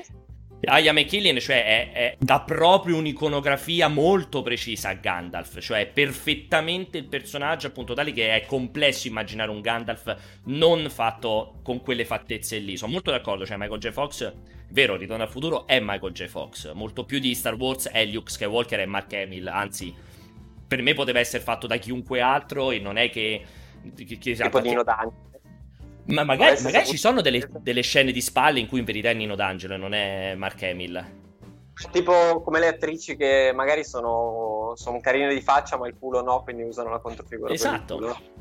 Ian 0.63 0.95
McKillin 0.95 1.39
cioè, 1.41 1.65
è, 1.65 1.93
è- 1.93 2.17
dà 2.19 2.41
proprio 2.41 2.97
un'iconografia 2.97 3.89
molto 3.89 4.43
precisa 4.43 4.91
a 4.91 4.95
Gandalf, 4.95 5.59
cioè 5.61 5.81
è 5.81 5.87
perfettamente 5.87 6.99
il 6.99 7.07
personaggio 7.07 7.69
appunto 7.69 7.95
tale 7.95 8.13
che 8.13 8.35
è 8.35 8.45
complesso 8.45 9.09
immaginare 9.09 9.51
un 9.51 9.61
Gandalf 9.63 10.15
non 10.45 10.89
fatto 10.91 11.61
con 11.63 11.81
quelle 11.81 12.05
fattezze 12.05 12.59
lì. 12.59 12.77
Sono 12.77 12.93
molto 12.93 13.11
d'accordo, 13.11 13.47
cioè 13.47 13.57
Michael 13.57 13.81
J. 13.81 13.91
Fox, 13.91 14.33
vero, 14.71 14.97
Ritorno 14.97 15.23
al 15.23 15.31
futuro 15.31 15.67
è 15.67 15.81
Michael 15.81 16.13
J. 16.13 16.27
Fox, 16.27 16.73
molto 16.75 17.05
più 17.05 17.19
di 17.21 17.35
Star 17.35 17.55
Wars 17.55 17.89
è 17.89 18.05
Luke 18.05 18.31
Skywalker 18.31 18.81
e 18.81 18.87
Mark 18.87 19.13
Hamill, 19.15 19.47
anzi 19.47 19.95
per 20.67 20.83
me 20.83 20.93
poteva 20.95 21.19
essere 21.21 21.43
fatto 21.43 21.67
da 21.67 21.77
chiunque 21.79 22.21
altro 22.21 22.71
e 22.71 22.79
non 22.79 22.97
è 22.99 23.09
che... 23.11 23.45
che, 23.97 24.05
che- 24.19 24.35
Tipo 24.35 24.61
Dino 24.61 24.83
D'Angelo. 24.85 25.30
Ma 26.11 26.25
magari, 26.25 26.61
magari 26.63 26.87
ci 26.87 26.97
sono 26.97 27.21
delle, 27.21 27.49
delle 27.61 27.83
scene 27.83 28.13
di 28.13 28.21
spalle 28.21 28.61
in 28.61 28.67
cui 28.67 28.81
in 28.81 28.85
verità 28.85 29.11
è 29.11 29.15
Nino 29.15 29.35
D'Angelo 29.35 29.75
e 29.75 29.79
non 29.79 29.95
è 29.95 30.35
Mark 30.37 30.63
Hamill. 30.63 31.19
Tipo 31.91 32.43
come 32.43 32.61
le 32.61 32.69
attrici 32.69 33.17
che 33.17 33.53
magari 33.55 33.85
sono, 33.85 34.73
sono 34.77 35.01
carine 35.01 35.33
di 35.33 35.41
faccia, 35.41 35.79
ma 35.79 35.89
il 35.89 35.97
culo 35.99 36.23
no, 36.23 36.43
quindi 36.43 36.63
usano 36.63 36.91
la 36.91 36.99
controfigura. 36.99 37.53
Esatto. 37.53 38.39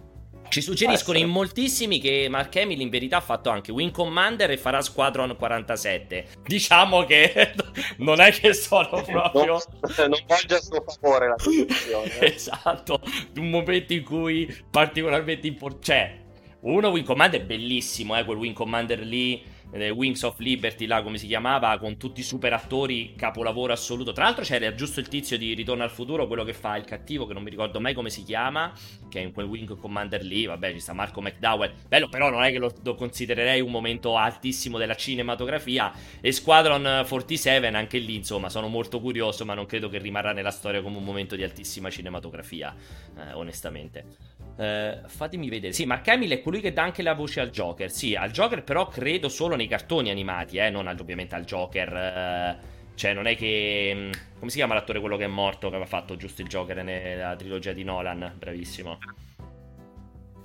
Ci 0.49 0.61
suggeriscono 0.61 1.19
in 1.19 1.29
moltissimi 1.29 1.99
che 1.99 2.27
Mark 2.27 2.55
Hamill 2.55 2.79
in 2.79 2.89
verità 2.89 3.17
ha 3.17 3.21
fatto 3.21 3.51
anche 3.51 3.71
Wing 3.71 3.91
Commander 3.91 4.49
e 4.49 4.57
farà 4.57 4.81
Squadron 4.81 5.35
47. 5.37 6.25
Diciamo 6.43 7.05
che 7.05 7.53
non 7.97 8.19
è 8.19 8.31
che 8.31 8.53
sono 8.53 9.03
proprio... 9.05 9.61
Non, 9.97 10.09
non 10.09 10.19
a 10.27 10.59
suo 10.59 10.83
favore 10.85 11.27
la 11.27 11.35
situazione. 11.37 12.33
esatto, 12.33 13.01
un 13.37 13.49
momento 13.49 13.93
in 13.93 14.03
cui 14.03 14.63
particolarmente 14.69 15.47
importante... 15.47 15.85
Cioè, 15.85 16.27
uno 16.61 16.89
Wing 16.89 17.05
Commander 17.05 17.45
bellissimo, 17.45 18.17
eh, 18.17 18.25
quel 18.25 18.37
Wing 18.37 18.53
Commander 18.53 18.99
lì, 18.99 19.41
eh, 19.71 19.89
Wings 19.91 20.23
of 20.23 20.39
Liberty, 20.39 20.87
là 20.87 21.01
come 21.01 21.17
si 21.17 21.27
chiamava, 21.27 21.77
con 21.77 21.97
tutti 21.97 22.19
i 22.19 22.23
super 22.23 22.51
attori, 22.51 23.13
capolavoro 23.15 23.71
assoluto. 23.71 24.11
Tra 24.11 24.25
l'altro 24.25 24.43
c'era 24.43 24.73
giusto 24.73 24.99
il 24.99 25.07
tizio 25.07 25.37
di 25.37 25.53
Ritorno 25.53 25.83
al 25.83 25.89
futuro, 25.89 26.27
quello 26.27 26.43
che 26.43 26.53
fa 26.53 26.75
il 26.75 26.83
cattivo, 26.83 27.25
che 27.25 27.33
non 27.33 27.43
mi 27.43 27.49
ricordo 27.49 27.79
mai 27.79 27.93
come 27.93 28.09
si 28.09 28.23
chiama, 28.23 28.73
che 29.09 29.19
è 29.19 29.23
in 29.23 29.31
quel 29.31 29.45
Wing 29.45 29.77
Commander 29.77 30.21
lì, 30.21 30.45
vabbè 30.45 30.73
ci 30.73 30.79
sta 30.79 30.93
Marco 30.93 31.21
McDowell, 31.21 31.71
bello 31.87 32.09
però 32.09 32.29
non 32.29 32.43
è 32.43 32.51
che 32.51 32.57
lo, 32.57 32.73
lo 32.83 32.95
considererei 32.95 33.61
un 33.61 33.71
momento 33.71 34.17
altissimo 34.17 34.77
della 34.77 34.95
cinematografia, 34.95 35.93
e 36.19 36.31
Squadron 36.31 37.05
47 37.07 37.67
anche 37.67 37.99
lì 37.99 38.15
insomma 38.15 38.49
sono 38.49 38.67
molto 38.67 38.99
curioso, 38.99 39.45
ma 39.45 39.53
non 39.53 39.65
credo 39.65 39.87
che 39.87 39.97
rimarrà 39.97 40.33
nella 40.33 40.51
storia 40.51 40.81
come 40.81 40.97
un 40.97 41.03
momento 41.03 41.35
di 41.35 41.43
altissima 41.43 41.89
cinematografia, 41.89 42.75
eh, 43.17 43.33
onestamente. 43.33 44.37
Eh, 44.59 45.01
fatemi 45.07 45.47
vedere. 45.47 45.71
Sì, 45.71 45.85
Mark 45.85 46.05
Hamill 46.09 46.31
è 46.31 46.41
colui 46.41 46.59
che 46.59 46.73
dà 46.73 46.83
anche 46.83 47.01
la 47.01 47.13
voce 47.13 47.39
al 47.39 47.49
Joker. 47.49 47.89
Sì, 47.89 48.15
al 48.15 48.31
Joker, 48.31 48.63
però 48.63 48.87
credo 48.87 49.29
solo 49.29 49.55
nei 49.55 49.67
cartoni 49.67 50.09
animati, 50.09 50.57
eh, 50.57 50.69
non 50.69 50.87
al- 50.87 50.99
ovviamente 50.99 51.35
al 51.35 51.45
Joker. 51.45 51.93
eh, 51.95 52.57
cioè, 52.95 53.13
non 53.13 53.25
è 53.27 53.35
che. 53.37 53.93
mh, 53.95 54.37
Come 54.39 54.51
si 54.51 54.57
chiama 54.57 54.73
l'attore 54.73 54.99
quello 54.99 55.15
che 55.17 55.23
è 55.25 55.27
morto, 55.27 55.69
che 55.69 55.75
aveva 55.75 55.85
fatto 55.89 56.17
giusto 56.17 56.41
il 56.41 56.47
Joker 56.49 56.83
nella 56.83 57.35
trilogia 57.37 57.71
di 57.71 57.83
Nolan? 57.83 58.33
Bravissimo. 58.37 58.97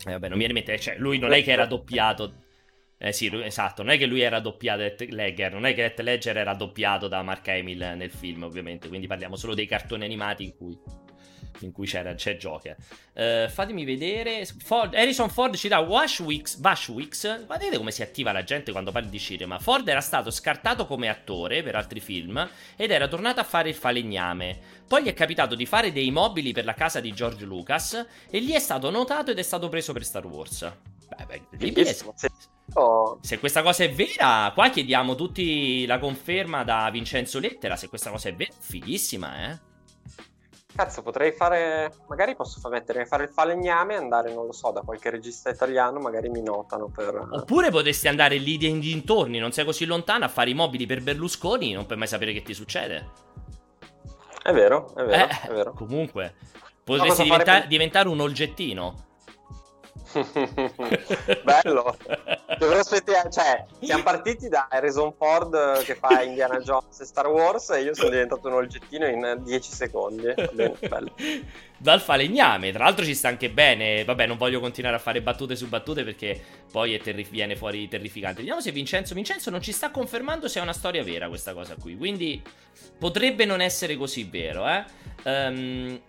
Eh, 0.07 0.11
vabbè, 0.13 0.29
non 0.29 0.39
mi 0.39 0.47
viene. 0.47 0.79
Cioè, 0.79 0.97
lui 0.99 1.19
non 1.19 1.33
è 1.33 1.43
che 1.43 1.51
era 1.53 1.67
doppiato. 1.67 2.43
Eh 2.99 3.13
sì, 3.13 3.29
lui- 3.29 3.45
esatto, 3.45 3.83
non 3.83 3.93
è 3.93 3.99
che 3.99 4.07
lui 4.07 4.21
era 4.21 4.39
doppiato 4.41 4.83
Heath 4.83 5.01
Ledger, 5.11 5.53
non 5.53 5.67
è 5.67 5.75
che 5.75 5.83
Heath 5.83 6.01
Ledger 6.01 6.37
era 6.37 6.55
doppiato 6.55 7.09
da 7.09 7.23
Mark 7.23 7.47
Hamill 7.49 7.95
nel 7.97 8.11
film, 8.11 8.45
ovviamente, 8.45 8.89
quindi 8.89 9.07
parliamo 9.09 9.37
solo 9.37 9.55
dei 9.55 9.67
cartoni 9.67 10.05
animati 10.05 10.45
in 10.45 10.57
cui, 10.57 10.79
in 11.61 11.73
cui 11.73 11.87
c'era, 11.87 12.15
c'è 12.15 12.37
Joker. 12.37 12.77
Eh, 13.13 13.49
fatemi 13.51 13.85
vedere, 13.85 14.47
Ford, 14.59 14.95
Harrison 14.95 15.29
Ford 15.29 15.55
ci 15.57 15.69
dà 15.69 15.79
Washwix, 15.79 16.59
Washwix, 16.61 17.47
guardate 17.47 17.77
come 17.77 17.91
si 17.91 18.03
attiva 18.03 18.33
la 18.33 18.45
gente 18.45 18.73
quando 18.73 18.91
parli 18.93 19.09
di 19.09 19.19
cinema. 19.19 19.59
Ford 19.59 19.87
era 19.87 20.01
stato 20.01 20.31
scartato 20.31 20.87
come 20.87 21.09
attore 21.09 21.63
per 21.63 21.77
altri 21.77 22.01
film 22.01 22.49
ed 22.77 22.91
era 22.91 23.09
tornato 23.09 23.41
a 23.41 23.45
fare 23.45 23.69
il 23.69 23.75
falegname. 23.75 24.59
Poi 24.87 25.03
gli 25.03 25.09
è 25.09 25.15
capitato 25.15 25.55
di 25.55 25.67
fare 25.67 25.93
dei 25.93 26.11
mobili 26.11 26.53
per 26.53 26.65
la 26.65 26.75
casa 26.75 27.01
di 27.01 27.13
George 27.13 27.45
Lucas 27.45 28.07
e 28.29 28.39
lì 28.39 28.53
è 28.53 28.59
stato 28.59 28.91
notato 28.91 29.31
ed 29.31 29.39
è 29.39 29.43
stato 29.43 29.69
preso 29.69 29.93
per 29.93 30.05
Star 30.05 30.27
Wars. 30.27 30.73
Beh, 31.09 31.25
beh. 31.27 31.43
Oh, 32.75 33.19
Se 33.21 33.39
questa 33.39 33.63
cosa 33.63 33.85
è 33.85 33.93
vera, 33.93 34.51
qua 34.55 34.71
chiediamo 34.71 35.15
tutti 35.15 35.85
la 35.87 35.99
conferma 35.99 36.65
da 36.65 36.89
Vincenzo 36.91 37.39
Lettera. 37.39 37.77
Se 37.77 37.89
questa 37.89 38.11
cosa 38.11 38.29
è 38.29 38.35
vera, 38.35 38.53
fighissima, 38.59 39.51
eh? 39.51 39.59
Cazzo, 40.75 41.03
potrei 41.03 41.33
fare. 41.33 41.93
Magari 42.09 42.35
posso 42.35 42.59
fa- 42.59 42.69
mettere 42.69 43.07
fare 43.07 43.25
il 43.25 43.31
falegname 43.31 43.95
e 43.95 43.97
andare, 43.97 44.33
non 44.35 44.47
lo 44.47 44.53
so, 44.53 44.71
da 44.73 44.81
qualche 44.81 45.09
regista 45.11 45.49
italiano, 45.51 46.01
magari 46.01 46.29
mi 46.29 46.43
notano 46.43 46.89
per. 46.89 47.15
Oppure 47.31 47.71
potresti 47.71 48.09
andare 48.09 48.37
lì 48.39 48.57
nei 48.59 48.79
dintorni, 48.81 49.39
non 49.39 49.53
sei 49.53 49.65
così 49.65 49.85
lontano, 49.85 50.25
a 50.25 50.29
fare 50.29 50.51
i 50.51 50.55
mobili 50.55 50.87
per 50.87 51.03
Berlusconi, 51.03 51.73
non 51.73 51.87
puoi 51.87 51.99
mai 51.99 52.09
sapere 52.09 52.33
che 52.33 52.43
ti 52.43 52.55
succede. 52.55 53.11
È 54.43 54.53
vero, 54.53 54.93
è 54.95 55.05
vero, 55.05 55.25
Eh, 55.31 55.41
è 55.49 55.53
vero. 55.53 55.73
Comunque, 55.73 56.35
potresti 56.83 57.23
diventa- 57.23 57.53
per- 57.61 57.67
diventare 57.69 58.09
un 58.09 58.21
olgettino. 58.21 58.95
Bello. 61.43 61.97
Dovrei 62.59 62.83
cioè, 63.31 63.65
siamo 63.81 64.03
partiti 64.03 64.49
da 64.49 64.69
Harrison 64.71 65.13
Ford 65.17 65.83
che 65.83 65.95
fa 65.97 66.23
Indiana 66.23 66.59
Jones 66.61 67.01
e 67.01 67.05
Star 67.05 67.27
Wars 67.27 67.71
e 67.71 67.83
io 67.83 67.95
sono 67.95 68.11
diventato 68.11 68.49
un 68.49 68.55
oggettino 68.55 69.07
in 69.07 69.41
10 69.43 69.73
secondi. 69.73 70.33
Bello. 70.53 71.15
Dal 71.77 72.01
falegname, 72.01 72.73
tra 72.73 72.85
l'altro 72.85 73.05
ci 73.05 73.15
sta 73.15 73.29
anche 73.29 73.51
bene. 73.51 74.05
Vabbè, 74.05 74.27
non 74.27 74.37
voglio 74.37 74.61
continuare 74.61 74.97
a 74.97 75.01
fare 75.01 75.21
battute 75.21 75.57
su 75.57 75.69
battute 75.69 76.05
perché 76.05 76.41
poi 76.71 76.99
terri- 77.01 77.29
viene 77.29 77.57
fuori 77.57 77.89
terrificante. 77.89 78.39
Vediamo 78.39 78.61
se 78.61 78.71
Vincenzo 78.71 79.15
Vincenzo 79.15 79.51
non 79.51 79.61
ci 79.61 79.73
sta 79.73 79.91
confermando 79.91 80.49
se 80.49 80.61
è 80.61 80.63
una 80.63 80.73
storia 80.73 81.03
vera 81.03 81.29
questa 81.29 81.53
cosa 81.53 81.75
qui. 81.75 81.97
Quindi 81.97 82.43
potrebbe 82.99 83.45
non 83.45 83.61
essere 83.61 83.97
così 83.97 84.25
vero, 84.25 84.69
eh. 84.69 84.85
Um, 85.25 86.01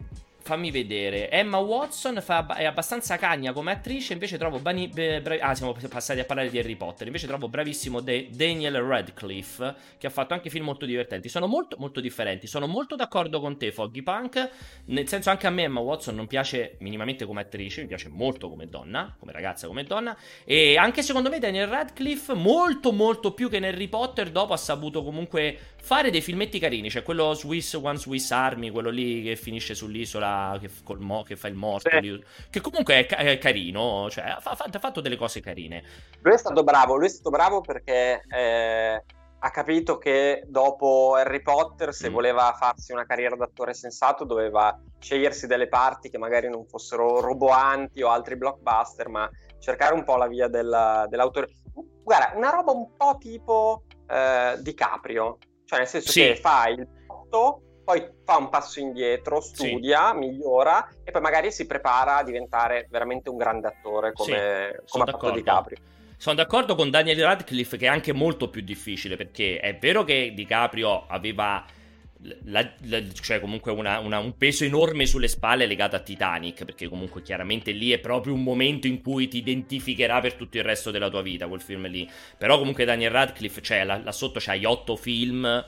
Fammi 0.46 0.70
vedere. 0.70 1.32
Emma 1.32 1.58
Watson 1.58 2.22
fa, 2.22 2.46
è 2.54 2.66
abbastanza 2.66 3.18
cagna 3.18 3.52
come 3.52 3.72
attrice. 3.72 4.14
Invece 4.14 4.38
trovo. 4.38 4.60
Bani, 4.60 4.88
bra- 4.90 5.40
ah, 5.40 5.56
siamo 5.56 5.76
passati 5.90 6.20
a 6.20 6.24
parlare 6.24 6.52
di 6.52 6.60
Harry 6.60 6.76
Potter. 6.76 7.08
Invece 7.08 7.26
trovo 7.26 7.50
bravissimo 7.50 8.00
De- 8.00 8.30
Daniel 8.32 8.80
Radcliffe. 8.80 9.74
Che 9.98 10.06
ha 10.06 10.12
fatto 10.12 10.36
anche 10.36 10.52
film 10.52 10.66
molto 10.66 10.86
divertenti. 10.86 11.30
Sono 11.30 11.48
molto, 11.48 11.78
molto 11.80 12.00
differenti. 12.00 12.46
Sono 12.46 12.68
molto 12.68 12.96
d'accordo 12.96 13.40
con 13.40 13.58
te, 13.58 13.72
Foggy 13.72 14.04
Punk. 14.04 14.50
Nel 14.86 15.08
senso, 15.08 15.32
anche 15.32 15.48
a 15.48 15.50
me 15.50 15.64
Emma 15.64 15.80
Watson 15.80 16.14
non 16.14 16.28
piace 16.28 16.76
minimamente 16.82 17.26
come 17.26 17.42
attrice. 17.42 17.82
Mi 17.82 17.88
piace 17.88 18.10
molto 18.10 18.48
come 18.48 18.68
donna. 18.68 19.16
Come 19.18 19.32
ragazza, 19.32 19.66
come 19.66 19.84
donna. 19.84 20.16
E 20.44 20.78
anche 20.78 21.02
secondo 21.02 21.30
me 21.32 21.40
Daniel 21.40 21.66
Radcliffe, 21.66 22.36
molto, 22.36 22.92
molto 22.92 23.34
più 23.34 23.50
che 23.50 23.58
in 23.58 23.66
Harry 23.66 23.88
Potter. 23.88 24.30
Dopo 24.30 24.54
ha 24.54 24.58
saputo 24.58 25.04
comunque 25.04 25.58
fare 25.82 26.12
dei 26.12 26.22
filmetti 26.22 26.60
carini. 26.60 26.90
C'è 26.90 27.02
quello 27.02 27.34
Swiss 27.34 27.74
One 27.74 27.98
Swiss 27.98 28.30
Army. 28.30 28.70
Quello 28.70 28.92
lì 28.92 29.24
che 29.24 29.36
finisce 29.36 29.74
sull'isola 29.74 30.34
che, 30.60 30.70
mo- 30.98 31.24
che 31.24 31.36
fa 31.36 31.48
il 31.48 31.56
morto, 31.56 31.90
sì. 31.90 32.24
che 32.50 32.62
comunque 32.62 33.06
è, 33.06 33.08
è 33.08 33.38
carino, 33.38 34.10
cioè 34.10 34.26
ha, 34.26 34.40
fa- 34.40 34.52
ha, 34.52 34.80
fatto 34.80 35.02
delle 35.02 35.18
cose 35.18 35.42
carine. 35.42 35.84
Lui 36.22 36.34
è 36.34 36.38
stato 36.38 36.64
bravo, 36.64 36.96
lui 36.96 37.06
è 37.08 37.10
stato 37.10 37.30
bravo 37.30 37.62
perché 37.62 38.24
eh, 38.30 39.04
ha 39.46 39.52
capito 39.52 39.98
che 40.00 40.44
dopo 40.48 41.14
Harry 41.16 41.42
Potter, 41.42 41.94
se 41.94 42.10
mm. 42.10 42.14
voleva 42.14 42.56
farsi 42.58 42.94
una 42.94 43.06
carriera 43.06 43.36
d'attore 43.36 43.74
sensato, 43.74 44.24
doveva 44.24 44.80
scegliersi 45.00 45.46
delle 45.46 45.68
parti 45.68 46.10
che 46.10 46.18
magari 46.18 46.50
non 46.50 46.66
fossero 46.66 47.20
roboanti 47.20 48.02
o 48.02 48.10
altri 48.10 48.38
blockbuster, 48.38 49.08
ma 49.08 49.30
cercare 49.60 49.94
un 49.94 50.04
po' 50.04 50.16
la 50.16 50.28
via 50.28 50.48
della, 50.48 51.06
dell'autore. 51.08 51.50
Guarda, 52.04 52.34
una 52.36 52.50
roba 52.50 52.72
un 52.72 52.96
po' 52.96 53.18
tipo 53.20 53.84
eh, 54.08 54.56
DiCaprio, 54.60 55.38
cioè 55.66 55.80
nel 55.80 55.88
senso 55.88 56.12
sì. 56.12 56.22
che 56.22 56.36
fa 56.38 56.68
il 56.68 56.88
botto 57.06 57.62
poi 57.86 58.04
fa 58.26 58.38
un 58.38 58.50
passo 58.50 58.80
indietro, 58.80 59.40
studia, 59.40 60.12
sì. 60.12 60.18
migliora 60.18 60.90
e 61.04 61.12
poi 61.12 61.22
magari 61.22 61.52
si 61.52 61.68
prepara 61.68 62.18
a 62.18 62.24
diventare 62.24 62.88
veramente 62.90 63.30
un 63.30 63.38
grande 63.38 63.68
attore 63.68 64.12
come, 64.12 64.82
sì, 64.84 64.92
come 64.92 65.04
ha 65.04 65.12
fatto 65.12 65.32
DiCaprio. 65.32 65.78
Sono 66.18 66.36
d'accordo 66.36 66.76
con 66.76 66.90
Daniel 66.90 67.22
Radcliffe 67.22 67.78
che 67.78 67.86
è 67.86 67.90
anche 67.90 68.12
molto 68.12 68.50
più 68.50 68.62
difficile 68.62 69.16
perché 69.16 69.60
è 69.60 69.78
vero 69.78 70.04
che 70.04 70.32
DiCaprio 70.34 71.06
aveva 71.08 71.64
la, 72.46 72.68
la, 72.84 73.04
cioè 73.14 73.40
comunque 73.40 73.72
una, 73.72 74.00
una, 74.00 74.18
un 74.18 74.36
peso 74.38 74.64
enorme 74.64 75.06
sulle 75.06 75.28
spalle 75.28 75.68
legato 75.68 75.96
a 75.96 76.00
Titanic 76.00 76.66
perché 76.66 76.88
comunque 76.88 77.22
chiaramente 77.22 77.72
lì 77.72 77.92
è 77.92 78.00
proprio 78.00 78.34
un 78.34 78.42
momento 78.42 78.88
in 78.88 79.02
cui 79.02 79.28
ti 79.28 79.38
identificherà 79.38 80.20
per 80.22 80.34
tutto 80.34 80.58
il 80.58 80.64
resto 80.64 80.92
della 80.92 81.10
tua 81.10 81.22
vita 81.22 81.48
quel 81.48 81.62
film 81.62 81.88
lì 81.88 82.10
però 82.38 82.58
comunque 82.58 82.86
Daniel 82.86 83.12
Radcliffe 83.12 83.62
cioè 83.62 83.84
là, 83.84 83.98
là 83.98 84.12
sotto 84.12 84.40
c'hai 84.42 84.66
otto 84.66 84.96
film 84.96 85.64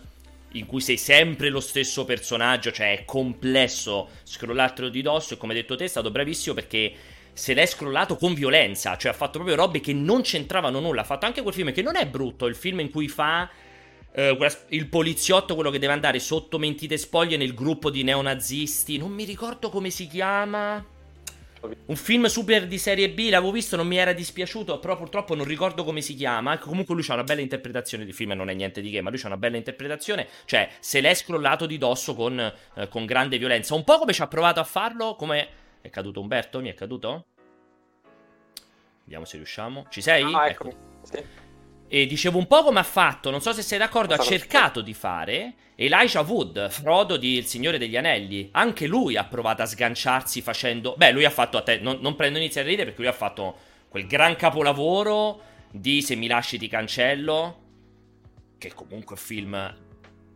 in 0.54 0.66
cui 0.66 0.82
sei 0.82 0.98
sempre 0.98 1.50
lo 1.50 1.60
stesso 1.60 2.06
personaggio, 2.06 2.72
cioè 2.72 3.00
è 3.00 3.06
complesso 3.06 4.10
scrollartelo 4.24 4.90
di 4.90 5.02
dosso 5.02 5.34
e 5.34 5.38
come 5.38 5.54
detto 5.54 5.76
te 5.76 5.86
è 5.86 5.88
stato 5.88 6.12
bravissimo 6.12 6.56
perché 6.56 6.94
se 7.34 7.54
l'è 7.54 7.66
scrollato 7.66 8.16
con 8.16 8.34
violenza, 8.34 8.98
cioè 8.98 9.12
ha 9.12 9.16
fatto 9.16 9.34
proprio 9.34 9.56
robe 9.56 9.80
che 9.80 9.94
non 9.94 10.22
c'entravano 10.22 10.80
nulla, 10.80 11.02
ha 11.02 11.06
fatto 11.06 11.26
anche 11.26 11.42
quel 11.42 11.54
film 11.54 11.72
che 11.72 11.84
non 11.84 11.96
è 11.96 12.08
brutto, 12.08 12.48
il 12.48 12.56
film 12.56 12.80
in 12.80 12.90
cui 12.90 13.08
fa 13.08 13.48
eh, 14.12 14.36
il 14.70 14.88
poliziotto, 14.88 15.54
quello 15.54 15.70
che 15.70 15.78
deve 15.78 15.94
andare 15.94 16.20
sotto 16.20 16.58
mentite 16.58 16.98
spoglie 16.98 17.38
nel 17.38 17.54
gruppo 17.54 17.92
di 17.92 18.02
neonazisti, 18.02 18.98
non 18.98 19.12
mi 19.12 19.26
ricordo 19.26 19.70
come 19.70 19.92
si 19.92 20.08
chiama. 20.08 20.84
Un 21.62 21.96
film 21.96 22.26
super 22.26 22.68
di 22.68 22.78
serie 22.78 23.10
B, 23.10 23.30
l'avevo 23.30 23.52
visto, 23.52 23.76
non 23.76 23.88
mi 23.88 23.98
era 23.98 24.14
dispiaciuto, 24.14 24.80
però 24.80 24.96
purtroppo 24.96 25.36
non 25.36 25.46
ricordo 25.46 25.84
come 25.84 26.02
si 26.02 26.16
chiama. 26.16 26.58
Comunque 26.58 26.94
lui 26.94 27.06
ha 27.08 27.14
una 27.14 27.24
bella 27.24 27.42
interpretazione 27.42 28.06
di 28.06 28.14
film, 28.14 28.32
non 28.32 28.50
è 28.50 28.54
niente 28.54 28.82
di 28.82 28.90
che, 28.90 29.02
ma 29.02 29.10
lui 29.10 29.20
ha 29.22 29.28
una 29.28 29.38
bella 29.38 29.58
interpretazione. 29.58 30.28
Cioè, 30.46 30.70
se 30.80 31.02
l'è 31.02 31.14
scrollato 31.14 31.66
di 31.66 31.78
dosso 31.78 32.14
con, 32.14 32.40
eh, 32.40 32.88
con 32.88 33.06
grande 33.06 33.38
violenza. 33.38 33.74
Un 33.74 33.84
po' 33.84 33.98
come 33.98 34.14
ci 34.14 34.22
ha 34.22 34.28
provato 34.28 34.60
a 34.60 34.66
farlo, 34.66 35.16
come... 35.16 35.66
È 35.82 35.90
caduto 35.90 36.20
Umberto? 36.20 36.60
Mi 36.60 36.70
è 36.70 36.74
caduto? 36.74 37.26
Vediamo 39.04 39.26
se 39.26 39.38
riusciamo. 39.38 39.86
Ci 39.90 40.02
sei? 40.02 40.34
Ah, 40.34 40.48
ecco. 40.50 40.70
Sì. 41.04 41.47
E 41.90 42.06
dicevo 42.06 42.38
un 42.38 42.48
po' 42.48 42.64
come 42.64 42.80
ha 42.80 42.84
fatto, 42.84 43.30
non 43.30 43.40
so 43.40 43.54
se 43.54 43.62
sei 43.62 43.78
d'accordo, 43.78 44.14
ha 44.14 44.18
cercato 44.18 44.82
di 44.82 44.94
fare 44.94 45.54
Elijah 45.76 46.22
Wood, 46.22 46.70
Frodo 46.70 47.16
di 47.16 47.38
Il 47.38 47.46
Signore 47.46 47.78
degli 47.78 47.96
Anelli. 47.96 48.50
Anche 48.52 48.88
lui 48.88 49.16
ha 49.16 49.24
provato 49.24 49.62
a 49.62 49.66
sganciarsi 49.66 50.42
facendo... 50.42 50.96
Beh, 50.98 51.12
lui 51.12 51.24
ha 51.24 51.30
fatto 51.30 51.58
a 51.58 51.62
te... 51.62 51.80
Non, 51.80 52.00
non 52.02 52.16
prendo 52.16 52.40
inizio 52.40 52.62
a 52.62 52.66
ridere 52.66 52.86
perché 52.88 53.02
lui 53.02 53.10
ha 53.10 53.14
fatto 53.14 53.56
quel 53.88 54.06
gran 54.06 54.36
capolavoro 54.36 55.42
di 55.72 56.02
Se 56.02 56.16
mi 56.16 56.28
lasci 56.28 56.58
ti 56.58 56.68
cancello, 56.68 57.62
che 58.58 58.74
comunque 58.74 59.16
è 59.16 59.20
un 59.20 59.26
film 59.26 59.76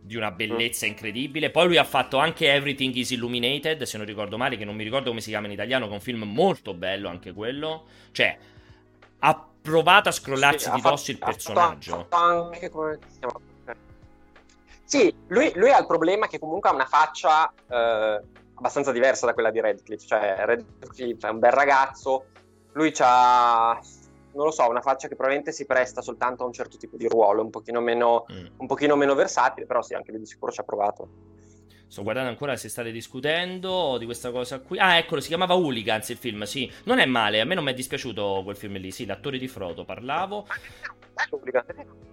di 0.00 0.16
una 0.16 0.30
bellezza 0.30 0.86
incredibile. 0.86 1.50
Poi 1.50 1.66
lui 1.66 1.76
ha 1.76 1.84
fatto 1.84 2.18
anche 2.18 2.52
Everything 2.52 2.94
is 2.94 3.10
Illuminated, 3.10 3.82
se 3.82 3.98
non 3.98 4.06
ricordo 4.06 4.36
male, 4.36 4.56
che 4.56 4.64
non 4.64 4.74
mi 4.74 4.84
ricordo 4.84 5.10
come 5.10 5.20
si 5.20 5.28
chiama 5.28 5.46
in 5.46 5.52
italiano, 5.52 5.84
che 5.84 5.90
è 5.90 5.94
un 5.94 6.00
film 6.00 6.22
molto 6.22 6.74
bello 6.74 7.08
anche 7.08 7.32
quello. 7.32 7.84
Cioè, 8.10 8.38
ha 9.18 9.51
provato 9.62 10.08
a 10.08 10.12
scrollarsi 10.12 10.68
sì, 10.68 10.70
di 10.72 10.80
dosso 10.80 11.10
il 11.12 11.18
personaggio. 11.18 12.06
Anche 12.10 12.68
come 12.68 12.98
Sì, 14.84 15.14
lui, 15.28 15.52
lui, 15.54 15.70
ha 15.70 15.78
il 15.78 15.86
problema 15.86 16.26
che 16.26 16.38
comunque 16.38 16.68
ha 16.68 16.74
una 16.74 16.86
faccia 16.86 17.50
eh, 17.68 18.20
abbastanza 18.54 18.92
diversa 18.92 19.26
da 19.26 19.32
quella 19.32 19.50
di 19.50 19.60
Redcliffe. 19.60 20.06
Cioè, 20.06 20.42
Redcliffe 20.44 21.26
è 21.26 21.30
un 21.30 21.38
bel 21.38 21.52
ragazzo, 21.52 22.26
lui 22.72 22.92
ha, 22.98 23.80
non 24.32 24.44
lo 24.44 24.50
so, 24.50 24.68
una 24.68 24.80
faccia 24.80 25.08
che 25.08 25.14
probabilmente 25.14 25.52
si 25.52 25.64
presta 25.64 26.02
soltanto 26.02 26.42
a 26.42 26.46
un 26.46 26.52
certo 26.52 26.76
tipo 26.76 26.96
di 26.96 27.06
ruolo, 27.06 27.42
un 27.42 27.50
pochino 27.50 27.80
meno, 27.80 28.26
mm. 28.30 28.46
un 28.56 28.66
pochino 28.66 28.96
meno 28.96 29.14
versatile, 29.14 29.66
però 29.66 29.80
sì, 29.82 29.94
anche 29.94 30.10
lui 30.10 30.20
di 30.20 30.26
sicuro 30.26 30.52
ci 30.52 30.60
ha 30.60 30.64
provato. 30.64 31.31
Sto 31.92 32.04
guardando 32.04 32.30
ancora 32.30 32.56
se 32.56 32.70
state 32.70 32.90
discutendo 32.90 33.98
di 33.98 34.06
questa 34.06 34.30
cosa 34.30 34.60
qui. 34.60 34.78
Ah, 34.78 34.96
eccolo, 34.96 35.20
si 35.20 35.28
chiamava 35.28 35.56
Hooligans 35.56 36.08
il 36.08 36.16
film, 36.16 36.44
sì. 36.44 36.72
Non 36.84 36.98
è 36.98 37.04
male, 37.04 37.38
a 37.38 37.44
me 37.44 37.54
non 37.54 37.64
mi 37.64 37.70
è 37.70 37.74
dispiaciuto 37.74 38.40
quel 38.44 38.56
film 38.56 38.78
lì. 38.78 38.90
Sì, 38.90 39.04
l'attore 39.04 39.36
di 39.36 39.46
Frodo, 39.46 39.84
parlavo. 39.84 40.46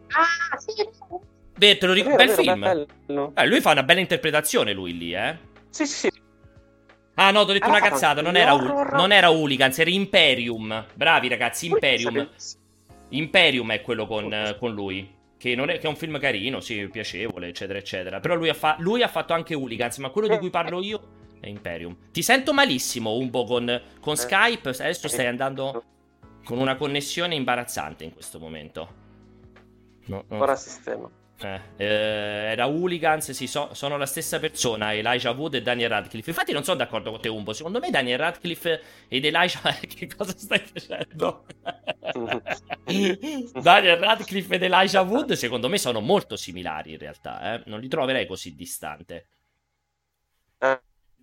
Ah, 0.09 0.57
sì. 0.57 0.85
Beh, 1.55 1.77
te 1.77 1.85
lo 1.85 1.93
ricordo, 1.93 2.17
bel 2.17 2.29
film. 2.29 2.87
Eh, 3.33 3.47
lui 3.47 3.61
fa 3.61 3.71
una 3.71 3.83
bella 3.83 4.01
interpretazione, 4.01 4.73
lui 4.73 4.97
lì, 4.97 5.13
eh. 5.13 5.37
Sì, 5.69 5.85
sì. 5.85 6.11
Ah, 7.13 7.31
no, 7.31 7.45
ti 7.45 7.51
ho 7.51 7.53
detto 7.53 7.67
ah, 7.67 7.69
una 7.69 7.79
cazzata, 7.79 8.21
non 8.21 8.35
era, 8.35 8.53
non 8.57 9.13
era 9.13 9.31
Hooligans, 9.31 9.79
era 9.79 9.89
Imperium. 9.89 10.87
Bravi 10.93 11.29
ragazzi, 11.29 11.67
Imperium. 11.67 12.29
Imperium 13.11 13.71
è 13.71 13.81
quello 13.81 14.05
con, 14.05 14.57
con 14.59 14.73
lui. 14.73 15.15
Che, 15.39 15.53
è, 15.53 15.55
che, 15.55 15.79
è, 15.79 15.87
un 15.87 15.95
film 15.95 16.19
carino, 16.19 16.59
sì, 16.59 16.89
piacevole, 16.89 17.47
eccetera, 17.47 17.79
eccetera. 17.79 18.19
Però 18.19 18.35
lui 18.35 18.49
ha, 18.49 18.53
fa- 18.53 18.75
lui 18.79 19.01
ha 19.01 19.07
fatto 19.07 19.31
anche 19.31 19.55
Hooligans, 19.55 19.97
ma 19.99 20.09
quello 20.09 20.27
di 20.27 20.37
cui 20.37 20.49
parlo 20.49 20.81
io 20.81 21.01
è 21.39 21.47
Imperium. 21.47 21.95
Ti 22.11 22.21
sento 22.21 22.53
malissimo, 22.53 23.13
Umbo, 23.13 23.45
con, 23.45 23.81
con 24.01 24.17
Skype. 24.17 24.67
Adesso 24.67 25.07
stai 25.07 25.27
andando 25.27 25.83
con 26.43 26.57
una 26.57 26.75
connessione 26.75 27.35
imbarazzante 27.35 28.03
in 28.03 28.11
questo 28.11 28.37
momento. 28.37 28.93
No, 30.07 30.25
no. 30.27 30.41
Ora 30.41 30.57
sistema. 30.57 31.09
Eh, 31.41 31.61
eh, 31.77 31.85
era 32.51 32.67
Hooligans, 32.67 33.31
sì, 33.31 33.47
so, 33.47 33.73
sono 33.73 33.97
la 33.97 34.05
stessa 34.05 34.39
persona, 34.39 34.93
Elijah 34.93 35.31
Wood 35.31 35.55
e 35.55 35.61
Daniel 35.61 35.89
Radcliffe. 35.89 36.29
Infatti 36.29 36.51
non 36.51 36.63
sono 36.63 36.77
d'accordo 36.77 37.11
con 37.11 37.21
te, 37.21 37.29
Umbo. 37.29 37.53
Secondo 37.53 37.79
me 37.79 37.89
Daniel 37.89 38.17
Radcliffe 38.17 38.81
ed 39.07 39.23
Elijah... 39.23 39.61
che 39.87 40.07
cosa 40.07 40.35
stai 40.37 40.59
facendo? 40.59 41.45
Daniel 43.61 43.97
Radcliffe 43.97 44.55
ed 44.55 44.63
Elijah 44.63 45.01
Wood, 45.01 45.33
secondo 45.33 45.69
me, 45.69 45.77
sono 45.77 46.01
molto 46.01 46.35
similari 46.35 46.91
in 46.91 46.97
realtà. 46.97 47.55
Eh? 47.55 47.63
Non 47.67 47.79
li 47.79 47.87
troverei 47.87 48.27
così 48.27 48.55
distante. 48.55 49.27
Uh, 50.59 50.77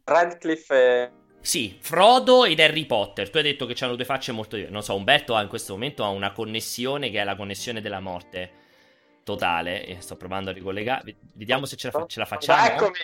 Radcliffe... 0.05 1.12
Sì, 1.41 1.77
Frodo 1.79 2.45
ed 2.45 2.59
Harry 2.59 2.87
Potter. 2.87 3.31
Tu 3.31 3.37
hai 3.37 3.43
detto 3.45 3.67
che 3.67 3.85
hanno 3.85 3.95
due 3.95 4.05
facce 4.05 4.33
molto 4.33 4.57
diverse. 4.57 4.73
Non 4.75 4.83
so, 4.83 4.97
Umberto 4.97 5.35
ha 5.37 5.43
in 5.43 5.49
questo 5.49 5.75
momento 5.75 6.03
ha 6.03 6.09
una 6.09 6.33
connessione 6.33 7.11
che 7.11 7.21
è 7.21 7.25
la 7.25 7.37
connessione 7.37 7.81
della 7.81 8.01
morte 8.01 8.64
totale. 9.27 9.85
E 9.85 10.01
sto 10.01 10.16
provando 10.16 10.51
a 10.51 10.53
ricollegare. 10.53 11.16
Vediamo 11.35 11.66
se 11.66 11.74
ce 11.74 11.91
la, 11.93 12.05
ce 12.07 12.20
la 12.20 12.27
facciamo. 12.27 12.62
Ah, 12.62 12.66
eccomi. 12.66 12.99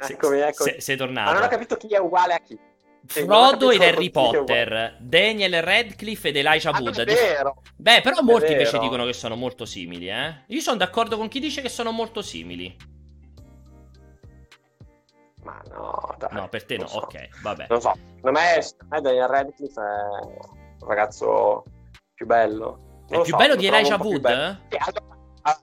Eccomi, 0.00 0.38
eccomi. 0.38 0.70
Se, 0.70 0.80
sei 0.80 0.96
tornato. 0.96 1.30
Ma 1.30 1.38
non 1.38 1.46
ho 1.46 1.50
capito 1.50 1.76
chi 1.76 1.88
è 1.88 1.98
uguale 1.98 2.32
a 2.32 2.38
chi. 2.40 2.58
Frodo 3.04 3.70
ed 3.70 3.80
Harry 3.80 4.10
Potter, 4.10 4.96
Daniel 5.00 5.62
Radcliffe 5.62 6.28
ed 6.28 6.36
Elijah 6.36 6.70
ah, 6.70 6.80
Wood. 6.80 7.04
Beh, 7.76 8.00
però 8.00 8.22
molti 8.22 8.52
invece 8.52 8.78
dicono 8.78 9.04
che 9.04 9.12
sono 9.12 9.36
molto 9.36 9.64
simili, 9.64 10.08
eh. 10.08 10.44
Io 10.46 10.60
sono 10.60 10.76
d'accordo 10.76 11.16
con 11.16 11.28
chi 11.28 11.40
dice 11.40 11.62
che 11.62 11.68
sono 11.68 11.90
molto 11.90 12.22
simili. 12.22 12.74
Ma 15.42 15.62
no, 15.70 16.14
dai, 16.18 16.28
No, 16.32 16.48
per 16.48 16.64
te 16.64 16.76
no, 16.76 16.86
so. 16.86 16.98
ok, 16.98 17.40
vabbè. 17.42 17.66
Non 17.68 17.80
so, 17.80 17.92
secondo 18.16 18.38
me, 18.38 18.60
secondo 18.60 18.94
me 18.94 19.00
Daniel 19.00 19.28
Radcliffe 19.28 19.80
è 19.80 20.24
un 20.80 20.88
ragazzo 20.88 21.64
più 22.14 22.26
bello. 22.26 22.87
È 23.08 23.20
più 23.22 23.32
so, 23.32 23.36
bello 23.36 23.54
lo 23.54 23.60
di 23.60 23.66
Elijah 23.66 23.96
Wood? 23.96 24.20
bello. 24.20 24.58
Sì, 24.68 24.76
allora, 24.76 25.60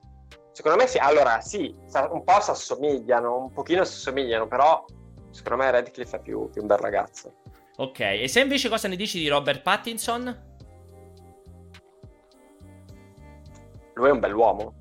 secondo 0.51 0.77
me 0.77 0.87
sì, 0.87 0.97
allora 0.97 1.41
sì, 1.41 1.75
un 2.09 2.23
po' 2.23 2.41
si 2.41 2.49
assomigliano, 2.49 3.37
un 3.37 3.51
pochino 3.51 3.83
si 3.83 3.93
assomigliano, 3.97 4.47
però 4.47 4.83
secondo 5.29 5.63
me 5.63 5.71
Radcliffe 5.71 6.17
è 6.17 6.21
più, 6.21 6.49
più 6.49 6.61
un 6.61 6.67
bel 6.67 6.77
ragazzo. 6.77 7.33
Ok, 7.77 7.99
e 7.99 8.27
se 8.27 8.39
invece 8.39 8.69
cosa 8.69 8.87
ne 8.87 8.95
dici 8.95 9.19
di 9.19 9.27
Robert 9.27 9.61
Pattinson? 9.61 10.53
Lui 13.93 14.07
è 14.07 14.11
un 14.11 14.19
bell'uomo. 14.19 14.73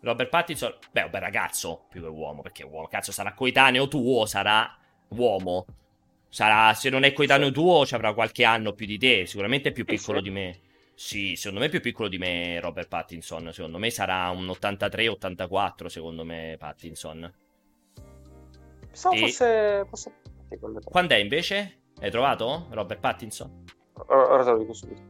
Robert 0.00 0.28
Pattinson, 0.28 0.74
beh, 0.92 1.02
un 1.02 1.10
bel 1.10 1.20
ragazzo, 1.20 1.86
più 1.88 2.02
che 2.02 2.08
uomo, 2.08 2.42
perché 2.42 2.62
uomo, 2.64 2.86
cazzo, 2.86 3.10
sarà 3.10 3.32
coetaneo 3.32 3.88
tuo, 3.88 4.26
sarà 4.26 4.76
uomo. 5.08 5.64
Sarà, 6.28 6.74
se 6.74 6.90
non 6.90 7.04
è 7.04 7.12
coetaneo 7.12 7.50
tuo, 7.50 7.86
ci 7.86 7.94
avrà 7.94 8.12
qualche 8.12 8.44
anno 8.44 8.72
più 8.72 8.84
di 8.86 8.98
te, 8.98 9.24
sicuramente 9.26 9.70
è 9.70 9.72
più 9.72 9.84
Sì, 9.86 9.96
piccolo 9.96 10.18
sì. 10.18 10.24
di 10.24 10.30
me. 10.30 10.60
Sì, 10.98 11.36
secondo 11.36 11.60
me 11.60 11.66
è 11.66 11.68
più 11.68 11.82
piccolo 11.82 12.08
di 12.08 12.16
me 12.16 12.58
Robert 12.58 12.88
Pattinson, 12.88 13.52
secondo 13.52 13.76
me 13.76 13.90
sarà 13.90 14.30
un 14.30 14.46
83-84, 14.46 15.86
secondo 15.88 16.24
me 16.24 16.56
Pattinson. 16.58 17.30
Pensavo 18.86 19.14
E- 19.14 19.18
fosse, 19.18 19.84
fosse. 19.90 20.12
Quando 20.82 21.12
è 21.12 21.18
invece? 21.18 21.80
Hai 22.00 22.10
trovato 22.10 22.68
Robert 22.70 23.00
Pattinson? 23.00 23.64
Ora 24.06 24.42
te 24.42 24.50
lo 24.52 24.58
dico 24.58 24.72
subito. 24.72 25.02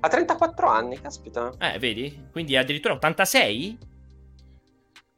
Ha 0.00 0.08
34 0.08 0.68
anni, 0.68 1.00
caspita. 1.00 1.52
Eh, 1.60 1.78
vedi? 1.78 2.26
Quindi 2.32 2.56
addirittura 2.56 2.94
86? 2.94 3.78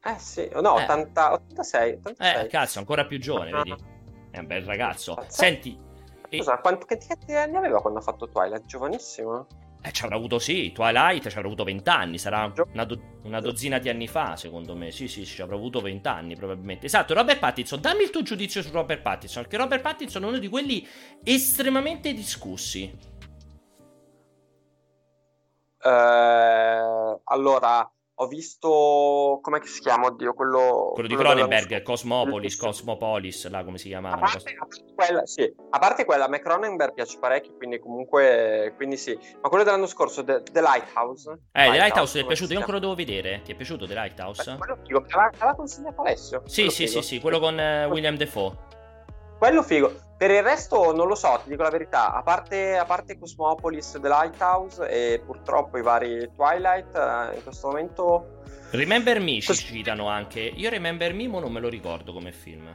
Eh 0.03 0.19
sì, 0.19 0.47
no, 0.53 0.77
Eh. 0.77 0.83
80 0.83 1.33
86, 1.33 1.93
86. 1.93 2.45
Eh, 2.45 2.47
cazzo, 2.47 2.77
ancora 2.77 3.05
più 3.05 3.19
giovane, 3.19 3.51
vedi? 3.51 3.75
È 4.29 4.37
un 4.37 4.45
bel 4.45 4.65
ragazzo. 4.65 5.17
Senti, 5.29 5.75
e- 6.29 6.37
Scusa, 6.37 6.59
quanti, 6.59 6.85
che, 6.85 6.99
che 7.25 7.35
anni 7.37 7.55
aveva 7.55 7.81
quando 7.81 7.97
ha 7.99 8.03
fatto 8.03 8.29
Twilight? 8.29 8.65
Giovanissimo? 8.67 9.47
Eh, 9.83 9.91
ci 9.91 10.03
avrà 10.03 10.15
avuto 10.15 10.37
sì, 10.37 10.71
Twilight 10.71 11.27
ci 11.27 11.35
avrà 11.35 11.47
avuto 11.47 11.63
20 11.63 11.89
anni, 11.89 12.19
sarà 12.19 12.51
una, 12.71 12.85
do- 12.85 13.01
una 13.23 13.39
dozzina 13.39 13.79
di 13.79 13.89
anni 13.89 14.07
fa, 14.07 14.35
secondo 14.35 14.75
me. 14.75 14.91
Sì, 14.91 15.07
sì, 15.07 15.25
ci 15.25 15.41
avrà 15.41 15.55
avuto 15.55 15.81
20 15.81 16.07
anni 16.07 16.35
probabilmente. 16.35 16.85
Esatto, 16.85 17.15
Robert 17.15 17.39
Pattinson, 17.39 17.81
dammi 17.81 18.03
il 18.03 18.11
tuo 18.11 18.21
giudizio 18.21 18.61
su 18.61 18.71
Robert 18.71 19.01
Pattinson, 19.01 19.41
perché 19.41 19.57
Robert 19.57 19.81
Pattinson 19.81 20.23
è 20.23 20.27
uno 20.27 20.37
di 20.37 20.47
quelli 20.49 20.87
estremamente 21.23 22.13
discussi. 22.13 22.95
Eh, 25.83 27.19
allora, 27.23 27.91
ho 28.21 28.27
visto... 28.27 29.39
Com'è 29.41 29.59
che 29.59 29.67
si 29.67 29.79
chiama? 29.81 30.05
Oddio, 30.07 30.33
quello... 30.33 30.91
Quello 30.93 31.07
di 31.07 31.15
Cronenberg. 31.15 31.81
Cosmopolis. 31.81 32.55
Cosmopolis, 32.55 33.49
là 33.49 33.63
come 33.63 33.79
si 33.79 33.87
A 33.87 33.99
chiamava. 33.99 34.17
parte, 34.17 34.51
a 34.51 34.59
parte 34.59 34.93
quella, 34.93 35.25
sì, 35.25 35.53
a 35.71 35.79
parte 35.79 36.05
quella, 36.05 36.25
a 36.25 36.27
me 36.27 36.39
Cronenberg 36.39 36.93
piace 36.93 37.17
parecchio, 37.19 37.55
quindi 37.57 37.79
comunque, 37.79 38.73
quindi 38.75 38.97
sì. 38.97 39.17
Ma 39.41 39.49
quello 39.49 39.63
dell'anno 39.63 39.87
scorso, 39.87 40.23
The, 40.23 40.43
The 40.43 40.61
Lighthouse. 40.61 41.31
Eh, 41.51 41.71
The 41.71 41.77
Lighthouse 41.77 42.11
ti 42.11 42.17
è 42.19 42.21
come 42.21 42.33
piaciuto? 42.33 42.53
Io 42.53 42.59
ancora 42.59 42.77
lo 42.77 42.83
devo 42.83 42.95
vedere. 42.95 43.41
Ti 43.43 43.51
è 43.53 43.55
piaciuto 43.55 43.87
The 43.87 43.93
Lighthouse? 43.95 44.51
Eh, 44.51 44.57
Quello 44.57 44.77
figo, 44.85 45.01
me 45.01 45.07
l'ha, 45.39 45.53
consigliato 45.55 46.01
Alessio. 46.01 46.43
Sì, 46.45 46.53
Quello 46.61 46.69
sì, 46.69 46.87
figo. 46.87 47.01
sì, 47.01 47.07
sì, 47.07 47.19
quello 47.19 47.39
con 47.39 47.59
eh, 47.59 47.85
William 47.85 48.15
Defoe. 48.17 48.69
Quello 49.41 49.63
figo. 49.63 49.91
Per 50.17 50.29
il 50.29 50.43
resto 50.43 50.93
non 50.93 51.07
lo 51.07 51.15
so, 51.15 51.39
ti 51.41 51.49
dico 51.49 51.63
la 51.63 51.71
verità. 51.71 52.13
A 52.13 52.21
parte, 52.21 52.77
a 52.77 52.85
parte 52.85 53.17
Cosmopolis, 53.17 53.97
The 53.99 54.07
Lighthouse 54.07 54.87
e 54.87 55.19
purtroppo 55.25 55.79
i 55.79 55.81
vari 55.81 56.29
Twilight, 56.35 56.95
eh, 56.95 57.37
in 57.37 57.41
questo 57.41 57.69
momento... 57.69 58.43
Remember 58.69 59.19
Me 59.19 59.41
ci 59.41 59.55
citano 59.55 60.07
anche. 60.07 60.41
Io 60.41 60.69
Remember 60.69 61.11
Me 61.15 61.27
mo 61.27 61.39
non 61.39 61.51
me 61.51 61.59
lo 61.59 61.69
ricordo 61.69 62.13
come 62.13 62.31
film. 62.31 62.67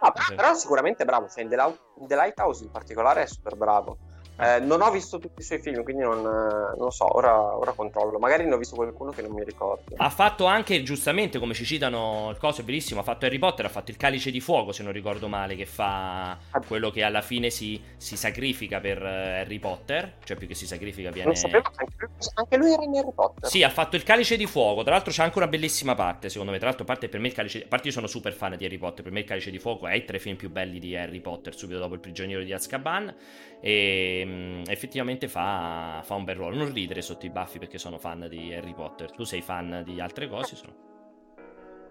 Ah, 0.00 0.12
però, 0.36 0.52
sicuramente 0.52 1.04
è 1.04 1.06
bravo. 1.06 1.26
Cioè, 1.26 1.42
in 1.42 1.48
The 1.48 2.14
Lighthouse 2.14 2.64
in 2.64 2.70
particolare 2.70 3.22
è 3.22 3.26
super 3.26 3.56
bravo. 3.56 3.96
Eh, 4.40 4.60
non 4.60 4.80
ho 4.80 4.90
visto 4.90 5.18
tutti 5.18 5.40
i 5.40 5.44
suoi 5.44 5.60
film, 5.60 5.82
quindi 5.82 6.02
non, 6.02 6.18
eh, 6.18 6.78
non 6.78 6.90
so, 6.90 7.14
ora, 7.16 7.56
ora 7.56 7.72
controllo. 7.72 8.18
Magari 8.18 8.46
ne 8.46 8.54
ho 8.54 8.58
visto 8.58 8.74
qualcuno 8.74 9.10
che 9.10 9.22
non 9.22 9.32
mi 9.32 9.44
ricordo. 9.44 9.94
Ha 9.96 10.10
fatto 10.10 10.46
anche, 10.46 10.82
giustamente, 10.82 11.38
come 11.38 11.52
ci 11.52 11.64
citano 11.64 12.28
il 12.30 12.38
coso, 12.38 12.62
è 12.62 12.64
bellissimo. 12.64 13.00
Ha 13.00 13.02
fatto 13.02 13.26
Harry 13.26 13.38
Potter, 13.38 13.66
ha 13.66 13.68
fatto 13.68 13.90
il 13.90 13.96
calice 13.96 14.30
di 14.30 14.40
fuoco, 14.40 14.72
se 14.72 14.82
non 14.82 14.92
ricordo 14.92 15.28
male, 15.28 15.56
che 15.56 15.66
fa 15.66 16.38
quello 16.66 16.90
che 16.90 17.02
alla 17.02 17.20
fine 17.20 17.50
si, 17.50 17.80
si 17.96 18.16
sacrifica 18.16 18.80
per 18.80 19.02
eh, 19.02 19.40
Harry 19.40 19.58
Potter. 19.58 20.14
Cioè, 20.24 20.36
più 20.36 20.46
che 20.46 20.54
si 20.54 20.66
sacrifica, 20.66 21.10
viene. 21.10 21.26
Non 21.26 21.36
sapevo, 21.36 21.70
anche 21.76 21.94
lui, 21.98 22.09
anche 22.34 22.56
lui 22.56 22.72
era 22.72 22.82
in 22.82 22.94
Harry 22.96 23.12
Potter. 23.14 23.48
Sì, 23.48 23.62
ha 23.62 23.70
fatto 23.70 23.96
il 23.96 24.02
calice 24.02 24.36
di 24.36 24.46
fuoco. 24.46 24.82
Tra 24.82 24.92
l'altro, 24.92 25.12
c'è 25.12 25.22
anche 25.22 25.38
una 25.38 25.48
bellissima 25.48 25.94
parte. 25.94 26.28
Secondo 26.28 26.52
me, 26.52 26.58
tra 26.58 26.68
l'altro, 26.68 26.84
parte 26.84 27.08
per 27.08 27.20
me 27.20 27.28
il 27.28 27.34
calice. 27.34 27.64
A 27.64 27.66
parte, 27.68 27.88
io 27.88 27.92
sono 27.92 28.06
super 28.06 28.32
fan 28.32 28.56
di 28.56 28.64
Harry 28.64 28.78
Potter. 28.78 29.02
Per 29.02 29.12
me, 29.12 29.20
il 29.20 29.26
calice 29.26 29.50
di 29.50 29.58
fuoco 29.58 29.86
è 29.86 30.04
tra 30.04 30.16
i 30.16 30.20
film 30.20 30.36
più 30.36 30.50
belli 30.50 30.78
di 30.78 30.96
Harry 30.96 31.20
Potter, 31.20 31.56
subito 31.56 31.78
dopo 31.78 31.94
il 31.94 32.00
prigioniero 32.00 32.42
di 32.42 32.52
Azkaban. 32.52 33.14
E 33.60 34.22
mm, 34.24 34.62
effettivamente 34.66 35.28
fa, 35.28 36.00
fa 36.04 36.14
un 36.14 36.24
bel 36.24 36.36
ruolo. 36.36 36.56
Non 36.56 36.72
ridere 36.72 37.02
sotto 37.02 37.26
i 37.26 37.30
baffi 37.30 37.58
perché 37.58 37.78
sono 37.78 37.98
fan 37.98 38.26
di 38.28 38.52
Harry 38.52 38.74
Potter. 38.74 39.10
Tu 39.10 39.24
sei 39.24 39.42
fan 39.42 39.82
di 39.84 40.00
altre 40.00 40.28
cose? 40.28 40.56
Sono... 40.56 40.89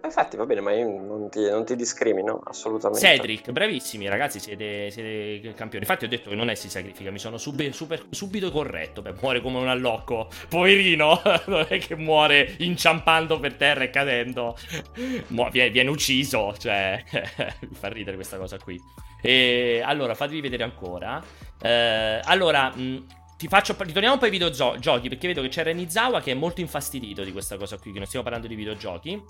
Infatti 0.02 0.36
va 0.36 0.46
bene, 0.46 0.60
ma 0.60 0.72
io 0.72 0.88
non 0.88 1.28
ti, 1.30 1.48
non 1.48 1.64
ti 1.64 1.76
discrimino 1.76 2.40
assolutamente. 2.44 3.06
Cedric, 3.06 3.50
bravissimi 3.50 4.08
ragazzi, 4.08 4.40
siete, 4.40 4.90
siete 4.90 5.52
campioni. 5.54 5.84
Infatti 5.84 6.04
ho 6.06 6.08
detto 6.08 6.30
che 6.30 6.36
non 6.36 6.48
è 6.48 6.54
si 6.54 6.70
sacrifica, 6.70 7.10
mi 7.10 7.18
sono 7.18 7.36
sub- 7.36 7.68
super- 7.70 8.06
subito 8.10 8.50
corretto. 8.50 9.02
Beh, 9.02 9.14
muore 9.20 9.40
come 9.40 9.58
un 9.58 9.68
allocco. 9.68 10.28
Poverino, 10.48 11.20
non 11.46 11.66
è 11.68 11.78
che 11.78 11.96
muore 11.96 12.54
inciampando 12.58 13.38
per 13.38 13.54
terra 13.54 13.84
e 13.84 13.90
cadendo. 13.90 14.56
Mu- 15.28 15.50
viene, 15.50 15.70
viene 15.70 15.90
ucciso, 15.90 16.54
cioè, 16.58 17.02
mi 17.60 17.74
fa 17.74 17.88
ridere 17.88 18.16
questa 18.16 18.38
cosa 18.38 18.58
qui. 18.58 18.80
E 19.20 19.82
allora, 19.84 20.14
fatevi 20.14 20.40
vedere 20.40 20.62
ancora. 20.64 21.22
Eh, 21.60 22.20
allora, 22.24 22.70
mh, 22.74 23.06
ti 23.36 23.48
faccio, 23.48 23.76
ritorniamo 23.78 24.14
un 24.14 24.18
po' 24.18 24.24
ai 24.24 24.30
videogiochi, 24.30 25.08
perché 25.08 25.26
vedo 25.26 25.42
che 25.42 25.48
c'è 25.48 25.62
Renizawa 25.62 26.20
che 26.20 26.32
è 26.32 26.34
molto 26.34 26.60
infastidito 26.60 27.22
di 27.22 27.32
questa 27.32 27.56
cosa 27.56 27.76
qui, 27.78 27.92
che 27.92 27.98
non 27.98 28.06
stiamo 28.06 28.24
parlando 28.24 28.48
di 28.48 28.54
videogiochi. 28.54 29.22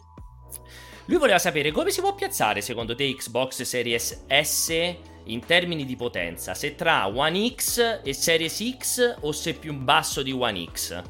Lui 1.07 1.18
voleva 1.18 1.38
sapere 1.38 1.72
come 1.72 1.90
si 1.90 2.01
può 2.01 2.14
piazzare 2.14 2.61
secondo 2.61 2.94
te 2.94 3.12
Xbox 3.14 3.62
Series 3.62 4.26
S 4.28 4.94
in 5.24 5.44
termini 5.44 5.84
di 5.84 5.96
potenza, 5.96 6.55
se 6.55 6.74
tra 6.74 7.07
One 7.09 7.53
X 7.55 8.01
e 8.03 8.12
Series 8.14 8.76
X 8.76 9.16
o 9.20 9.32
se 9.32 9.55
più 9.55 9.74
basso 9.74 10.22
di 10.22 10.32
One 10.32 10.66
X. 10.70 11.03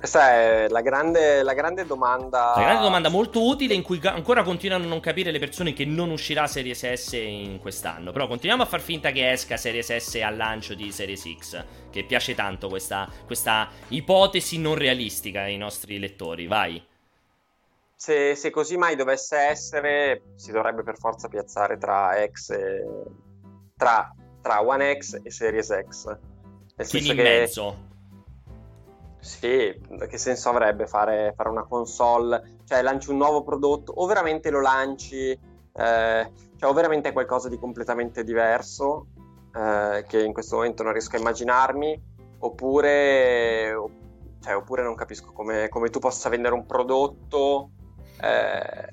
Questa 0.00 0.30
è 0.32 0.66
la 0.70 0.80
grande, 0.80 1.42
la 1.42 1.52
grande 1.52 1.84
domanda. 1.84 2.54
Una 2.56 2.64
grande 2.64 2.82
domanda 2.84 3.10
molto 3.10 3.46
utile 3.46 3.74
in 3.74 3.82
cui 3.82 4.00
ancora 4.04 4.42
continuano 4.42 4.84
a 4.84 4.86
non 4.86 4.98
capire 4.98 5.30
le 5.30 5.38
persone 5.38 5.74
che 5.74 5.84
non 5.84 6.08
uscirà 6.08 6.46
Series 6.46 6.90
S 6.94 7.12
in 7.12 7.58
quest'anno. 7.60 8.10
Però 8.10 8.26
continuiamo 8.26 8.62
a 8.62 8.66
far 8.66 8.80
finta 8.80 9.10
che 9.10 9.30
esca 9.30 9.58
Series 9.58 9.94
S 9.94 10.14
al 10.24 10.36
lancio 10.36 10.72
di 10.72 10.90
Series 10.90 11.22
X, 11.38 11.64
che 11.90 12.04
piace 12.04 12.34
tanto 12.34 12.68
questa, 12.68 13.06
questa 13.26 13.68
ipotesi 13.88 14.58
non 14.58 14.74
realistica 14.74 15.42
ai 15.42 15.58
nostri 15.58 15.98
lettori. 15.98 16.46
Vai. 16.46 16.82
Se, 18.00 18.34
se 18.34 18.48
così 18.48 18.78
mai 18.78 18.96
dovesse 18.96 19.36
essere, 19.36 20.22
si 20.34 20.52
dovrebbe 20.52 20.82
per 20.82 20.96
forza 20.96 21.28
piazzare 21.28 21.76
tra 21.76 22.14
X 22.32 22.48
e. 22.48 22.86
tra, 23.76 24.10
tra 24.40 24.66
One 24.66 24.96
X 24.96 25.20
e 25.22 25.30
Series 25.30 25.66
X. 25.66 26.06
Nel 26.06 26.88
Quindi 26.88 27.08
senso 27.08 27.10
in 27.10 27.16
che. 27.18 27.22
mezzo. 27.22 27.76
Sì, 29.18 29.80
che 30.08 30.16
senso 30.16 30.48
avrebbe 30.48 30.86
fare, 30.86 31.34
fare 31.36 31.50
una 31.50 31.64
console? 31.64 32.60
Cioè, 32.64 32.80
lanci 32.80 33.10
un 33.10 33.18
nuovo 33.18 33.42
prodotto, 33.42 33.92
o 33.94 34.06
veramente 34.06 34.48
lo 34.48 34.62
lanci, 34.62 35.32
eh, 35.32 36.32
cioè, 36.56 36.70
o 36.70 36.72
veramente 36.72 37.10
è 37.10 37.12
qualcosa 37.12 37.50
di 37.50 37.58
completamente 37.58 38.24
diverso, 38.24 39.08
eh, 39.54 40.06
che 40.08 40.24
in 40.24 40.32
questo 40.32 40.56
momento 40.56 40.82
non 40.82 40.92
riesco 40.92 41.16
a 41.16 41.18
immaginarmi, 41.18 42.02
oppure, 42.38 43.76
cioè, 44.40 44.56
oppure 44.56 44.82
non 44.84 44.94
capisco 44.94 45.32
come, 45.32 45.68
come 45.68 45.90
tu 45.90 45.98
possa 45.98 46.30
vendere 46.30 46.54
un 46.54 46.64
prodotto 46.64 47.72
eh, 48.22 48.88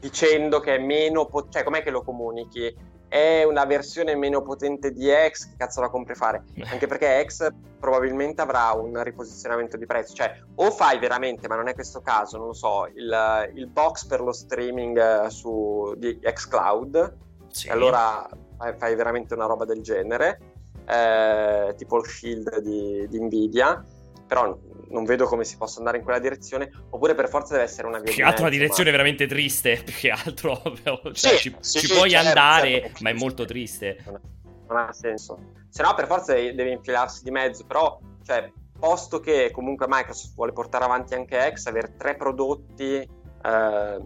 dicendo 0.00 0.60
che 0.60 0.76
è 0.76 0.78
meno, 0.78 1.26
po- 1.26 1.48
cioè, 1.48 1.62
com'è 1.64 1.82
che 1.82 1.90
lo 1.90 2.02
comunichi? 2.02 2.86
È 3.08 3.42
una 3.44 3.64
versione 3.64 4.14
meno 4.16 4.42
potente 4.42 4.92
di 4.92 5.08
X, 5.08 5.50
che 5.50 5.56
cazzo 5.56 5.80
la 5.80 5.88
compri 5.88 6.14
fare? 6.14 6.44
Anche 6.70 6.86
perché 6.86 7.24
X 7.26 7.48
probabilmente 7.80 8.42
avrà 8.42 8.72
un 8.72 9.02
riposizionamento 9.02 9.76
di 9.78 9.86
prezzo, 9.86 10.14
cioè 10.14 10.38
o 10.56 10.70
fai 10.70 10.98
veramente, 10.98 11.48
ma 11.48 11.56
non 11.56 11.68
è 11.68 11.74
questo 11.74 12.00
caso, 12.00 12.36
non 12.36 12.48
lo 12.48 12.52
so, 12.52 12.86
il, 12.94 13.50
il 13.54 13.66
box 13.66 14.04
per 14.06 14.20
lo 14.20 14.32
streaming 14.32 14.98
eh, 15.24 15.30
su 15.30 15.94
di 15.96 16.18
xCloud, 16.20 17.16
Sì. 17.50 17.68
allora 17.70 18.28
fai, 18.58 18.74
fai 18.76 18.94
veramente 18.94 19.32
una 19.32 19.46
roba 19.46 19.64
del 19.64 19.80
genere, 19.80 20.38
eh, 20.86 21.74
tipo 21.78 21.96
il 21.98 22.06
Shield 22.06 22.58
di, 22.58 23.08
di 23.08 23.20
Nvidia, 23.20 23.82
però 24.26 24.54
non 24.90 25.04
vedo 25.04 25.26
come 25.26 25.44
si 25.44 25.56
possa 25.56 25.78
andare 25.78 25.98
in 25.98 26.04
quella 26.04 26.18
direzione, 26.18 26.70
oppure 26.90 27.14
per 27.14 27.28
forza 27.28 27.54
deve 27.54 27.64
essere 27.64 27.86
una 27.86 27.98
via 27.98 28.06
Più 28.06 28.14
che 28.14 28.22
altro 28.22 28.42
una 28.42 28.50
direzione 28.50 28.90
ma- 28.90 28.96
veramente 28.96 29.26
triste. 29.26 29.80
Più 29.84 29.94
che 29.94 30.10
altro. 30.10 30.60
cioè, 31.12 31.36
Sì, 31.36 31.36
ci, 31.36 31.56
sì, 31.60 31.78
ci 31.80 31.86
sì, 31.86 31.94
puoi 31.94 32.10
certo, 32.10 32.28
andare, 32.28 32.80
certo. 32.80 32.98
ma 33.02 33.10
è 33.10 33.14
molto 33.14 33.44
triste. 33.44 33.98
non 34.68 34.76
ha 34.76 34.92
senso. 34.92 35.38
Se 35.68 35.82
no, 35.82 35.94
per 35.94 36.06
forza 36.06 36.32
devi 36.34 36.70
infilarsi 36.72 37.22
di 37.24 37.30
mezzo. 37.30 37.64
Però, 37.64 37.98
cioè, 38.24 38.50
posto 38.78 39.20
che 39.20 39.50
comunque 39.50 39.86
Microsoft 39.88 40.34
vuole 40.34 40.52
portare 40.52 40.84
avanti 40.84 41.14
anche 41.14 41.52
X, 41.54 41.66
avere 41.66 41.94
tre 41.96 42.16
prodotti, 42.16 42.96
eh, 42.96 44.00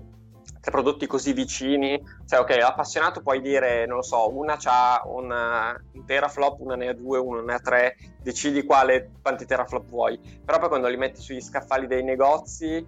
tre 0.63 0.71
prodotti 0.71 1.09
così 1.09 1.33
vicini, 1.33 2.01
cioè 2.25 2.39
ok, 2.39 2.51
appassionato 2.51 3.21
puoi 3.21 3.41
dire, 3.41 3.85
non 3.85 3.97
lo 3.97 4.03
so, 4.03 4.31
una 4.33 4.57
ha 4.63 5.03
un 5.07 6.05
teraflop, 6.07 6.61
una 6.61 6.77
ne 6.77 6.87
ha 6.87 6.95
due, 6.95 7.19
una 7.19 7.43
ne 7.43 7.55
ha 7.55 7.59
tre, 7.59 7.97
decidi 8.23 8.63
quale, 8.63 9.11
quanti 9.21 9.45
teraflop 9.45 9.89
vuoi, 9.89 10.21
però 10.45 10.61
poi 10.61 10.69
quando 10.69 10.87
li 10.87 10.97
metti 10.97 11.21
sugli 11.21 11.41
scaffali 11.41 11.89
dei 11.89 12.05
negozi, 12.05 12.87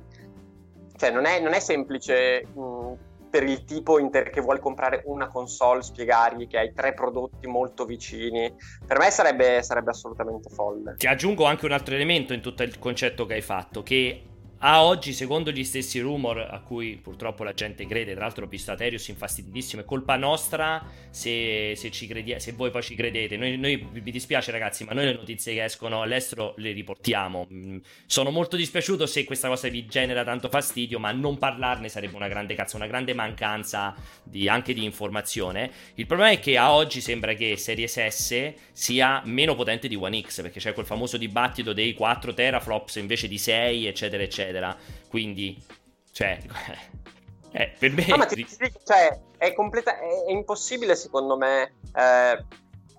cioè 0.97 1.11
non 1.11 1.25
è, 1.25 1.41
non 1.41 1.53
è 1.53 1.59
semplice 1.59 2.47
mh, 2.47 2.93
per 3.29 3.43
il 3.43 3.65
tipo 3.65 3.99
inter- 3.99 4.31
che 4.31 4.41
vuole 4.41 4.61
comprare 4.61 5.03
una 5.07 5.27
console 5.27 5.83
spiegargli 5.83 6.47
che 6.47 6.59
hai 6.59 6.73
tre 6.73 6.95
prodotti 6.95 7.49
molto 7.49 7.85
vicini. 7.85 8.55
Per 8.87 8.99
me 9.01 9.11
sarebbe, 9.11 9.61
sarebbe 9.65 9.91
assolutamente 9.91 10.49
folle. 10.49 10.95
Ti 10.97 11.09
aggiungo 11.09 11.45
anche 11.45 11.65
un 11.65 11.73
altro 11.73 11.97
elemento 11.97 12.33
in 12.35 12.41
tutto 12.41 12.63
il 12.63 12.79
concetto 12.79 13.27
che 13.27 13.35
hai 13.35 13.43
fatto, 13.43 13.83
che 13.83 14.23
a 14.67 14.83
oggi, 14.83 15.13
secondo 15.13 15.51
gli 15.51 15.63
stessi 15.63 16.01
rumor 16.01 16.39
a 16.39 16.59
cui 16.61 16.97
purtroppo 16.97 17.45
la 17.45 17.53
gente 17.53 17.87
crede, 17.87 18.13
tra 18.13 18.23
l'altro 18.23 18.47
ho 18.47 18.49
visto 18.49 18.73
Aterius 18.73 19.09
infastiditissimo, 19.09 19.83
è 19.83 19.85
colpa 19.85 20.17
nostra 20.17 20.83
se, 21.11 21.75
se, 21.77 21.91
credi- 21.91 22.41
se 22.41 22.53
voi 22.53 22.71
poi 22.71 22.83
ci 22.83 22.95
credete. 22.95 23.37
Noi, 23.37 23.59
noi, 23.59 23.87
mi 23.93 24.11
dispiace 24.11 24.51
ragazzi, 24.51 24.85
ma 24.85 24.95
noi 24.95 25.05
le 25.05 25.17
notizie 25.17 25.53
che 25.53 25.65
escono 25.65 26.01
all'estero 26.01 26.55
le 26.57 26.73
riportiamo. 26.73 27.47
Mm, 27.53 27.77
sono 28.07 28.31
molto 28.31 28.57
dispiaciuto 28.57 29.05
se 29.05 29.25
questa 29.25 29.49
cosa 29.49 29.69
vi 29.69 29.85
genera 29.85 30.25
tanto 30.25 30.49
fastidio, 30.49 30.99
ma 30.99 31.13
non 31.13 31.37
parlarne 31.37 31.91
sarebbe 31.91 32.17
una 32.17 32.29
grande 32.29 32.55
cazzo, 32.55 32.77
una 32.77 32.87
grande 32.87 33.13
mancanza 33.13 33.95
di, 34.23 34.49
anche 34.49 34.73
di 34.73 34.83
informazione. 34.83 35.71
Il 35.97 36.07
problema 36.07 36.31
è 36.31 36.41
che 36.41 36.57
a 36.57 36.73
oggi 36.73 37.03
sembra 37.03 37.35
che 37.35 37.59
Series 37.59 38.07
S 38.07 38.53
sia 38.73 39.21
meno 39.27 39.55
potente 39.55 39.89
di 39.89 39.95
One 39.95 40.23
X, 40.23 40.41
perché 40.41 40.59
c'è 40.59 40.73
quel 40.73 40.87
famoso 40.87 41.19
dibattito 41.19 41.75
dei 41.75 41.93
4 41.93 42.33
teraflops 42.33 42.95
invece 42.97 43.29
di 43.29 43.37
6, 43.37 43.87
eccetera, 43.89 44.23
eccetera 44.23 44.53
eccetera. 44.55 44.77
Quindi, 45.09 45.63
cioè, 46.13 46.39
eh, 47.53 47.73
per 47.79 47.93
me... 47.93 48.07
No, 48.09 48.17
ma 48.17 48.27
ti, 48.27 48.47
cioè, 48.85 49.21
è, 49.37 49.53
completa- 49.53 49.99
è, 49.99 50.25
è, 50.27 50.31
impossibile 50.31 50.95
secondo 50.95 51.37
me, 51.37 51.75
eh, 51.95 52.45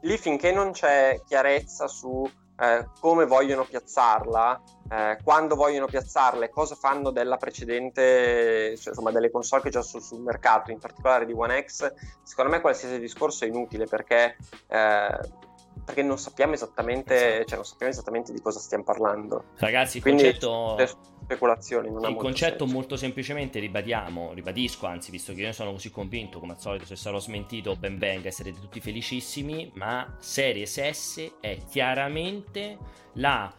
lì 0.01 0.18
finché 0.18 0.51
non 0.51 0.72
c'è 0.72 1.22
chiarezza 1.26 1.88
su 1.88 2.30
eh, 2.58 2.88
come 2.99 3.26
vogliono 3.26 3.66
piazzarla, 3.66 4.62
eh, 4.91 5.18
quando 5.24 5.56
vogliono 5.56 5.88
piazzarla 5.88 6.45
e 6.45 6.49
cosa 6.49 6.76
fanno 6.76 7.12
della 7.12 7.38
precedente, 7.38 8.76
cioè, 8.78 8.89
insomma, 8.89 9.12
delle 9.12 9.32
console 9.32 9.62
che 9.62 9.70
già 9.70 9.82
sono 9.82 10.03
sul 10.03 10.22
mercato, 10.22 10.72
in 10.72 10.80
particolare 10.80 11.26
di 11.26 11.34
One 11.34 11.64
X, 11.66 11.93
secondo 12.24 12.51
me 12.51 12.62
qualsiasi 12.62 12.99
discorso 12.99 13.45
è 13.45 13.47
inutile 13.47 13.86
perché 13.86 14.38
eh, 14.68 15.43
perché 15.86 16.01
non 16.01 16.18
sappiamo 16.18 16.53
esattamente, 16.53 17.16
esatto. 17.16 17.45
cioè 17.45 17.56
non 17.58 17.66
sappiamo 17.66 17.91
esattamente 17.91 18.34
di 18.34 18.41
cosa 18.41 18.60
stiamo 18.60 18.84
parlando. 18.84 19.43
Ragazzi, 19.58 19.97
il 19.97 20.03
Quindi, 20.03 20.24
concetto 20.24 20.76
speculazioni. 21.26 21.91
Non 21.91 22.11
il 22.11 22.15
concetto 22.15 22.59
senso. 22.59 22.73
molto 22.73 22.95
semplicemente 22.95 23.59
ribadiamo, 23.59 24.34
ribadisco, 24.34 24.86
anzi, 24.86 25.11
visto 25.11 25.34
che 25.34 25.41
io 25.41 25.51
sono 25.51 25.71
così 25.71 25.91
convinto, 25.91 26.39
come 26.39 26.53
al 26.53 26.59
solito, 26.59 26.86
se 26.86 26.95
sarò 26.95 27.19
smentito, 27.19 27.76
ben 27.76 27.97
venga, 27.97 28.32
sarete 28.32 28.59
tutti 28.59 28.80
felicissimi. 28.80 29.71
Ma 29.76 30.15
Series 30.19 30.89
S 30.89 31.32
è 31.41 31.57
chiaramente 31.69 32.78
la 33.13 33.53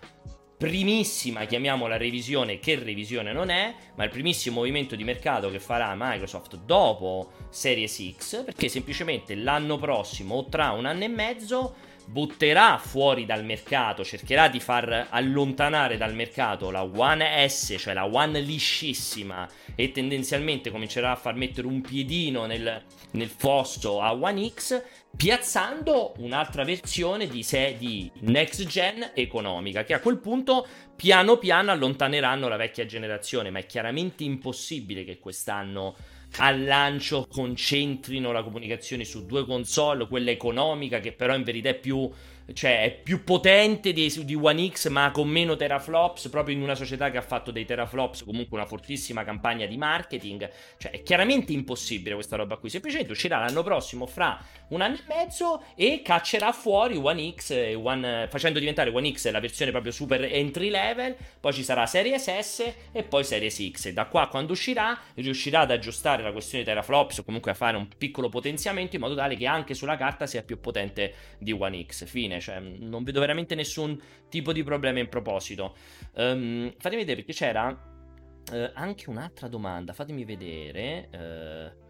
primissima, 0.57 1.45
chiamiamola 1.45 1.99
revisione, 1.99 2.59
che 2.59 2.77
revisione 2.77 3.33
non 3.33 3.51
è, 3.51 3.75
ma 3.95 4.05
il 4.05 4.11
primissimo 4.11 4.57
movimento 4.57 4.97
di 4.97 5.05
mercato 5.05 5.51
che 5.51 5.61
farà 5.61 5.95
Microsoft 5.97 6.57
dopo 6.65 7.31
Series 7.51 8.13
X, 8.17 8.45
perché 8.45 8.69
semplicemente 8.69 9.35
l'anno 9.35 9.77
prossimo 9.77 10.37
o 10.37 10.47
tra 10.47 10.71
un 10.71 10.87
anno 10.87 11.05
e 11.05 11.09
mezzo 11.09 11.75
butterà 12.07 12.79
fuori 12.79 13.27
dal 13.27 13.45
mercato, 13.45 14.05
cercherà 14.05 14.49
di 14.49 14.61
far 14.61 15.09
allontanare 15.11 15.97
dal 15.97 16.15
mercato 16.15 16.71
la 16.71 16.83
One 16.83 17.49
S, 17.49 17.75
cioè 17.79 17.95
la 17.95 18.07
One 18.07 18.41
liscissima, 18.41 19.49
e 19.75 19.91
tendenzialmente 19.91 20.71
comincerà 20.71 21.11
a 21.11 21.17
far 21.17 21.35
mettere 21.35 21.67
un 21.67 21.81
piedino 21.81 22.47
nel, 22.47 22.83
nel 23.13 23.29
fosso 23.29 24.01
a 24.01 24.15
One 24.15 24.49
X, 24.49 24.83
piazzando 25.17 26.15
un'altra 26.19 26.63
versione 26.63 27.27
di, 27.27 27.43
sé 27.43 27.77
di 27.79 28.11
next 28.21 28.65
gen 28.67 29.11
economica, 29.15 29.85
che 29.85 29.95
a 29.95 30.01
quel 30.01 30.19
punto 30.19 30.67
piano 30.95 31.37
piano 31.39 31.71
allontaneranno 31.73 32.49
la 32.49 32.57
vecchia 32.57 32.87
generazione, 32.87 33.51
ma 33.51 33.59
è 33.59 33.67
chiaramente 33.67 34.25
impossibile 34.25 35.05
che 35.05 35.19
quest'anno 35.19 35.97
al 36.39 36.65
lancio 36.65 37.27
concentrino 37.31 38.33
la 38.33 38.43
comunicazione 38.43 39.05
su 39.05 39.27
due 39.27 39.45
console, 39.45 40.09
quella 40.09 40.31
economica 40.31 41.01
che 41.01 41.13
però 41.13 41.35
in 41.35 41.43
verità 41.43 41.71
è 41.71 41.79
più 41.79 42.11
cioè 42.53 42.83
è 42.83 42.93
più 42.93 43.25
potente 43.25 43.93
di, 43.93 44.25
di, 44.25 44.35
One 44.35 44.71
X 44.71 44.89
ma 44.89 45.11
con 45.11 45.29
meno 45.29 45.57
teraflops 45.57 46.29
proprio 46.29 46.55
in 46.55 46.63
una 46.63 46.75
società 46.75 47.11
che 47.11 47.17
ha 47.17 47.23
fatto 47.23 47.51
dei 47.51 47.65
teraflops 47.65 48.23
comunque 48.25 48.57
una 48.57 48.67
fortissima 48.67 49.25
campagna 49.25 49.67
di 49.67 49.77
marketing. 49.77 50.49
Cioè 50.79 50.93
è 50.93 51.03
chiaramente 51.03 51.53
impossibile 51.53 52.15
questa 52.15 52.37
roba 52.37 52.57
qui. 52.57 52.71
Semplicemente 52.71 53.13
uscirà 53.13 53.39
l'anno 53.39 53.63
prossimo 53.63 54.07
fra 54.07 54.41
un 54.69 54.81
anno 54.81 54.97
e 54.97 55.03
mezzo 55.09 55.65
e 55.75 56.03
caccerà 56.05 56.53
fuori 56.53 56.97
One 56.97 57.35
X 57.35 57.75
One, 57.83 58.29
facendo 58.31 58.59
diventare 58.59 58.91
One 58.91 59.13
X 59.13 59.31
la 59.31 59.41
versione 59.41 59.71
proprio 59.73 59.93
super 59.93 60.23
entry 60.23 60.71
level 60.71 61.17
poi 61.41 61.53
ci 61.53 61.65
sarà 61.65 61.87
Series 61.87 62.39
S 62.39 62.73
e 62.93 63.03
poi 63.03 63.25
Series 63.25 63.71
X. 63.71 63.87
E 63.87 63.93
da 63.93 64.07
qua 64.07 64.29
quando 64.29 64.53
uscirà 64.53 64.99
riuscirà 65.15 65.61
ad 65.61 65.71
aggiustare 65.71 66.23
la 66.23 66.33
questione 66.33 66.65
teraflops 66.65 67.19
o 67.19 67.25
comunque 67.25 67.51
a 67.51 67.55
fare 67.55 67.77
un 67.77 67.89
piccolo 67.97 68.29
potenziamento 68.29 68.95
in 68.95 69.03
modo 69.03 69.15
tale 69.15 69.37
che 69.37 69.47
anche 69.47 69.75
sulla 69.75 69.97
carta 69.97 70.27
sia 70.27 70.43
più 70.43 70.61
potente 70.61 71.15
di 71.39 71.53
One 71.53 71.85
X. 71.85 72.05
Fine 72.07 72.36
bene, 72.37 72.41
cioè 72.41 72.61
non 72.61 73.03
vedo 73.03 73.21
veramente 73.21 73.55
nessun 73.55 74.01
tipo 74.29 74.53
di 74.53 74.63
problema 74.63 74.99
in 74.99 75.09
proposito. 75.09 75.77
Um, 76.15 76.73
fatemi 76.79 77.03
vedere 77.03 77.23
perché 77.23 77.33
c'era 77.33 77.69
uh, 77.69 78.71
anche 78.75 79.11
un'altra 79.11 79.49
domanda, 79.49 79.93
fatemi 79.93 80.25
vedere. 80.25 81.09
Uh... 81.13 81.85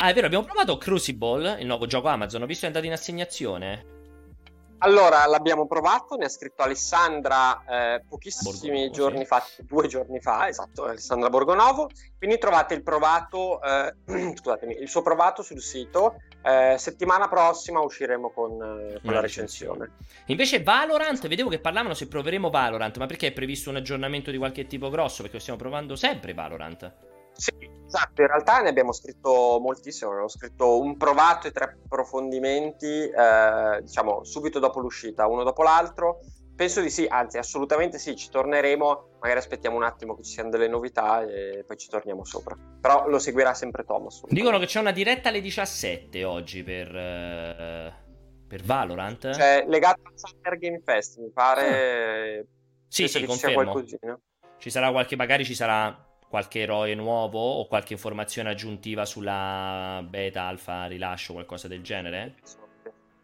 Ah, 0.00 0.10
è 0.10 0.14
vero, 0.14 0.26
abbiamo 0.26 0.44
provato 0.44 0.76
Crucible, 0.78 1.60
il 1.60 1.66
nuovo 1.66 1.86
gioco 1.86 2.08
Amazon, 2.08 2.42
ho 2.42 2.46
visto 2.46 2.64
è 2.64 2.68
andato 2.68 2.86
in 2.86 2.92
assegnazione. 2.92 3.96
Allora, 4.78 5.26
l'abbiamo 5.26 5.66
provato, 5.66 6.14
ne 6.16 6.26
ha 6.26 6.28
scritto 6.28 6.62
Alessandra 6.62 7.64
eh, 7.68 8.04
pochissimi 8.08 8.52
Borgonovo, 8.52 8.90
giorni 8.92 9.18
sì. 9.20 9.24
fa, 9.24 9.44
due 9.62 9.88
giorni 9.88 10.20
fa, 10.20 10.46
esatto, 10.48 10.84
Alessandra 10.84 11.28
Borgonovo. 11.30 11.90
Quindi 12.16 12.38
trovate 12.38 12.74
il 12.74 12.82
provato, 12.82 13.60
eh, 13.60 13.94
scusatemi, 14.36 14.76
il 14.78 14.88
suo 14.88 15.02
provato 15.02 15.42
sul 15.42 15.60
sito. 15.60 16.16
Eh, 16.42 16.76
settimana 16.78 17.28
prossima 17.28 17.80
usciremo 17.80 18.30
con, 18.30 18.52
eh, 18.52 19.00
con 19.02 19.12
la 19.12 19.20
recensione. 19.20 19.90
Invece 20.26 20.62
Valorant, 20.62 21.26
vedevo 21.26 21.48
che 21.48 21.58
parlavano 21.58 21.94
se 21.94 22.06
proveremo 22.06 22.48
Valorant, 22.48 22.96
ma 22.98 23.06
perché 23.06 23.28
è 23.28 23.32
previsto 23.32 23.70
un 23.70 23.76
aggiornamento 23.76 24.30
di 24.30 24.38
qualche 24.38 24.66
tipo 24.66 24.90
grosso? 24.90 25.22
Perché 25.22 25.40
stiamo 25.40 25.58
provando 25.58 25.96
sempre 25.96 26.34
Valorant. 26.34 26.92
Sì, 27.38 27.52
esatto, 27.86 28.20
in 28.20 28.26
realtà 28.26 28.60
ne 28.62 28.68
abbiamo 28.68 28.90
scritto 28.90 29.60
moltissimo, 29.60 30.10
abbiamo 30.10 30.28
scritto 30.28 30.80
un 30.80 30.96
provato 30.96 31.46
e 31.46 31.52
tre 31.52 31.78
approfondimenti, 31.84 33.08
eh, 33.08 33.80
diciamo, 33.80 34.24
subito 34.24 34.58
dopo 34.58 34.80
l'uscita, 34.80 35.28
uno 35.28 35.44
dopo 35.44 35.62
l'altro. 35.62 36.18
Penso 36.56 36.80
di 36.80 36.90
sì, 36.90 37.06
anzi 37.08 37.38
assolutamente 37.38 38.00
sì, 38.00 38.16
ci 38.16 38.28
torneremo, 38.28 39.10
magari 39.20 39.38
aspettiamo 39.38 39.76
un 39.76 39.84
attimo 39.84 40.16
che 40.16 40.24
ci 40.24 40.32
siano 40.32 40.50
delle 40.50 40.66
novità 40.66 41.22
e 41.22 41.62
poi 41.64 41.76
ci 41.76 41.88
torniamo 41.88 42.24
sopra. 42.24 42.56
Però 42.80 43.06
lo 43.06 43.20
seguirà 43.20 43.54
sempre 43.54 43.84
Thomas. 43.84 44.24
Dicono 44.26 44.58
che 44.58 44.66
c'è 44.66 44.80
una 44.80 44.90
diretta 44.90 45.28
alle 45.28 45.40
17 45.40 46.24
oggi 46.24 46.64
per, 46.64 46.88
uh, 46.88 48.46
per 48.48 48.62
Valorant. 48.64 49.30
Cioè, 49.32 49.64
legato 49.68 50.00
al 50.02 50.12
Summer 50.16 50.58
Game 50.58 50.80
Fest, 50.80 51.18
mi 51.18 51.30
pare... 51.30 52.38
Ah. 52.40 52.44
Sì, 52.88 53.06
sì, 53.06 53.24
confermo. 53.24 53.80
Ci 54.58 54.70
sarà 54.70 54.90
qualche, 54.90 55.14
magari 55.14 55.44
ci 55.44 55.54
sarà 55.54 56.07
qualche 56.28 56.60
eroe 56.60 56.94
nuovo 56.94 57.38
o 57.38 57.66
qualche 57.66 57.94
informazione 57.94 58.50
aggiuntiva 58.50 59.04
sulla 59.04 60.04
beta, 60.08 60.42
alfa, 60.42 60.86
rilascio, 60.86 61.32
qualcosa 61.32 61.68
del 61.68 61.82
genere? 61.82 62.34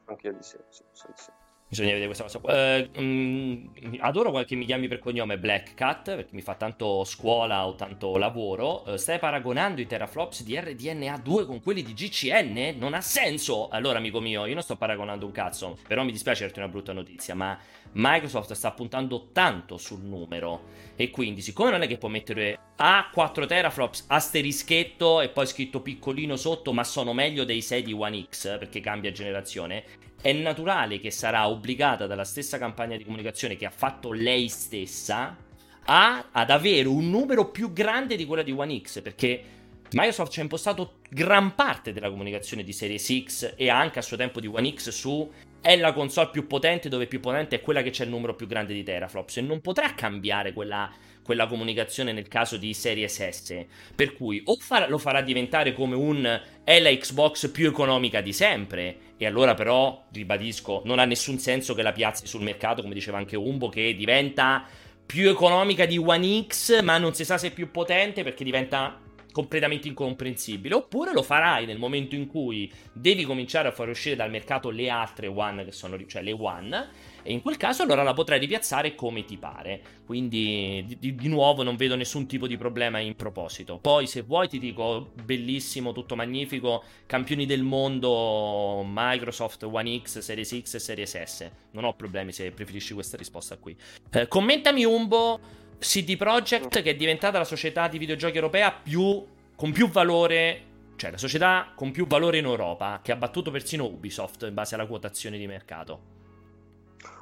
Anche 0.07 0.27
io 0.27 0.33
di 0.33 0.43
sì, 0.43 0.57
sì, 0.71 0.83
sì, 0.93 1.07
sì. 1.15 1.31
Bisogna 1.67 1.95
vedere 1.95 2.15
questa 2.15 2.39
cosa. 2.39 2.77
Eh, 2.77 2.89
mh, 3.01 3.03
mm, 3.03 3.95
adoro 3.99 4.31
quel 4.31 4.45
che 4.45 4.55
mi 4.55 4.65
chiami 4.65 4.87
per 4.87 5.01
cognome 5.01 5.39
Black 5.39 5.75
Cat 5.75 6.15
perché 6.15 6.31
mi 6.33 6.41
fa 6.41 6.55
tanto 6.55 7.03
scuola 7.03 7.67
o 7.67 7.75
tanto 7.75 8.17
lavoro. 8.17 8.85
Eh, 8.85 8.99
stai 8.99 9.19
paragonando 9.19 9.81
i 9.81 9.87
teraflops 9.87 10.45
di 10.45 10.55
RDNA2 10.55 11.47
con 11.47 11.61
quelli 11.61 11.83
di 11.83 11.93
GCN? 11.93 12.77
Non 12.79 12.95
ha 12.95 13.01
senso! 13.01 13.69
Allora, 13.71 13.99
amico 13.99 14.21
mio, 14.21 14.47
io 14.47 14.55
non 14.55 14.63
sto 14.63 14.77
paragonando 14.77 15.27
un 15.27 15.33
cazzo. 15.33 15.77
Però 15.89 16.05
mi 16.05 16.13
dispiace 16.13 16.45
darti 16.45 16.61
una 16.61 16.69
brutta 16.69 16.93
notizia, 16.93 17.35
ma 17.35 17.59
Microsoft 17.95 18.53
sta 18.53 18.73
puntando 18.73 19.29
tanto 19.33 19.77
sul 19.77 20.03
numero. 20.03 20.73
E 20.97 21.11
quindi, 21.11 21.41
siccome 21.43 21.71
non 21.71 21.83
è 21.83 21.87
che 21.87 21.99
può 21.99 22.09
mettere 22.09 22.59
a 22.77 23.09
4 23.13 23.47
teraflops 23.47 24.05
asterischetto 24.09 25.21
e 25.21 25.29
poi 25.29 25.47
scritto 25.47 25.81
piccolino 25.81 26.37
sotto, 26.37 26.73
ma 26.73 26.85
sono 26.85 27.13
meglio 27.13 27.45
dei 27.45 27.63
6 27.63 27.83
di 27.83 27.93
One 27.93 28.27
X 28.29 28.59
perché 28.59 28.81
cambia 28.81 29.13
generazione 29.13 29.85
è 30.25 30.33
naturale 30.33 31.01
che 31.01 31.11
sarà 31.11 31.47
obbligata 31.51 32.07
dalla 32.07 32.25
stessa 32.25 32.57
campagna 32.57 32.97
di 32.97 33.05
comunicazione 33.05 33.57
che 33.57 33.67
ha 33.67 33.71
fatto 33.71 34.11
lei 34.11 34.49
stessa 34.49 35.37
a, 35.85 36.29
ad 36.33 36.49
avere 36.49 36.89
un 36.89 37.11
numero 37.11 37.51
più 37.51 37.75
grande 37.75 38.17
di 38.17 38.25
quella 38.25 38.43
di 38.43 38.51
One 38.51 38.81
X 38.81 39.03
perché 39.03 39.43
Microsoft 39.91 40.33
ci 40.33 40.41
ha 40.41 40.43
impostato 40.43 41.01
gran 41.11 41.55
parte 41.55 41.93
della 41.93 42.09
comunicazione 42.09 42.65
di 42.65 42.73
Series 42.73 43.25
X 43.25 43.53
e 43.55 43.69
anche 43.69 43.99
a 43.99 44.03
suo 44.03 44.17
tempo 44.17 44.41
di 44.41 44.47
One 44.47 44.73
X 44.73 44.89
su 44.89 45.31
è 45.65 45.77
la 45.77 45.95
console 45.95 46.29
più 46.31 46.47
potente 46.47 46.91
dove 46.91 47.07
più 47.07 47.21
potente 47.21 47.57
è 47.57 47.61
quella 47.63 47.81
che 47.81 47.89
c'è 47.89 48.05
il 48.05 48.11
numero 48.11 48.35
più 48.35 48.47
grande 48.47 48.75
di 48.75 48.83
teraflops 48.83 49.39
e 49.39 49.41
non 49.41 49.63
potrà 49.63 49.95
cambiare 49.95 50.53
quella, 50.53 50.93
quella 51.23 51.47
comunicazione 51.47 52.13
nel 52.13 52.29
caso 52.29 52.59
di 52.59 52.75
Series 52.75 53.27
S. 53.27 53.65
Per 53.95 54.13
cui 54.13 54.43
o 54.45 54.57
far- 54.57 54.91
lo 54.91 54.99
farà 54.99 55.23
diventare 55.23 55.73
come 55.73 55.95
un 55.95 56.41
è 56.63 56.81
la 56.81 56.91
Xbox 56.91 57.51
più 57.51 57.67
economica 57.67 58.21
di 58.21 58.35
sempre, 58.35 58.97
e 59.17 59.25
allora 59.25 59.55
però, 59.55 60.05
ribadisco, 60.13 60.83
non 60.85 60.99
ha 60.99 61.07
nessun 61.07 61.39
senso 61.39 61.73
che 61.73 61.81
la 61.81 61.93
piazzi 61.93 62.27
sul 62.27 62.43
mercato, 62.43 62.83
come 62.83 62.93
diceva 62.93 63.17
anche 63.17 63.37
Umbo, 63.37 63.71
che 63.71 63.97
diventa 63.97 64.67
più 65.07 65.31
economica 65.31 65.87
di 65.87 65.97
One 65.97 66.45
X, 66.47 66.83
ma 66.83 66.99
non 66.99 67.15
si 67.15 67.25
sa 67.25 67.39
se 67.39 67.47
è 67.47 67.53
più 67.53 67.71
potente 67.71 68.23
perché 68.23 68.45
diventa 68.45 69.01
completamente 69.35 69.89
incomprensibile. 69.89 70.77
Oppure 70.77 71.13
lo 71.13 71.25
farai 71.25 71.67
nel 71.67 71.79
momento 71.79 72.15
in 72.15 72.29
cui 72.29 72.73
devi 72.93 73.25
cominciare 73.25 73.67
a 73.67 73.73
far 73.73 73.89
uscire 73.89 74.15
dal 74.15 74.31
mercato 74.31 74.71
le 74.71 74.89
altre 74.89 75.27
One, 75.27 75.65
che 75.65 75.73
sono, 75.73 75.99
cioè 76.07 76.23
le 76.23 76.31
One, 76.31 76.89
e 77.25 77.33
in 77.33 77.43
quel 77.43 77.57
caso 77.57 77.83
allora 77.83 78.05
la 78.05 78.13
potrai 78.13 78.39
ripiazzare 78.39 78.95
come 78.95 79.25
ti 79.25 79.37
pare. 79.37 79.83
Quindi 80.07 80.85
di, 81.01 81.17
di, 81.17 81.29
nuovo 81.29 81.65
non 81.65 81.75
vedo 81.75 81.97
nessun 81.97 82.29
tipo 82.29 82.47
di 82.47 82.57
problema 82.57 83.01
in 83.01 83.17
proposito. 83.17 83.79
Poi 83.79 84.07
se 84.07 84.23
vuoi 84.23 84.49
ti 84.49 84.61
dico 84.61 85.11
bellissimo, 85.25 85.93
tutto 85.93 86.15
magnifico, 86.15 86.85
campioni 87.07 87.45
del 87.45 87.65
mondo 87.65 88.85
Microsoft 88.87 89.65
One 89.65 90.01
X, 90.01 90.21
Series 90.21 90.61
X 90.63 90.75
e 90.75 90.79
Series 90.79 91.23
S. 91.23 91.51
Non 91.73 91.83
ho 91.83 91.95
problemi 91.95 92.31
se 92.31 92.53
preferisci 92.53 92.95
questa 92.95 93.17
risposta 93.17 93.57
qui. 93.57 93.77
Eh, 94.13 94.29
commentami 94.29 94.85
Umbo 94.85 95.63
CD 95.79 96.17
Projekt 96.17 96.83
che 96.83 96.91
è 96.91 96.95
diventata 96.95 97.39
la 97.39 97.45
società 97.45 97.89
di 97.89 97.99
videogiochi 97.99 98.37
europea 98.37 98.73
più, 98.73 99.25
con 99.55 99.73
più 99.73 99.89
valore 99.89 100.73
cioè 100.97 101.11
la 101.11 101.19
società 101.19 101.73
con 101.75 101.91
più 101.91 102.07
valore 102.07 102.39
in 102.39 102.45
Europa, 102.45 103.01
che 103.03 103.13
ha 103.13 103.17
battuto 103.17 103.51
persino 103.51 103.85
Ubisoft 103.85 104.43
in 104.43 104.55
base 104.55 104.75
alla 104.75 104.87
quotazione 104.87 105.39
di 105.39 105.47
mercato. 105.47 106.13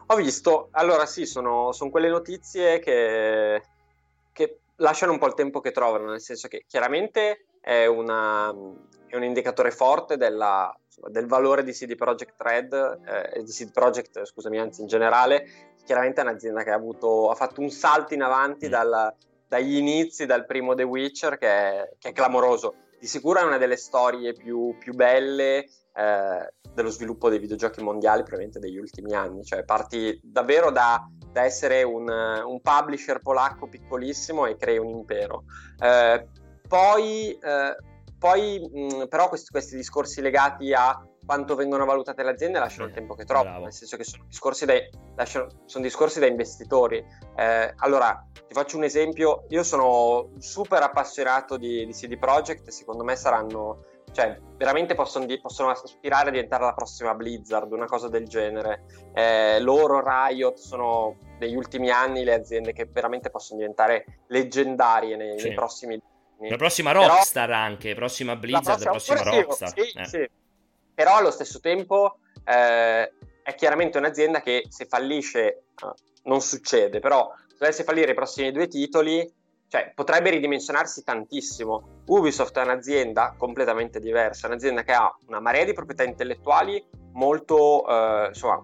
Ho 0.07 0.17
visto, 0.17 0.69
allora 0.73 1.07
sì, 1.07 1.25
sono, 1.25 1.73
sono 1.73 1.91
quelle 1.91 2.09
notizie 2.09 2.79
che, 2.81 3.63
che, 4.33 4.59
lasciano 4.77 5.13
un 5.13 5.19
po' 5.19 5.27
il 5.27 5.35
tempo 5.35 5.61
che 5.61 5.71
trovano, 5.71 6.11
nel 6.11 6.21
senso 6.21 6.49
che 6.49 6.65
chiaramente 6.67 7.47
è, 7.61 7.87
una, 7.87 8.53
è 9.07 9.17
un 9.17 9.25
indicatore 9.25 9.71
forte 9.71 10.17
della, 10.17 10.77
del 11.09 11.27
valore 11.27 11.63
di 11.63 11.73
CD 11.73 11.95
Projekt 11.95 12.35
Red 12.37 12.73
eh, 13.07 13.43
di 13.43 13.51
CD 13.51 13.71
Projekt, 13.71 14.25
scusami, 14.25 14.59
anzi 14.59 14.83
in 14.83 14.89
generale, 14.89 15.72
chiaramente 15.85 16.21
è 16.21 16.25
un'azienda 16.25 16.63
che 16.63 16.71
ha, 16.71 16.75
avuto, 16.75 17.31
ha 17.31 17.35
fatto 17.35 17.61
un 17.61 17.71
salto 17.71 18.15
in 18.15 18.23
avanti 18.23 18.67
mm. 18.67 18.71
dal, 18.71 19.15
dagli 19.49 19.77
inizi, 19.77 20.27
dal 20.27 20.47
primo 20.47 20.75
The 20.75 20.83
Witcher, 20.83 21.39
che 21.39 21.49
è, 21.49 21.91
che 21.99 22.09
è, 22.11 22.13
clamoroso. 22.13 22.75
Di 22.99 23.07
sicuro 23.07 23.41
è 23.41 23.45
una 23.45 23.59
delle 23.59 23.77
storie 23.77 24.33
più, 24.33 24.77
più 24.79 24.95
belle 24.95 25.67
eh, 25.95 26.53
dello 26.73 26.91
sviluppo 26.91 27.29
dei 27.29 27.39
videogiochi 27.39 27.83
mondiali, 27.83 28.23
probabilmente 28.23 28.61
degli 28.61 28.79
ultimi 28.79 29.13
anni. 29.13 29.45
Cioè, 29.45 29.65
parti 29.65 30.19
davvero 30.23 30.71
da, 30.71 31.07
da 31.31 31.43
essere 31.43 31.83
un, 31.83 32.09
un, 32.09 32.61
publisher 32.61 33.19
polacco 33.19 33.67
piccolissimo 33.67 34.47
e 34.47 34.57
crei 34.57 34.79
un 34.79 34.89
impero. 34.89 35.45
Eh, 35.79 36.27
poi, 36.69 37.33
eh, 37.33 37.77
poi 38.19 38.71
mh, 38.73 39.09
però, 39.09 39.29
questi, 39.29 39.51
questi 39.51 39.77
discorsi 39.77 40.21
legati 40.21 40.73
a 40.73 41.07
quanto 41.25 41.55
vengono 41.55 41.85
valutate 41.85 42.23
le 42.23 42.31
aziende 42.31 42.59
lasciano 42.59 42.89
il 42.89 42.93
tempo 42.93 43.15
che 43.15 43.25
trovano, 43.25 43.61
nel 43.61 43.73
senso 43.73 43.97
che 43.97 44.05
sono 44.05 44.25
discorsi, 44.27 44.65
dai, 44.65 44.89
lasciano, 45.15 45.47
sono 45.67 45.85
discorsi 45.85 46.19
da 46.19 46.27
investitori. 46.27 47.05
Eh, 47.37 47.75
allora, 47.77 48.27
ti 48.33 48.53
faccio 48.53 48.77
un 48.77 48.85
esempio, 48.85 49.45
io 49.49 49.63
sono 49.63 50.31
super 50.39 50.83
appassionato 50.83 51.57
di, 51.57 51.87
di 51.87 51.93
CD 51.93 52.19
Projekt, 52.19 52.69
secondo 52.71 53.05
me 53.05 53.15
saranno, 53.15 53.85
cioè 54.11 54.37
veramente 54.57 54.95
possono, 54.95 55.27
possono, 55.41 55.71
aspirare 55.71 56.29
a 56.29 56.33
diventare 56.33 56.65
la 56.65 56.75
prossima 56.75 57.15
Blizzard, 57.15 57.71
una 57.73 57.87
cosa 57.87 58.09
del 58.09 58.27
genere. 58.27 58.85
Eh, 59.15 59.61
loro, 59.61 60.03
Riot, 60.05 60.57
sono 60.57 61.17
negli 61.39 61.55
ultimi 61.55 61.91
anni 61.91 62.25
le 62.25 62.35
aziende 62.35 62.73
che 62.73 62.87
veramente 62.91 63.31
possono 63.31 63.61
diventare 63.61 64.23
leggendarie 64.27 65.17
nei, 65.17 65.39
sì. 65.39 65.49
nei 65.49 65.55
prossimi 65.55 65.95
anni. 65.95 66.51
La 66.51 66.57
prossima 66.57 66.91
Rockstar 66.91 67.47
Però, 67.47 67.59
anche, 67.59 67.95
prossima 67.95 68.35
Blizzard, 68.35 68.83
la 68.83 68.91
prossima, 68.91 69.17
la 69.19 69.23
prossima 69.23 69.43
Rockstar. 69.45 69.69
Sì, 69.69 69.93
eh. 69.97 70.05
sì 70.07 70.41
però 70.95 71.17
allo 71.17 71.31
stesso 71.31 71.61
tempo 71.61 72.19
eh, 72.45 73.13
è 73.43 73.55
chiaramente 73.55 73.99
un'azienda 73.99 74.41
che 74.41 74.67
se 74.69 74.87
fallisce 74.87 75.47
eh, 75.47 75.65
non 76.25 76.41
succede, 76.41 77.01
però 77.01 77.33
se 77.49 77.57
dovesse 77.59 77.85
fallire 77.85 78.13
i 78.13 78.15
prossimi 78.15 78.53
due 78.53 78.69
titoli, 78.69 79.31
cioè, 79.69 79.91
potrebbe 79.95 80.31
ridimensionarsi 80.31 81.03
tantissimo. 81.03 82.03
Ubisoft 82.07 82.59
è 82.59 82.63
un'azienda 82.63 83.35
completamente 83.39 84.01
diversa, 84.01 84.47
è 84.47 84.51
un'azienda 84.51 84.83
che 84.83 84.93
ha 84.93 85.11
una 85.29 85.41
marea 85.41 85.65
di 85.65 85.73
proprietà 85.73 86.05
intellettuali 86.05 86.85
molto, 87.13 87.87
eh, 87.89 88.27
insomma, 88.29 88.61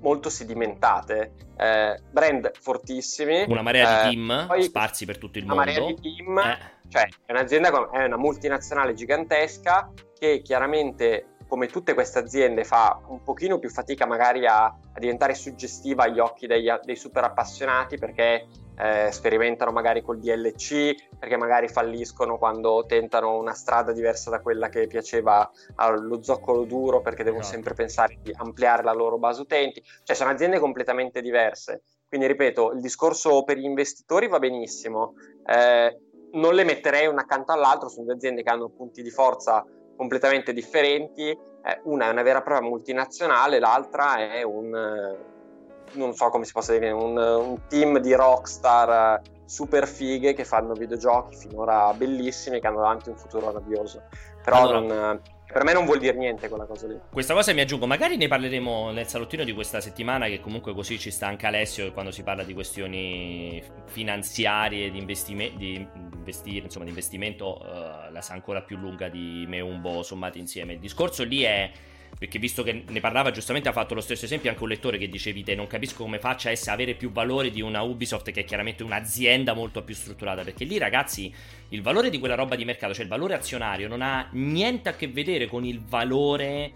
molto 0.00 0.30
sedimentate, 0.30 1.34
eh, 1.56 2.00
brand 2.10 2.50
fortissimi. 2.58 3.44
Una 3.46 3.60
marea 3.60 4.02
di 4.02 4.08
eh, 4.08 4.10
team 4.10 4.46
poi, 4.46 4.62
sparsi 4.62 5.04
per 5.04 5.18
tutto 5.18 5.38
il 5.38 5.44
una 5.44 5.54
mondo. 5.54 5.70
Una 5.70 5.80
marea 5.80 5.94
di 5.94 6.16
team, 6.16 6.38
eh. 6.38 6.58
cioè 6.88 7.08
è 7.26 7.32
un'azienda, 7.32 7.90
è 7.90 8.04
una 8.04 8.16
multinazionale 8.16 8.94
gigantesca 8.94 9.92
che 10.18 10.40
chiaramente 10.40 11.36
come 11.48 11.66
tutte 11.66 11.94
queste 11.94 12.18
aziende 12.18 12.62
fa 12.62 13.00
un 13.08 13.22
pochino 13.22 13.58
più 13.58 13.70
fatica 13.70 14.06
magari 14.06 14.46
a, 14.46 14.66
a 14.66 14.98
diventare 14.98 15.34
suggestiva 15.34 16.04
agli 16.04 16.18
occhi 16.20 16.46
degli, 16.46 16.70
dei 16.84 16.96
super 16.96 17.24
appassionati 17.24 17.96
perché 17.96 18.46
eh, 18.78 19.10
sperimentano 19.10 19.72
magari 19.72 20.02
col 20.02 20.20
DLC, 20.20 20.94
perché 21.18 21.36
magari 21.36 21.68
falliscono 21.68 22.38
quando 22.38 22.84
tentano 22.86 23.36
una 23.36 23.54
strada 23.54 23.92
diversa 23.92 24.30
da 24.30 24.40
quella 24.40 24.68
che 24.68 24.86
piaceva 24.86 25.50
allo 25.76 26.22
zoccolo 26.22 26.64
duro 26.64 27.00
perché 27.00 27.24
devono 27.24 27.42
no. 27.42 27.48
Esatto. 27.48 27.62
sempre 27.62 27.74
pensare 27.74 28.18
di 28.22 28.32
ampliare 28.36 28.84
la 28.84 28.92
loro 28.92 29.18
base 29.18 29.40
utenti, 29.40 29.82
cioè 30.04 30.14
sono 30.14 30.30
aziende 30.30 30.60
completamente 30.60 31.20
diverse. 31.20 31.82
Quindi 32.08 32.26
ripeto, 32.26 32.72
il 32.72 32.80
discorso 32.80 33.42
per 33.42 33.58
gli 33.58 33.64
investitori 33.64 34.28
va 34.28 34.38
benissimo, 34.38 35.14
eh, 35.44 35.98
non 36.32 36.54
le 36.54 36.64
metterei 36.64 37.06
una 37.06 37.22
accanto 37.22 37.52
all'altro, 37.52 37.88
sono 37.88 38.06
due 38.06 38.14
aziende 38.14 38.42
che 38.42 38.50
hanno 38.50 38.68
punti 38.68 39.02
di 39.02 39.10
forza 39.10 39.64
completamente 39.98 40.54
differenti. 40.54 41.28
Eh, 41.28 41.80
una 41.82 42.06
è 42.06 42.10
una 42.10 42.22
vera 42.22 42.38
e 42.38 42.42
propria 42.42 42.66
multinazionale, 42.66 43.58
l'altra 43.58 44.16
è 44.32 44.42
un, 44.42 44.74
eh, 44.74 45.96
non 45.98 46.14
so 46.14 46.30
come 46.30 46.44
si 46.44 46.52
possa 46.52 46.72
dire, 46.72 46.90
un, 46.90 47.16
un 47.18 47.66
team 47.68 47.98
di 47.98 48.14
rockstar 48.14 49.20
eh, 49.20 49.22
super 49.44 49.86
fighe 49.86 50.32
che 50.32 50.44
fanno 50.44 50.72
videogiochi 50.72 51.36
finora 51.36 51.92
bellissimi 51.94 52.56
e 52.56 52.60
che 52.60 52.66
hanno 52.68 52.80
davanti 52.80 53.10
un 53.10 53.16
futuro 53.16 53.50
rabbioso. 53.50 54.04
Però 54.42 54.62
allora, 54.62 54.80
non 54.80 55.20
per 55.50 55.64
me 55.64 55.72
non 55.72 55.86
vuol 55.86 55.98
dire 55.98 56.16
niente 56.16 56.48
quella 56.48 56.66
cosa 56.66 56.86
lì. 56.86 56.98
Questa 57.10 57.32
cosa 57.32 57.54
mi 57.54 57.60
aggiungo, 57.60 57.86
magari 57.86 58.16
ne 58.16 58.28
parleremo 58.28 58.90
nel 58.90 59.06
salottino 59.06 59.44
di 59.44 59.52
questa 59.52 59.80
settimana, 59.80 60.26
che 60.26 60.40
comunque 60.40 60.74
così 60.74 60.98
ci 60.98 61.10
sta 61.10 61.26
anche 61.26 61.46
Alessio 61.46 61.90
quando 61.92 62.10
si 62.10 62.22
parla 62.22 62.44
di 62.44 62.52
questioni 62.52 63.62
finanziarie, 63.86 64.90
di, 64.90 64.98
investime- 64.98 65.52
di 65.56 65.86
investire, 66.12 66.66
insomma, 66.66 66.84
di 66.84 66.90
investimento, 66.90 67.58
uh, 67.60 68.12
la 68.12 68.20
sa 68.20 68.34
ancora 68.34 68.60
più 68.60 68.76
lunga 68.76 69.08
di 69.08 69.46
me 69.48 69.60
un 69.60 69.80
po' 69.80 70.02
sommati 70.02 70.38
insieme. 70.38 70.74
Il 70.74 70.80
discorso 70.80 71.24
lì 71.24 71.42
è 71.42 71.70
perché 72.18 72.38
visto 72.38 72.62
che 72.62 72.84
ne 72.86 73.00
parlava 73.00 73.30
giustamente 73.30 73.68
ha 73.68 73.72
fatto 73.72 73.94
lo 73.94 74.00
stesso 74.00 74.24
esempio 74.24 74.50
anche 74.50 74.62
un 74.62 74.68
lettore 74.68 74.98
che 74.98 75.08
dicevi 75.08 75.42
te 75.44 75.54
non 75.54 75.66
capisco 75.66 76.02
come 76.02 76.18
faccia 76.18 76.50
a 76.50 76.72
avere 76.72 76.94
più 76.94 77.10
valore 77.10 77.50
di 77.50 77.60
una 77.60 77.82
Ubisoft 77.82 78.30
che 78.30 78.40
è 78.40 78.44
chiaramente 78.44 78.82
un'azienda 78.82 79.54
molto 79.54 79.82
più 79.82 79.94
strutturata 79.94 80.42
perché 80.42 80.64
lì 80.64 80.78
ragazzi 80.78 81.32
il 81.70 81.82
valore 81.82 82.10
di 82.10 82.18
quella 82.18 82.34
roba 82.34 82.56
di 82.56 82.64
mercato 82.64 82.94
cioè 82.94 83.04
il 83.04 83.10
valore 83.10 83.34
azionario 83.34 83.88
non 83.88 84.02
ha 84.02 84.28
niente 84.32 84.88
a 84.88 84.94
che 84.94 85.08
vedere 85.08 85.46
con 85.46 85.64
il 85.64 85.80
valore 85.80 86.72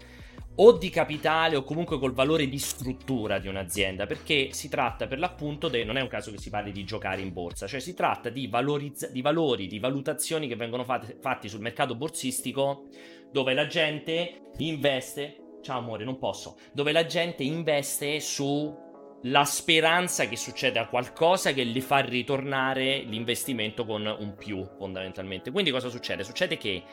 o 0.55 0.77
di 0.77 0.89
capitale 0.89 1.55
o 1.55 1.63
comunque 1.63 1.97
col 1.97 2.13
valore 2.13 2.47
di 2.47 2.59
struttura 2.59 3.39
di 3.39 3.47
un'azienda, 3.47 4.05
perché 4.05 4.49
si 4.51 4.69
tratta 4.69 5.07
per 5.07 5.17
l'appunto, 5.17 5.67
de, 5.67 5.83
non 5.83 5.97
è 5.97 6.01
un 6.01 6.07
caso 6.07 6.29
che 6.29 6.37
si 6.37 6.49
parli 6.49 6.71
di 6.71 6.83
giocare 6.83 7.21
in 7.21 7.33
borsa, 7.33 7.65
cioè 7.65 7.79
si 7.79 7.93
tratta 7.95 8.29
di, 8.29 8.47
valorizza, 8.47 9.07
di 9.07 9.21
valori, 9.21 9.67
di 9.67 9.79
valutazioni 9.79 10.47
che 10.47 10.55
vengono 10.55 10.83
fate, 10.83 11.17
fatti 11.19 11.49
sul 11.49 11.61
mercato 11.61 11.95
borsistico 11.95 12.85
dove 13.33 13.53
la 13.55 13.65
gente 13.65 14.51
investe, 14.57 15.57
ciao 15.63 15.79
amore 15.79 16.05
non 16.05 16.19
posso, 16.19 16.55
dove 16.71 16.91
la 16.91 17.05
gente 17.05 17.41
investe 17.43 18.19
su 18.19 18.79
la 19.23 19.43
speranza 19.43 20.27
che 20.27 20.35
succeda 20.35 20.87
qualcosa 20.87 21.51
che 21.51 21.65
gli 21.65 21.81
fa 21.81 21.99
ritornare 21.99 22.99
l'investimento 22.99 23.85
con 23.85 24.05
un 24.05 24.35
più 24.35 24.63
fondamentalmente. 24.77 25.49
Quindi 25.49 25.71
cosa 25.71 25.89
succede? 25.89 26.23
Succede 26.23 26.57
che 26.57 26.83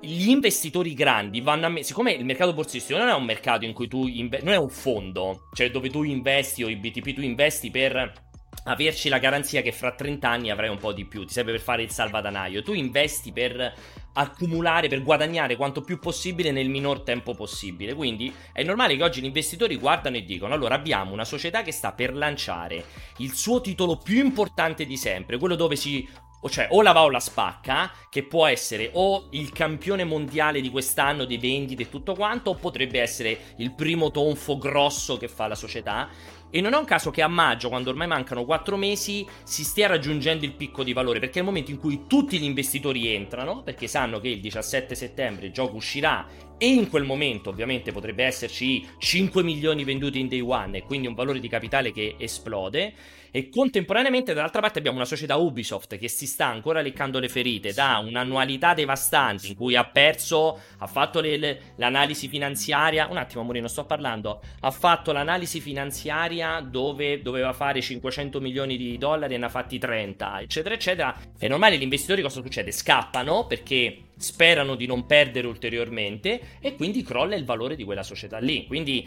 gli 0.00 0.28
investitori 0.28 0.92
grandi 0.94 1.40
vanno 1.40 1.66
a 1.66 1.68
me- 1.70 1.82
siccome 1.82 2.12
il 2.12 2.24
mercato 2.24 2.52
borsistico 2.52 2.98
non 2.98 3.08
è 3.08 3.14
un 3.14 3.24
mercato 3.24 3.64
in 3.64 3.72
cui 3.72 3.88
tu 3.88 4.06
investi, 4.06 4.44
non 4.44 4.54
è 4.54 4.58
un 4.58 4.68
fondo, 4.68 5.48
cioè 5.54 5.70
dove 5.70 5.88
tu 5.88 6.02
investi 6.02 6.62
o 6.62 6.68
i 6.68 6.76
BTP 6.76 7.14
tu 7.14 7.22
investi 7.22 7.70
per 7.70 8.27
averci 8.64 9.08
la 9.08 9.18
garanzia 9.18 9.62
che 9.62 9.72
fra 9.72 9.92
30 9.92 10.28
anni 10.28 10.50
avrai 10.50 10.68
un 10.68 10.78
po' 10.78 10.92
di 10.92 11.04
più, 11.04 11.24
ti 11.24 11.32
serve 11.32 11.52
per 11.52 11.60
fare 11.60 11.82
il 11.82 11.90
salvadanaio. 11.90 12.62
Tu 12.62 12.72
investi 12.72 13.32
per 13.32 13.74
accumulare, 14.14 14.88
per 14.88 15.02
guadagnare 15.02 15.56
quanto 15.56 15.80
più 15.80 15.98
possibile 15.98 16.50
nel 16.50 16.68
minor 16.68 17.00
tempo 17.00 17.34
possibile. 17.34 17.94
Quindi 17.94 18.32
è 18.52 18.62
normale 18.62 18.96
che 18.96 19.02
oggi 19.02 19.20
gli 19.20 19.26
investitori 19.26 19.76
guardano 19.76 20.16
e 20.16 20.24
dicono: 20.24 20.54
allora 20.54 20.74
abbiamo 20.74 21.12
una 21.12 21.24
società 21.24 21.62
che 21.62 21.72
sta 21.72 21.92
per 21.92 22.14
lanciare 22.14 22.84
il 23.18 23.32
suo 23.32 23.60
titolo 23.60 23.96
più 23.96 24.22
importante 24.24 24.86
di 24.86 24.96
sempre, 24.96 25.38
quello 25.38 25.54
dove 25.54 25.76
si 25.76 26.26
cioè 26.48 26.68
o 26.70 26.82
la 26.82 26.92
va 26.92 27.02
o 27.02 27.10
la 27.10 27.18
spacca, 27.18 27.90
che 28.08 28.22
può 28.22 28.46
essere 28.46 28.90
o 28.92 29.26
il 29.32 29.50
campione 29.50 30.04
mondiale 30.04 30.60
di 30.60 30.70
quest'anno 30.70 31.24
dei 31.24 31.38
vendite 31.38 31.82
e 31.82 31.88
tutto 31.88 32.14
quanto, 32.14 32.50
o 32.50 32.54
potrebbe 32.54 33.00
essere 33.00 33.54
il 33.56 33.74
primo 33.74 34.12
tonfo 34.12 34.56
grosso 34.56 35.16
che 35.16 35.26
fa 35.26 35.48
la 35.48 35.56
società. 35.56 36.08
E 36.50 36.62
non 36.62 36.72
è 36.72 36.76
un 36.78 36.86
caso 36.86 37.10
che 37.10 37.20
a 37.20 37.28
maggio, 37.28 37.68
quando 37.68 37.90
ormai 37.90 38.06
mancano 38.06 38.44
4 38.44 38.76
mesi, 38.76 39.26
si 39.42 39.64
stia 39.64 39.86
raggiungendo 39.86 40.46
il 40.46 40.54
picco 40.54 40.82
di 40.82 40.94
valore, 40.94 41.20
perché 41.20 41.38
è 41.38 41.42
il 41.42 41.46
momento 41.48 41.70
in 41.70 41.78
cui 41.78 42.06
tutti 42.06 42.38
gli 42.38 42.44
investitori 42.44 43.12
entrano, 43.14 43.62
perché 43.62 43.86
sanno 43.86 44.18
che 44.18 44.28
il 44.28 44.40
17 44.40 44.94
settembre 44.94 45.46
il 45.46 45.52
gioco 45.52 45.76
uscirà 45.76 46.26
e 46.56 46.66
in 46.66 46.88
quel 46.88 47.04
momento 47.04 47.50
ovviamente 47.50 47.92
potrebbe 47.92 48.24
esserci 48.24 48.84
5 48.98 49.42
milioni 49.42 49.84
venduti 49.84 50.18
in 50.18 50.28
day 50.28 50.40
one 50.40 50.78
e 50.78 50.82
quindi 50.82 51.06
un 51.06 51.14
valore 51.14 51.38
di 51.38 51.48
capitale 51.48 51.92
che 51.92 52.16
esplode 52.18 52.94
e 53.30 53.48
contemporaneamente 53.48 54.34
dall'altra 54.34 54.60
parte 54.60 54.78
abbiamo 54.78 54.96
una 54.96 55.06
società 55.06 55.36
Ubisoft 55.36 55.96
che 55.96 56.08
si 56.08 56.26
sta 56.26 56.46
ancora 56.46 56.80
leccando 56.80 57.18
le 57.18 57.28
ferite 57.28 57.72
da 57.72 58.02
un'annualità 58.04 58.74
devastante 58.74 59.46
in 59.46 59.54
cui 59.54 59.76
ha 59.76 59.84
perso, 59.84 60.58
ha 60.78 60.86
fatto 60.86 61.20
le, 61.20 61.36
le, 61.36 61.60
l'analisi 61.76 62.28
finanziaria, 62.28 63.08
un 63.08 63.16
attimo 63.16 63.42
amore 63.42 63.60
non 63.60 63.68
sto 63.68 63.84
parlando, 63.84 64.40
ha 64.60 64.70
fatto 64.70 65.12
l'analisi 65.12 65.60
finanziaria 65.60 66.60
dove 66.60 67.22
doveva 67.22 67.52
fare 67.52 67.80
500 67.80 68.40
milioni 68.40 68.76
di 68.76 68.98
dollari 68.98 69.34
e 69.34 69.38
ne 69.38 69.46
ha 69.46 69.50
fatti 69.50 69.78
30 69.78 70.40
eccetera 70.40 70.74
eccetera. 70.74 71.16
È 71.38 71.48
normale 71.48 71.76
gli 71.78 71.82
investitori 71.82 72.22
cosa 72.22 72.40
succede? 72.40 72.72
Scappano 72.72 73.46
perché 73.46 74.02
sperano 74.16 74.74
di 74.74 74.86
non 74.86 75.06
perdere 75.06 75.46
ulteriormente 75.46 76.40
e 76.60 76.74
quindi 76.74 77.02
crolla 77.02 77.36
il 77.36 77.44
valore 77.44 77.76
di 77.76 77.84
quella 77.84 78.02
società 78.02 78.38
lì. 78.38 78.66
Quindi 78.66 79.06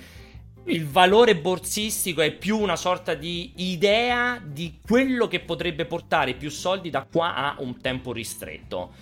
il 0.66 0.86
valore 0.88 1.36
borsistico 1.36 2.22
è 2.22 2.32
più 2.32 2.60
una 2.60 2.76
sorta 2.76 3.14
di 3.16 3.54
idea 3.58 4.42
di 4.44 4.80
quello 4.86 5.28
che 5.28 5.40
potrebbe 5.40 5.86
portare 5.86 6.36
più 6.36 6.50
soldi 6.50 6.90
da 6.90 7.08
qua 7.12 7.36
a 7.36 7.56
un 7.60 7.82
tempo 7.82 8.14
ristretto. 8.14 8.94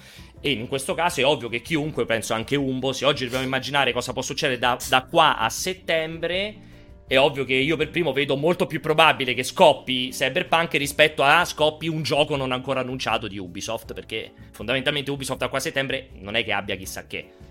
E 0.42 0.52
in 0.52 0.68
questo 0.68 0.94
caso 0.94 1.20
è 1.20 1.26
ovvio 1.26 1.50
che 1.50 1.62
chiunque, 1.62 2.06
penso 2.06 2.34
anche 2.34 2.56
Umbo, 2.56 2.94
se 2.94 3.06
oggi 3.06 3.26
dobbiamo 3.26 3.44
immaginare 3.44 3.92
cosa 3.92 4.14
può 4.14 4.22
succedere 4.22 4.58
da, 4.58 4.78
da 4.88 5.04
qua 5.04 5.38
a 5.38 5.50
settembre, 5.50 6.68
è 7.06 7.18
ovvio 7.20 7.44
che 7.44 7.56
io 7.56 7.76
per 7.76 7.90
primo 7.90 8.14
vedo 8.14 8.38
molto 8.38 8.66
più 8.66 8.80
probabile 8.80 9.34
che 9.34 9.44
scoppi 9.44 10.10
Cyberpunk 10.12 10.76
rispetto 10.76 11.24
a 11.24 11.44
scoppi 11.44 11.88
un 11.88 12.04
gioco 12.04 12.38
non 12.38 12.54
ancora 12.54 12.80
annunciato 12.80 13.28
di 13.28 13.38
Ubisoft, 13.38 13.94
perché 13.94 14.32
fondamentalmente 14.52 15.12
Ubisoft 15.12 15.40
da 15.40 15.50
qua 15.50 15.58
a 15.58 15.62
settembre 15.62 16.10
non 16.20 16.36
è 16.36 16.44
che 16.46 16.54
abbia 16.54 16.76
chissà 16.76 17.06
che. 17.06 17.49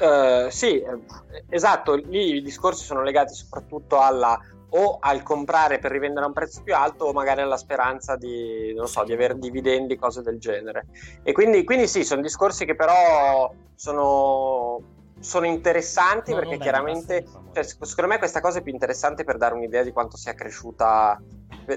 Uh, 0.00 0.48
sì, 0.48 0.80
eh, 0.80 0.98
esatto, 1.50 1.94
lì 1.94 2.36
i 2.36 2.42
discorsi 2.42 2.84
sono 2.84 3.02
legati 3.02 3.34
soprattutto 3.34 4.00
alla 4.00 4.40
o 4.70 4.98
al 5.00 5.22
comprare 5.22 5.78
per 5.78 5.90
rivendere 5.90 6.24
a 6.24 6.28
un 6.28 6.32
prezzo 6.32 6.62
più 6.62 6.74
alto 6.74 7.06
o 7.06 7.12
magari 7.12 7.40
alla 7.40 7.56
speranza 7.56 8.16
di, 8.16 8.72
non 8.74 8.86
so, 8.86 9.04
di 9.04 9.12
avere 9.12 9.38
dividendi, 9.38 9.96
cose 9.96 10.22
del 10.22 10.38
genere. 10.38 10.86
E 11.22 11.32
quindi, 11.32 11.64
quindi 11.64 11.86
sì, 11.86 12.04
sono 12.04 12.22
discorsi 12.22 12.64
che 12.64 12.76
però 12.76 13.52
sono, 13.74 14.80
sono 15.18 15.46
interessanti 15.46 16.30
no, 16.30 16.38
perché 16.38 16.58
chiaramente, 16.58 17.24
cioè, 17.52 17.64
secondo 17.64 18.12
me 18.12 18.18
questa 18.18 18.40
cosa 18.40 18.58
è 18.58 18.62
più 18.62 18.72
interessante 18.72 19.24
per 19.24 19.36
dare 19.36 19.54
un'idea 19.54 19.82
di 19.82 19.92
quanto 19.92 20.16
sia 20.16 20.34
cresciuta 20.34 21.20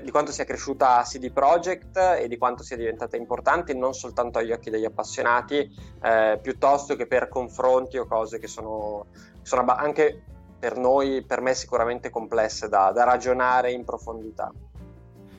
di 0.01 0.11
quanto 0.11 0.31
sia 0.31 0.45
cresciuta 0.45 1.01
CD 1.03 1.31
Projekt 1.31 1.97
e 1.97 2.27
di 2.27 2.37
quanto 2.37 2.63
sia 2.63 2.77
diventata 2.77 3.17
importante 3.17 3.73
non 3.73 3.93
soltanto 3.93 4.39
agli 4.39 4.51
occhi 4.51 4.69
degli 4.69 4.85
appassionati, 4.85 5.69
eh, 6.01 6.39
piuttosto 6.41 6.95
che 6.95 7.07
per 7.07 7.27
confronti 7.27 7.97
o 7.97 8.05
cose 8.05 8.39
che 8.39 8.47
sono, 8.47 9.07
sono 9.41 9.65
anche 9.65 10.21
per 10.59 10.77
noi, 10.77 11.23
per 11.23 11.41
me 11.41 11.53
sicuramente 11.53 12.09
complesse 12.09 12.69
da, 12.69 12.91
da 12.91 13.03
ragionare 13.03 13.71
in 13.71 13.83
profondità. 13.83 14.51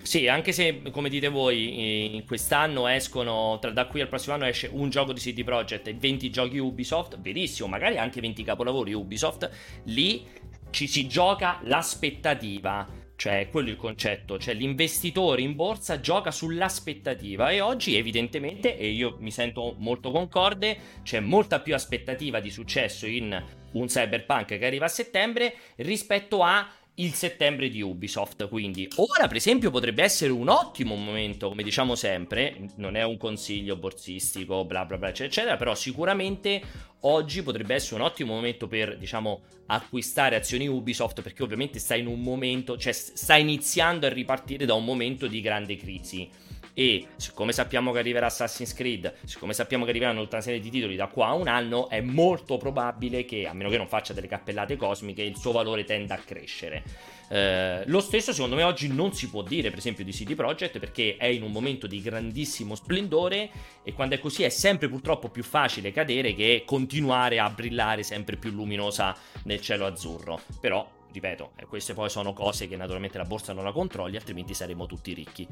Sì, 0.02 0.28
anche 0.28 0.52
se, 0.52 0.82
come 0.90 1.09
dite 1.09 1.28
voi, 1.28 2.22
quest'anno 2.26 2.88
escono, 2.88 3.59
tra, 3.59 3.70
da 3.70 3.86
qui 3.86 4.02
al 4.02 4.09
prossimo 4.09 4.34
anno 4.34 4.44
esce 4.44 4.68
un 4.70 4.90
gioco 4.90 5.14
di 5.14 5.20
CD 5.20 5.42
Projekt 5.44 5.88
e 5.88 5.94
20 5.94 6.28
giochi 6.28 6.59
Ubisoft, 6.59 7.18
verissimo, 7.18 7.68
magari 7.68 7.96
anche 7.96 8.20
20 8.20 8.44
capolavori 8.44 8.92
Ubisoft, 8.92 9.50
lì 9.84 10.26
ci 10.68 10.86
si 10.86 11.07
gioca 11.09 11.59
l'aspettativa 11.62 12.86
cioè, 13.16 13.48
quello 13.50 13.68
è 13.68 13.72
il 13.72 13.76
concetto, 13.76 14.38
cioè 14.38 14.54
l'investitore 14.54 15.40
in 15.42 15.54
borsa 15.54 16.00
gioca 16.00 16.30
sull'aspettativa 16.30 17.50
e 17.50 17.60
oggi 17.60 17.96
evidentemente, 17.96 18.76
e 18.76 18.88
io 18.88 19.16
mi 19.20 19.30
sento 19.30 19.76
molto 19.78 20.10
concorde, 20.10 20.76
c'è 21.02 21.20
molta 21.20 21.60
più 21.60 21.74
aspettativa 21.74 22.40
di 22.40 22.50
successo 22.50 23.06
in 23.06 23.42
un 23.72 23.86
cyberpunk 23.86 24.58
che 24.58 24.66
arriva 24.66 24.86
a 24.86 24.88
settembre 24.88 25.54
rispetto 25.76 26.42
a 26.42 26.68
il 26.97 27.12
settembre 27.14 27.68
di 27.68 27.80
Ubisoft. 27.80 28.49
Quindi 28.49 28.88
ora, 28.97 29.26
per 29.26 29.36
esempio, 29.36 29.70
potrebbe 29.70 30.03
essere 30.03 30.32
un 30.32 30.49
ottimo 30.49 30.95
momento, 30.95 31.49
come 31.49 31.62
diciamo 31.62 31.95
sempre, 31.95 32.68
non 32.76 32.97
è 32.97 33.03
un 33.03 33.16
consiglio 33.16 33.76
borsistico, 33.76 34.64
bla 34.64 34.84
bla 34.84 34.99
bla, 34.99 35.09
eccetera, 35.09 35.28
eccetera 35.28 35.57
però 35.57 35.74
sicuramente 35.74 36.62
oggi 37.01 37.42
potrebbe 37.42 37.74
essere 37.74 38.01
un 38.01 38.07
ottimo 38.07 38.34
momento 38.34 38.66
per, 38.66 38.97
diciamo, 38.97 39.42
acquistare 39.66 40.36
azioni 40.36 40.66
Ubisoft 40.68 41.22
perché 41.22 41.42
ovviamente 41.42 41.78
sta 41.78 41.95
in 41.95 42.07
un 42.07 42.20
momento, 42.20 42.76
cioè 42.76 42.92
sta 42.92 43.36
iniziando 43.36 44.07
a 44.07 44.11
ripartire 44.11 44.66
da 44.66 44.74
un 44.74 44.84
momento 44.84 45.26
di 45.26 45.40
grande 45.40 45.76
crisi 45.76 46.28
e 46.75 47.07
siccome 47.16 47.53
sappiamo 47.53 47.93
che 47.93 48.01
arriverà 48.01 48.27
Assassin's 48.27 48.75
Creed, 48.75 49.14
siccome 49.25 49.55
sappiamo 49.55 49.85
che 49.85 49.91
arriveranno 49.91 50.22
tutta 50.22 50.37
una 50.37 50.45
serie 50.45 50.61
di 50.61 50.70
titoli 50.70 50.97
da 50.97 51.07
qua 51.07 51.29
a 51.29 51.35
un 51.35 51.47
anno, 51.47 51.89
è 51.89 52.01
molto 52.01 52.57
probabile 52.57 53.25
che, 53.25 53.47
a 53.47 53.55
meno 53.55 53.70
che 53.70 53.77
non 53.77 53.87
faccia 53.87 54.12
delle 54.12 54.27
cappellate 54.27 54.77
cosmiche, 54.77 55.22
il 55.22 55.37
suo 55.37 55.53
valore 55.53 55.85
tenda 55.85 56.14
a 56.14 56.18
crescere. 56.18 56.83
Eh, 57.29 57.85
lo 57.87 58.01
stesso 58.01 58.33
secondo 58.33 58.57
me 58.57 58.64
oggi 58.64 58.93
non 58.93 59.14
si 59.14 59.31
può 59.31 59.43
dire 59.43 59.70
per 59.70 59.79
esempio 59.79 60.05
di 60.05 60.12
CD 60.12 60.35
Projekt 60.35 60.79
perché 60.79 61.16
è 61.16 61.25
in 61.25 61.43
un 61.43 61.53
momento 61.53 61.87
di 61.87 62.03
grandissimo 62.03 62.75
splendore 62.75 63.49
e 63.83 63.95
quando 63.95 64.16
è 64.16 64.18
così 64.18 64.43
è 64.43 64.51
sempre 64.51 64.91
purtroppo 64.91 65.31
più 65.31 65.43
facile 65.43 65.91
cadere 65.91 66.35
che 66.35 66.64
continuare 66.66 67.39
a 67.39 67.49
brillare 67.49 68.03
sempre 68.03 68.37
più 68.37 68.51
luminosa 68.51 69.16
nel 69.45 69.61
cielo 69.61 69.87
azzurro. 69.87 70.41
Però 70.61 70.87
ripeto, 71.14 71.52
eh, 71.54 71.66
queste 71.66 71.94
poi 71.94 72.10
sono 72.10 72.32
cose 72.32 72.66
che 72.66 72.76
naturalmente 72.76 73.18
la 73.18 73.24
borsa 73.24 73.52
non 73.52 73.62
la 73.62 73.70
controlli, 73.70 74.16
altrimenti 74.16 74.52
saremo 74.52 74.86
tutti 74.86 75.14
ricchi. 75.14 75.46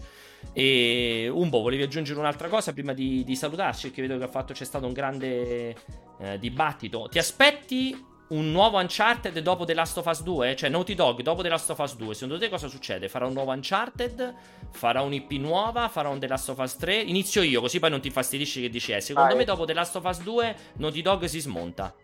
E 0.52 1.30
Umbo, 1.32 1.60
volevi 1.60 1.84
aggiungere 1.84 2.18
un'altra 2.18 2.48
cosa 2.48 2.72
prima 2.72 2.92
di, 2.92 3.22
di 3.22 3.36
salutarci? 3.36 3.86
Perché 3.86 4.02
vedo 4.02 4.18
che 4.18 4.28
fatto, 4.30 4.52
c'è 4.52 4.64
stato 4.64 4.86
un 4.86 4.92
grande 4.92 5.76
eh, 6.18 6.38
dibattito. 6.40 7.06
Ti 7.08 7.18
aspetti 7.18 8.10
un 8.30 8.50
nuovo 8.50 8.78
Uncharted 8.78 9.38
dopo 9.38 9.64
The 9.64 9.74
Last 9.74 9.98
of 9.98 10.06
Us 10.06 10.22
2? 10.22 10.56
Cioè, 10.56 10.68
Naughty 10.68 10.94
Dog 10.94 11.22
dopo 11.22 11.42
The 11.42 11.48
Last 11.48 11.70
of 11.70 11.78
Us 11.78 11.94
2, 11.94 12.14
secondo 12.14 12.38
te 12.38 12.48
cosa 12.48 12.66
succede? 12.66 13.08
Farà 13.08 13.26
un 13.26 13.32
nuovo 13.32 13.52
Uncharted? 13.52 14.34
Farà 14.72 15.02
un'IP 15.02 15.30
nuova? 15.32 15.88
Farà 15.88 16.08
un 16.08 16.18
The 16.18 16.26
Last 16.26 16.48
of 16.48 16.58
Us 16.58 16.76
3? 16.76 17.02
Inizio 17.02 17.42
io, 17.42 17.60
così 17.60 17.78
poi 17.78 17.90
non 17.90 18.00
ti 18.00 18.10
fastidisci 18.10 18.60
che 18.62 18.68
dici 18.68 18.90
eh. 18.90 19.00
Secondo 19.00 19.28
Vai. 19.28 19.38
me 19.38 19.44
dopo 19.44 19.64
The 19.64 19.74
Last 19.74 19.94
of 19.94 20.04
Us 20.04 20.22
2 20.22 20.56
Naughty 20.78 21.02
Dog 21.02 21.24
si 21.26 21.38
smonta. 21.38 21.94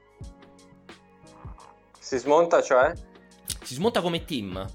Si 1.98 2.16
smonta, 2.18 2.62
cioè? 2.62 2.90
Si 3.68 3.74
smonta 3.74 4.00
come 4.00 4.24
team. 4.24 4.66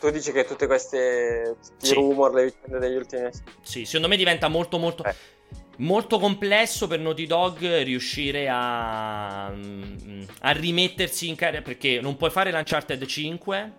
Tu 0.00 0.08
dici 0.08 0.32
che 0.32 0.46
tutte 0.46 0.66
queste 0.66 1.56
sì. 1.76 1.92
rumor, 1.92 2.32
le 2.32 2.44
vicende 2.44 2.78
degli 2.78 2.96
ultimi... 2.96 3.28
Sì, 3.60 3.84
secondo 3.84 4.08
me 4.08 4.16
diventa 4.16 4.48
molto 4.48 4.78
molto... 4.78 5.04
Eh. 5.04 5.14
Molto 5.80 6.18
complesso 6.18 6.86
per 6.86 7.00
Naughty 7.00 7.26
Dog 7.26 7.82
riuscire 7.82 8.48
a, 8.50 9.50
mm, 9.50 10.22
a 10.40 10.50
rimettersi 10.52 11.28
in 11.28 11.36
carica 11.36 11.60
perché 11.60 12.00
non 12.00 12.16
puoi 12.16 12.30
fare 12.30 12.50
l'Uncharted 12.50 13.04
5 13.04 13.72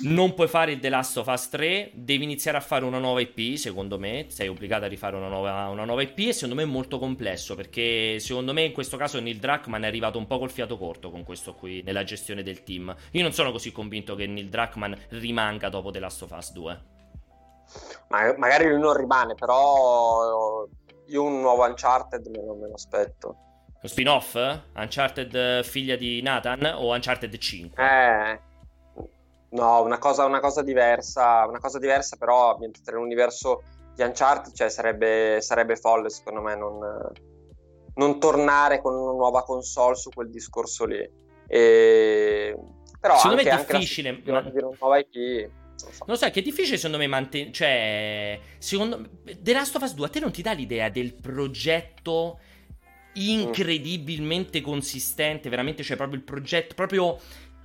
non 0.00 0.34
puoi 0.34 0.46
fare 0.46 0.72
il 0.72 0.80
The 0.80 0.88
Last 0.88 1.16
of 1.16 1.26
Us 1.26 1.48
3, 1.48 1.90
devi 1.94 2.22
iniziare 2.22 2.56
a 2.56 2.60
fare 2.60 2.84
una 2.84 2.98
nuova 2.98 3.20
IP, 3.20 3.56
secondo 3.56 3.98
me, 3.98 4.26
sei 4.28 4.46
obbligato 4.46 4.84
a 4.84 4.88
rifare 4.88 5.16
una 5.16 5.28
nuova, 5.28 5.68
una 5.68 5.84
nuova 5.84 6.02
IP 6.02 6.18
e 6.18 6.32
secondo 6.32 6.54
me 6.54 6.62
è 6.62 6.66
molto 6.66 6.98
complesso 6.98 7.56
perché 7.56 8.20
secondo 8.20 8.52
me 8.52 8.62
in 8.62 8.72
questo 8.72 8.96
caso 8.96 9.18
Neil 9.18 9.38
Druckmann 9.38 9.82
è 9.82 9.86
arrivato 9.86 10.18
un 10.18 10.26
po' 10.26 10.38
col 10.38 10.50
fiato 10.50 10.78
corto 10.78 11.10
con 11.10 11.24
questo 11.24 11.54
qui 11.54 11.82
nella 11.82 12.04
gestione 12.04 12.42
del 12.42 12.62
team. 12.62 12.94
Io 13.12 13.22
non 13.22 13.32
sono 13.32 13.50
così 13.50 13.72
convinto 13.72 14.14
che 14.14 14.26
Neil 14.26 14.48
Druckmann 14.48 14.92
rimanga 15.10 15.68
dopo 15.68 15.90
The 15.90 15.98
Last 15.98 16.22
of 16.22 16.30
Us 16.30 16.52
2. 16.52 16.82
Ma, 18.08 18.34
magari 18.36 18.68
lui 18.68 18.78
non 18.78 18.96
rimane, 18.96 19.34
però 19.34 20.66
io 21.06 21.22
un 21.22 21.40
nuovo 21.40 21.64
Uncharted 21.64 22.24
me 22.26 22.44
lo, 22.44 22.54
me 22.54 22.68
lo 22.68 22.74
aspetto. 22.74 23.36
Lo 23.80 23.88
spin-off? 23.88 24.34
Uncharted 24.74 25.64
figlia 25.64 25.96
di 25.96 26.22
Nathan 26.22 26.64
o 26.76 26.92
Uncharted 26.94 27.36
5? 27.36 27.84
Eh 27.84 28.46
No, 29.50 29.82
una 29.82 29.98
cosa, 29.98 30.24
una 30.26 30.40
cosa 30.40 30.62
diversa, 30.62 31.46
una 31.46 31.58
cosa 31.58 31.78
diversa 31.78 32.16
però 32.16 32.52
ambientata 32.52 32.92
nell'universo 32.92 33.62
di 33.94 34.02
Uncharted, 34.02 34.52
cioè 34.52 34.68
sarebbe, 34.68 35.40
sarebbe 35.40 35.76
folle 35.76 36.10
secondo 36.10 36.42
me 36.42 36.54
non, 36.54 36.78
non, 37.94 38.20
tornare 38.20 38.82
con 38.82 38.94
una 38.94 39.12
nuova 39.12 39.42
console 39.44 39.96
su 39.96 40.10
quel 40.10 40.30
discorso 40.30 40.84
lì. 40.84 41.08
E... 41.46 42.56
Però 43.00 43.16
secondo 43.16 43.38
anche, 43.38 43.50
me 43.50 43.60
è 43.60 43.78
difficile. 43.78 44.22
Ma... 44.26 44.42
Di 44.42 44.58
una 44.58 44.76
nuova 44.78 44.98
IP... 44.98 45.50
Non, 45.80 45.92
so. 45.92 46.04
non 46.06 46.16
so, 46.16 46.28
che 46.30 46.40
è 46.40 46.42
difficile 46.42 46.76
secondo 46.76 46.98
me 46.98 47.06
mantenere. 47.06 47.52
Cioè, 47.52 48.40
secondo 48.58 48.98
me, 48.98 49.40
The 49.40 49.52
Last 49.52 49.76
of 49.76 49.82
Us 49.82 49.94
2 49.94 50.06
a 50.06 50.08
te 50.10 50.20
non 50.20 50.30
ti 50.30 50.42
dà 50.42 50.52
l'idea 50.52 50.90
del 50.90 51.14
progetto 51.14 52.38
incredibilmente 53.14 54.60
consistente, 54.60 55.48
veramente, 55.48 55.82
cioè 55.82 55.96
proprio 55.96 56.18
il 56.18 56.24
progetto, 56.24 56.74
proprio 56.74 57.18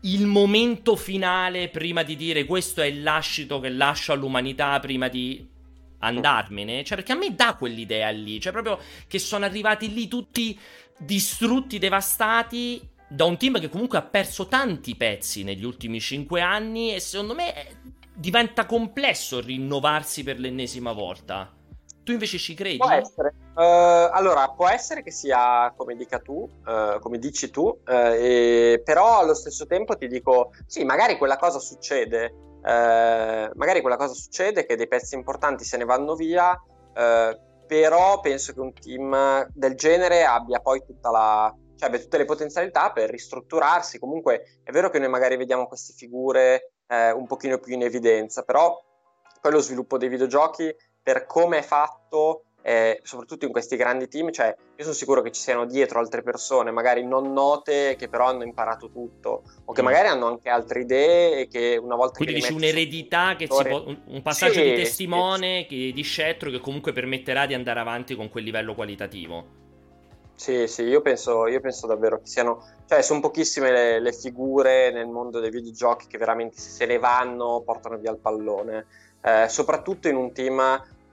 il 0.06 0.26
momento 0.26 0.96
finale 0.96 1.70
prima 1.70 2.04
di 2.04 2.16
dire 2.16 2.46
questo 2.46 2.82
è 2.82 2.86
il 2.86 3.04
lascito 3.04 3.60
che 3.60 3.70
lascio 3.70 4.12
all'umanità 4.12 4.80
prima 4.80 5.08
di 5.08 5.48
andarmene. 6.00 6.84
Cioè, 6.84 6.98
perché 6.98 7.14
a 7.14 7.16
me 7.16 7.34
dà 7.34 7.56
quell'idea 7.56 8.10
lì. 8.10 8.40
Cioè, 8.40 8.52
proprio 8.52 8.80
che 9.08 9.20
sono 9.20 9.46
arrivati 9.46 9.94
lì 9.94 10.08
tutti 10.08 10.58
distrutti, 10.98 11.80
devastati. 11.80 12.82
da 13.08 13.26
un 13.26 13.38
team 13.38 13.60
che 13.60 13.70
comunque 13.70 13.98
ha 13.98 14.02
perso 14.02 14.48
tanti 14.48 14.96
pezzi 14.96 15.44
negli 15.44 15.64
ultimi 15.64 16.00
5 16.00 16.42
anni 16.42 16.96
e 16.96 17.00
secondo 17.00 17.36
me 17.36 17.54
diventa 18.14 18.66
complesso 18.66 19.40
rinnovarsi 19.40 20.24
per 20.24 20.40
l'ennesima 20.40 20.92
volta. 20.92 21.52
Tu 22.04 22.12
invece 22.12 22.38
ci 22.38 22.54
credi? 22.54 22.78
Può 22.78 22.92
essere. 22.92 23.34
Uh, 23.56 24.12
allora, 24.12 24.50
può 24.50 24.68
essere 24.68 25.04
che 25.04 25.12
sia 25.12 25.74
come 25.76 25.96
dica 25.96 26.20
tu, 26.20 26.50
uh, 26.66 27.00
come 27.00 27.18
dici 27.18 27.50
tu, 27.50 27.64
uh, 27.64 27.82
e, 27.86 28.82
però 28.84 29.20
allo 29.20 29.34
stesso 29.34 29.66
tempo 29.66 29.96
ti 29.96 30.08
dico, 30.08 30.52
sì, 30.66 30.84
magari 30.84 31.18
quella 31.18 31.38
cosa 31.38 31.60
succede, 31.60 32.34
magari 32.64 33.82
quella 33.82 33.98
cosa 33.98 34.14
succede 34.14 34.66
che 34.66 34.78
dei 34.78 34.88
pezzi 34.88 35.16
importanti 35.16 35.66
se 35.66 35.76
ne 35.76 35.84
vanno 35.84 36.16
via, 36.16 36.58
però 37.68 38.20
penso 38.22 38.54
che 38.54 38.60
un 38.62 38.74
team 38.74 39.50
del 39.54 39.76
genere 39.76 40.24
abbia 40.24 40.60
poi 40.60 40.82
tutta 40.86 41.12
la, 41.12 41.54
cioè 41.76 41.90
abbia 41.90 42.00
tutte 42.00 42.18
le 42.18 42.26
potenzialità 42.26 42.92
per 42.92 43.10
ristrutturarsi. 43.10 44.00
Comunque 44.00 44.60
è 44.64 44.72
vero 44.72 44.90
che 44.90 45.00
noi 45.00 45.10
magari 45.10 45.36
vediamo 45.36 45.68
queste 45.68 45.94
figure 45.94 46.72
un 46.88 47.28
pochino 47.28 47.58
più 47.58 47.74
in 47.74 47.84
evidenza, 47.84 48.44
però 48.44 48.82
poi 49.42 49.52
lo 49.52 49.60
sviluppo 49.60 49.98
dei 49.98 50.08
videogiochi 50.08 50.74
per 51.04 51.26
come 51.26 51.60
è 51.60 51.62
fatto, 51.62 52.46
eh, 52.62 53.02
soprattutto 53.04 53.46
in 53.46 53.52
questi 53.52 53.76
grandi 53.76 54.08
team, 54.08 54.32
cioè 54.32 54.48
io 54.48 54.84
sono 54.84 54.96
sicuro 54.96 55.22
che 55.22 55.32
ci 55.32 55.42
siano 55.42 55.66
dietro 55.66 56.00
altre 56.00 56.24
persone, 56.24 56.72
magari 56.72 57.06
non 57.06 57.34
note, 57.34 57.96
che 57.98 58.08
però 58.08 58.28
hanno 58.28 58.44
imparato 58.44 58.90
tutto, 58.90 59.44
o 59.66 59.74
che 59.74 59.82
mm. 59.82 59.86
magari 59.86 60.08
hanno 60.08 60.28
anche 60.28 60.50
altre 60.50 60.82
idee 60.82 61.42
e 61.42 61.48
che 61.48 61.78
una 61.78 61.96
volta 61.96 62.18
Quindi 62.18 62.36
che... 62.36 62.40
Quindi 62.40 62.64
dici 62.64 62.74
un'eredità, 62.74 63.36
che 63.36 63.48
si 63.50 63.64
può, 63.64 63.84
un 63.86 64.22
passaggio 64.22 64.62
sì, 64.62 64.64
di 64.64 64.76
testimone, 64.76 65.68
sì. 65.70 65.92
di 65.94 66.02
scettro 66.04 66.50
che 66.50 66.60
comunque 66.60 66.94
permetterà 66.94 67.46
di 67.46 67.54
andare 67.54 67.82
avanti 67.82 68.16
con 68.16 68.30
quel 68.30 68.46
livello 68.46 68.74
qualitativo. 68.74 69.62
Sì, 70.36 70.68
sì, 70.68 70.84
io 70.84 71.02
penso, 71.02 71.48
io 71.48 71.60
penso 71.60 71.86
davvero 71.86 72.20
che 72.20 72.26
siano, 72.26 72.66
cioè 72.88 73.02
sono 73.02 73.20
pochissime 73.20 73.72
le, 73.72 74.00
le, 74.00 74.14
figure 74.14 74.92
nel 74.92 75.08
mondo 75.08 75.40
dei 75.40 75.52
videogiochi 75.52 76.08
che 76.08 76.18
veramente 76.18 76.58
se 76.60 76.86
ne 76.86 76.98
vanno 76.98 77.62
portano 77.64 77.98
via 77.98 78.12
il 78.12 78.18
pallone, 78.18 78.86
eh, 79.24 79.48
soprattutto 79.48 80.08
in 80.08 80.16
un 80.16 80.34
team 80.34 80.60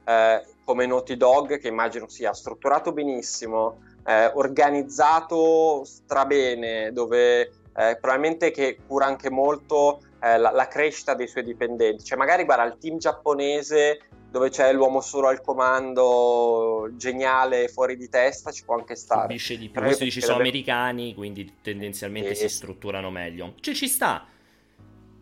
eh, 0.04 0.44
come 0.64 0.86
Naughty 0.86 1.16
Dog, 1.16 1.58
che 1.58 1.68
immagino 1.68 2.08
sia 2.08 2.32
strutturato 2.32 2.92
benissimo, 2.92 3.80
eh, 4.04 4.26
organizzato 4.34 5.84
strabene, 5.84 6.92
dove 6.92 7.40
eh, 7.40 7.98
probabilmente 8.00 8.50
che 8.50 8.78
cura 8.86 9.06
anche 9.06 9.30
molto 9.30 10.00
eh, 10.22 10.38
la, 10.38 10.50
la, 10.50 10.68
crescita 10.68 11.14
dei 11.14 11.28
suoi 11.28 11.44
dipendenti. 11.44 12.04
Cioè, 12.04 12.18
magari 12.18 12.44
guarda 12.44 12.64
il 12.64 12.76
team 12.78 12.98
giapponese 12.98 14.00
dove 14.30 14.48
c'è 14.48 14.72
l'uomo 14.72 15.00
solo 15.00 15.26
al 15.26 15.40
comando, 15.40 16.88
geniale, 16.92 17.68
fuori 17.68 17.96
di 17.96 18.08
testa, 18.08 18.52
ci 18.52 18.64
può 18.64 18.76
anche 18.76 18.94
stare. 18.94 19.22
Subisce 19.22 19.56
di 19.56 19.68
più. 19.68 19.80
Questo 19.82 20.04
dici, 20.04 20.20
sono 20.20 20.38
americani, 20.38 21.14
quindi 21.14 21.56
tendenzialmente 21.62 22.34
si 22.34 22.48
strutturano 22.48 23.10
meglio. 23.10 23.54
Cioè, 23.60 23.74
ci 23.74 23.88
sta. 23.88 24.26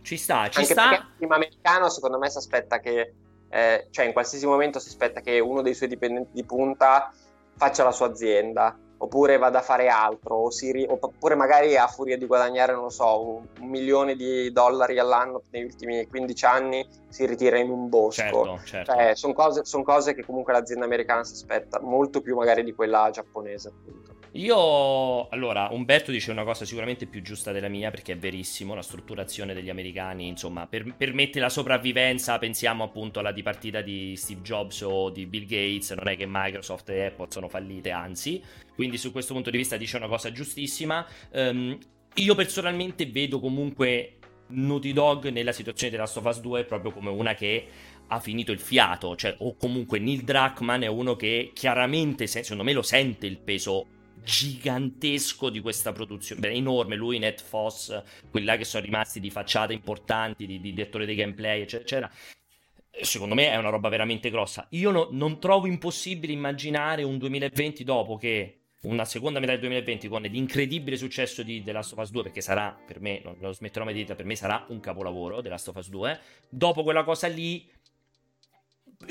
Ci 0.02 0.16
sta, 0.16 0.48
ci 0.48 0.60
anche 0.60 0.72
sta. 0.72 0.90
il 0.94 1.06
team 1.18 1.32
americano, 1.32 1.88
secondo 1.88 2.18
me, 2.18 2.30
si 2.30 2.38
aspetta 2.38 2.80
che 2.80 3.14
eh, 3.50 3.86
cioè 3.90 4.04
in 4.04 4.12
qualsiasi 4.12 4.46
momento 4.46 4.78
si 4.78 4.88
aspetta 4.88 5.20
che 5.20 5.38
uno 5.38 5.62
dei 5.62 5.74
suoi 5.74 5.88
dipendenti 5.88 6.30
di 6.32 6.44
punta 6.44 7.12
faccia 7.56 7.82
la 7.82 7.92
sua 7.92 8.08
azienda 8.08 8.76
oppure 9.00 9.38
vada 9.38 9.60
a 9.60 9.62
fare 9.62 9.88
altro 9.88 10.48
ri- 10.72 10.86
oppure 10.88 11.34
magari 11.34 11.76
a 11.76 11.86
furia 11.86 12.18
di 12.18 12.26
guadagnare 12.26 12.72
non 12.72 12.82
lo 12.82 12.90
so 12.90 13.36
un, 13.36 13.46
un, 13.60 13.68
milione 13.68 14.16
di 14.16 14.50
dollari 14.52 14.98
all'anno 14.98 15.42
negli 15.50 15.64
ultimi 15.64 16.06
15 16.06 16.44
anni 16.44 16.86
si 17.08 17.24
ritira 17.24 17.58
in 17.58 17.70
un 17.70 17.88
bosco 17.88 18.22
certo, 18.22 18.60
certo. 18.64 18.92
Cioè, 18.92 19.14
sono 19.14 19.32
cose, 19.32 19.64
son 19.64 19.84
cose, 19.84 20.14
che 20.14 20.24
comunque 20.24 20.52
l'azienda 20.52 20.84
americana 20.84 21.22
si 21.22 21.34
aspetta 21.34 21.80
molto 21.80 22.20
più 22.20 22.34
magari 22.34 22.64
di 22.64 22.74
quella 22.74 23.08
giapponese 23.10 23.68
appunto 23.68 24.17
io, 24.32 25.28
allora, 25.28 25.68
Umberto 25.70 26.10
dice 26.10 26.30
una 26.30 26.44
cosa 26.44 26.64
sicuramente 26.64 27.06
più 27.06 27.22
giusta 27.22 27.52
della 27.52 27.68
mia 27.68 27.90
perché 27.90 28.12
è 28.12 28.18
verissimo, 28.18 28.74
la 28.74 28.82
strutturazione 28.82 29.54
degli 29.54 29.70
americani, 29.70 30.26
insomma, 30.26 30.66
per, 30.66 30.94
permette 30.96 31.40
la 31.40 31.48
sopravvivenza, 31.48 32.38
pensiamo 32.38 32.84
appunto 32.84 33.20
alla 33.20 33.32
dipartita 33.32 33.80
di 33.80 34.14
Steve 34.16 34.42
Jobs 34.42 34.82
o 34.82 35.10
di 35.10 35.26
Bill 35.26 35.46
Gates, 35.46 35.90
non 35.92 36.08
è 36.08 36.16
che 36.16 36.26
Microsoft 36.28 36.88
e 36.90 37.06
Apple 37.06 37.26
sono 37.30 37.48
fallite, 37.48 37.90
anzi, 37.90 38.42
quindi 38.74 38.98
su 38.98 39.12
questo 39.12 39.32
punto 39.32 39.50
di 39.50 39.56
vista 39.56 39.76
dice 39.76 39.96
una 39.96 40.08
cosa 40.08 40.30
giustissima. 40.30 41.06
Um, 41.32 41.78
io 42.14 42.34
personalmente 42.34 43.06
vedo 43.06 43.38
comunque 43.40 44.18
Naughty 44.48 44.92
Dog 44.92 45.28
nella 45.28 45.52
situazione 45.52 45.90
della 45.92 46.04
Last 46.04 46.16
of 46.16 46.24
Us 46.24 46.40
2 46.40 46.64
proprio 46.64 46.90
come 46.90 47.10
una 47.10 47.34
che 47.34 47.66
ha 48.08 48.20
finito 48.20 48.52
il 48.52 48.58
fiato, 48.58 49.14
cioè, 49.16 49.34
o 49.38 49.56
comunque 49.56 49.98
Neil 49.98 50.22
Druckmann 50.22 50.82
è 50.82 50.86
uno 50.86 51.14
che 51.14 51.50
chiaramente, 51.54 52.26
secondo 52.26 52.62
me, 52.62 52.72
lo 52.72 52.82
sente 52.82 53.26
il 53.26 53.38
peso 53.38 53.86
gigantesco 54.22 55.50
di 55.50 55.60
questa 55.60 55.92
produzione, 55.92 56.40
Beh, 56.40 56.50
enorme, 56.50 56.96
lui, 56.96 57.18
Ned 57.18 57.40
Foss, 57.40 58.02
quelli 58.30 58.46
là 58.46 58.56
che 58.56 58.64
sono 58.64 58.84
rimasti 58.84 59.20
di 59.20 59.30
facciata 59.30 59.72
importanti, 59.72 60.46
di, 60.46 60.60
di 60.60 60.72
direttore 60.72 61.06
dei 61.06 61.14
gameplay, 61.14 61.62
eccetera, 61.62 62.10
Secondo 63.00 63.34
me 63.34 63.50
è 63.50 63.56
una 63.56 63.68
roba 63.68 63.88
veramente 63.88 64.28
grossa. 64.28 64.66
Io 64.70 64.90
no, 64.90 65.08
non 65.12 65.38
trovo 65.38 65.66
impossibile 65.66 66.32
immaginare 66.32 67.04
un 67.04 67.16
2020 67.16 67.84
dopo 67.84 68.16
che 68.16 68.58
una 68.82 69.04
seconda 69.04 69.40
metà 69.40 69.52
del 69.52 69.60
2020 69.60 70.08
con 70.08 70.22
l'incredibile 70.22 70.96
successo 70.96 71.42
di 71.42 71.62
The 71.62 71.72
Last 71.72 71.92
of 71.92 71.98
Us 71.98 72.10
2 72.10 72.22
perché 72.22 72.40
sarà 72.40 72.76
per 72.86 73.00
me, 73.00 73.20
non 73.24 73.36
lo 73.40 73.52
smetterò 73.52 73.84
mai 73.84 73.92
di 73.92 74.02
dire, 74.02 74.14
per 74.14 74.24
me 74.24 74.36
sarà 74.36 74.64
un 74.68 74.78
capolavoro 74.78 75.42
The 75.42 75.48
Last 75.48 75.68
of 75.68 75.76
Us 75.76 75.88
2 75.88 76.20
dopo 76.48 76.84
quella 76.84 77.02
cosa 77.02 77.26
lì 77.26 77.68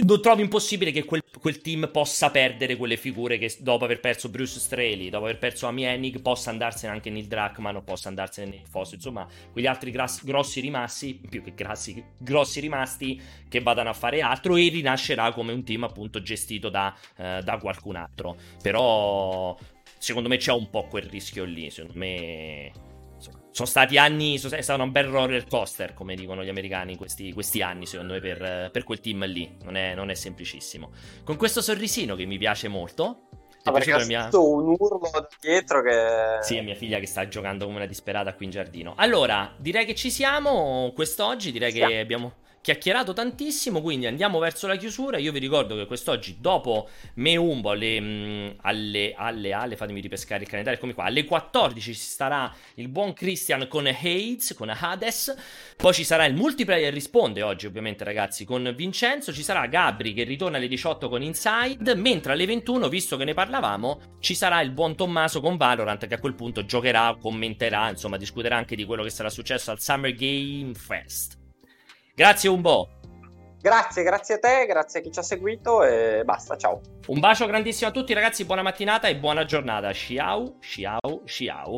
non 0.03 0.21
trovo 0.21 0.41
impossibile 0.41 0.91
che 0.91 1.05
quel, 1.05 1.23
quel, 1.39 1.61
team 1.61 1.89
possa 1.91 2.29
perdere 2.29 2.75
quelle 2.75 2.97
figure 2.97 3.37
che 3.37 3.55
dopo 3.59 3.85
aver 3.85 3.99
perso 3.99 4.29
Bruce 4.29 4.59
Straley, 4.59 5.09
dopo 5.09 5.25
aver 5.25 5.39
perso 5.39 5.65
Amy 5.65 5.83
Hennig, 5.83 6.21
possa 6.21 6.49
andarsene 6.49 6.91
anche 6.91 7.09
Neil 7.09 7.25
Druckmann 7.27 7.77
o 7.77 7.81
possa 7.81 8.09
andarsene 8.09 8.51
Nick 8.51 8.67
Foss. 8.67 8.93
Insomma, 8.93 9.25
quegli 9.51 9.65
altri 9.65 9.91
gras- 9.91 10.23
grossi 10.23 10.59
rimasti, 10.59 11.19
più 11.29 11.41
che 11.41 11.53
grassi, 11.55 12.03
grossi 12.17 12.59
rimasti, 12.59 13.19
che 13.47 13.61
vadano 13.61 13.89
a 13.89 13.93
fare 13.93 14.21
altro 14.21 14.55
e 14.57 14.67
rinascerà 14.67 15.31
come 15.31 15.53
un 15.53 15.63
team 15.63 15.83
appunto 15.83 16.21
gestito 16.21 16.69
da, 16.69 16.95
uh, 17.15 17.41
da 17.41 17.57
qualcun 17.57 17.95
altro. 17.95 18.35
Però 18.61 19.57
secondo 19.97 20.27
me 20.27 20.37
c'è 20.37 20.51
un 20.51 20.69
po' 20.69 20.87
quel 20.87 21.03
rischio 21.03 21.45
lì, 21.45 21.69
secondo 21.71 21.97
me 21.97 22.86
sono 23.57 23.69
stati 23.69 23.97
anni, 23.97 24.39
è 24.39 24.61
stato 24.61 24.83
un 24.83 24.91
bel 24.91 25.05
roller 25.05 25.47
coaster, 25.47 25.95
come 25.95 26.13
dicono 26.13 26.43
gli 26.43 26.49
americani, 26.49 26.95
questi, 26.95 27.33
questi 27.33 27.63
anni, 27.63 27.87
secondo 27.87 28.13
me, 28.13 28.19
per, 28.19 28.69
per, 28.71 28.83
quel 28.83 28.99
team 28.99 29.25
lì. 29.25 29.57
Non 29.63 29.75
è, 29.75 29.95
non 29.95 30.11
è, 30.11 30.13
semplicissimo. 30.13 30.91
Con 31.23 31.37
questo 31.37 31.63
sorrisino 31.63 32.15
che 32.15 32.25
mi 32.25 32.37
piace 32.37 32.67
molto. 32.67 33.29
Ti 33.63 33.69
è 33.69 33.71
piaciuto 33.71 34.05
mia... 34.05 34.29
un 34.31 34.75
urlo 34.77 35.27
dietro 35.39 35.81
che... 35.81 36.37
Sì, 36.41 36.57
è 36.57 36.61
mia 36.61 36.75
figlia 36.75 36.99
che 36.99 37.07
sta 37.07 37.27
giocando 37.27 37.65
come 37.65 37.77
una 37.77 37.87
disperata 37.87 38.35
qui 38.35 38.45
in 38.45 38.51
giardino. 38.51 38.93
Allora, 38.95 39.51
direi 39.57 39.87
che 39.87 39.95
ci 39.95 40.11
siamo 40.11 40.91
quest'oggi, 40.93 41.51
direi 41.51 41.71
sì. 41.71 41.79
che 41.79 41.97
abbiamo 41.97 42.33
chiacchierato 42.67 43.13
tantissimo, 43.13 43.81
quindi 43.81 44.07
andiamo 44.07 44.39
verso 44.39 44.67
la 44.67 44.75
chiusura. 44.75 45.17
Io 45.17 45.31
vi 45.31 45.39
ricordo 45.39 45.77
che 45.77 45.85
quest'oggi, 45.85 46.35
dopo 46.41 46.89
Meumbo, 47.13 47.69
alle, 47.69 48.01
mm, 48.01 48.49
alle, 48.63 49.13
alle, 49.15 49.53
alle, 49.53 49.77
fatemi 49.77 50.01
ripescare 50.01 50.41
il 50.41 50.49
calendario, 50.49 50.77
eccomi 50.77 50.93
qua, 50.93 51.05
alle 51.05 51.23
14 51.23 51.93
ci 51.93 51.97
starà 51.97 52.53
il 52.75 52.89
buon 52.89 53.13
Christian 53.13 53.69
con 53.69 53.87
Hades, 53.87 54.53
con 54.53 54.69
Hades, 54.69 55.33
poi 55.77 55.93
ci 55.93 56.03
sarà 56.03 56.25
il 56.25 56.33
multiplayer 56.33 56.91
risponde 56.91 57.41
oggi 57.41 57.67
ovviamente 57.67 58.03
ragazzi 58.03 58.43
con 58.43 58.73
Vincenzo, 58.75 59.31
ci 59.31 59.43
sarà 59.43 59.65
Gabri 59.67 60.11
che 60.11 60.23
ritorna 60.23 60.57
alle 60.57 60.67
18 60.67 61.07
con 61.07 61.21
Inside, 61.21 61.95
mentre 61.95 62.33
alle 62.33 62.45
21, 62.45 62.89
visto 62.89 63.15
che 63.15 63.23
ne 63.23 63.33
parlavamo, 63.33 64.17
ci 64.19 64.35
sarà 64.35 64.59
il 64.59 64.71
buon 64.71 64.97
Tommaso 64.97 65.39
con 65.39 65.55
Valorant 65.55 66.05
che 66.05 66.15
a 66.15 66.19
quel 66.19 66.35
punto 66.35 66.65
giocherà, 66.65 67.15
commenterà, 67.17 67.87
insomma 67.87 68.17
discuterà 68.17 68.57
anche 68.57 68.75
di 68.75 68.83
quello 68.83 69.03
che 69.03 69.09
sarà 69.09 69.29
successo 69.29 69.71
al 69.71 69.79
Summer 69.79 70.13
Game 70.13 70.73
Fest. 70.73 71.36
Grazie 72.17 72.49
Umbo. 72.49 72.89
Grazie, 73.61 74.01
grazie 74.01 74.35
a 74.35 74.39
te, 74.39 74.65
grazie 74.65 75.01
a 75.01 75.03
chi 75.03 75.11
ci 75.11 75.19
ha 75.19 75.21
seguito 75.21 75.83
e 75.83 76.23
basta, 76.25 76.57
ciao. 76.57 76.81
Un 77.05 77.19
bacio 77.19 77.45
grandissimo 77.45 77.91
a 77.91 77.93
tutti 77.93 78.11
ragazzi, 78.13 78.43
buona 78.43 78.63
mattinata 78.63 79.07
e 79.07 79.17
buona 79.17 79.45
giornata. 79.45 79.93
Ciao, 79.93 80.55
ciao, 80.59 81.21
ciao. 81.25 81.75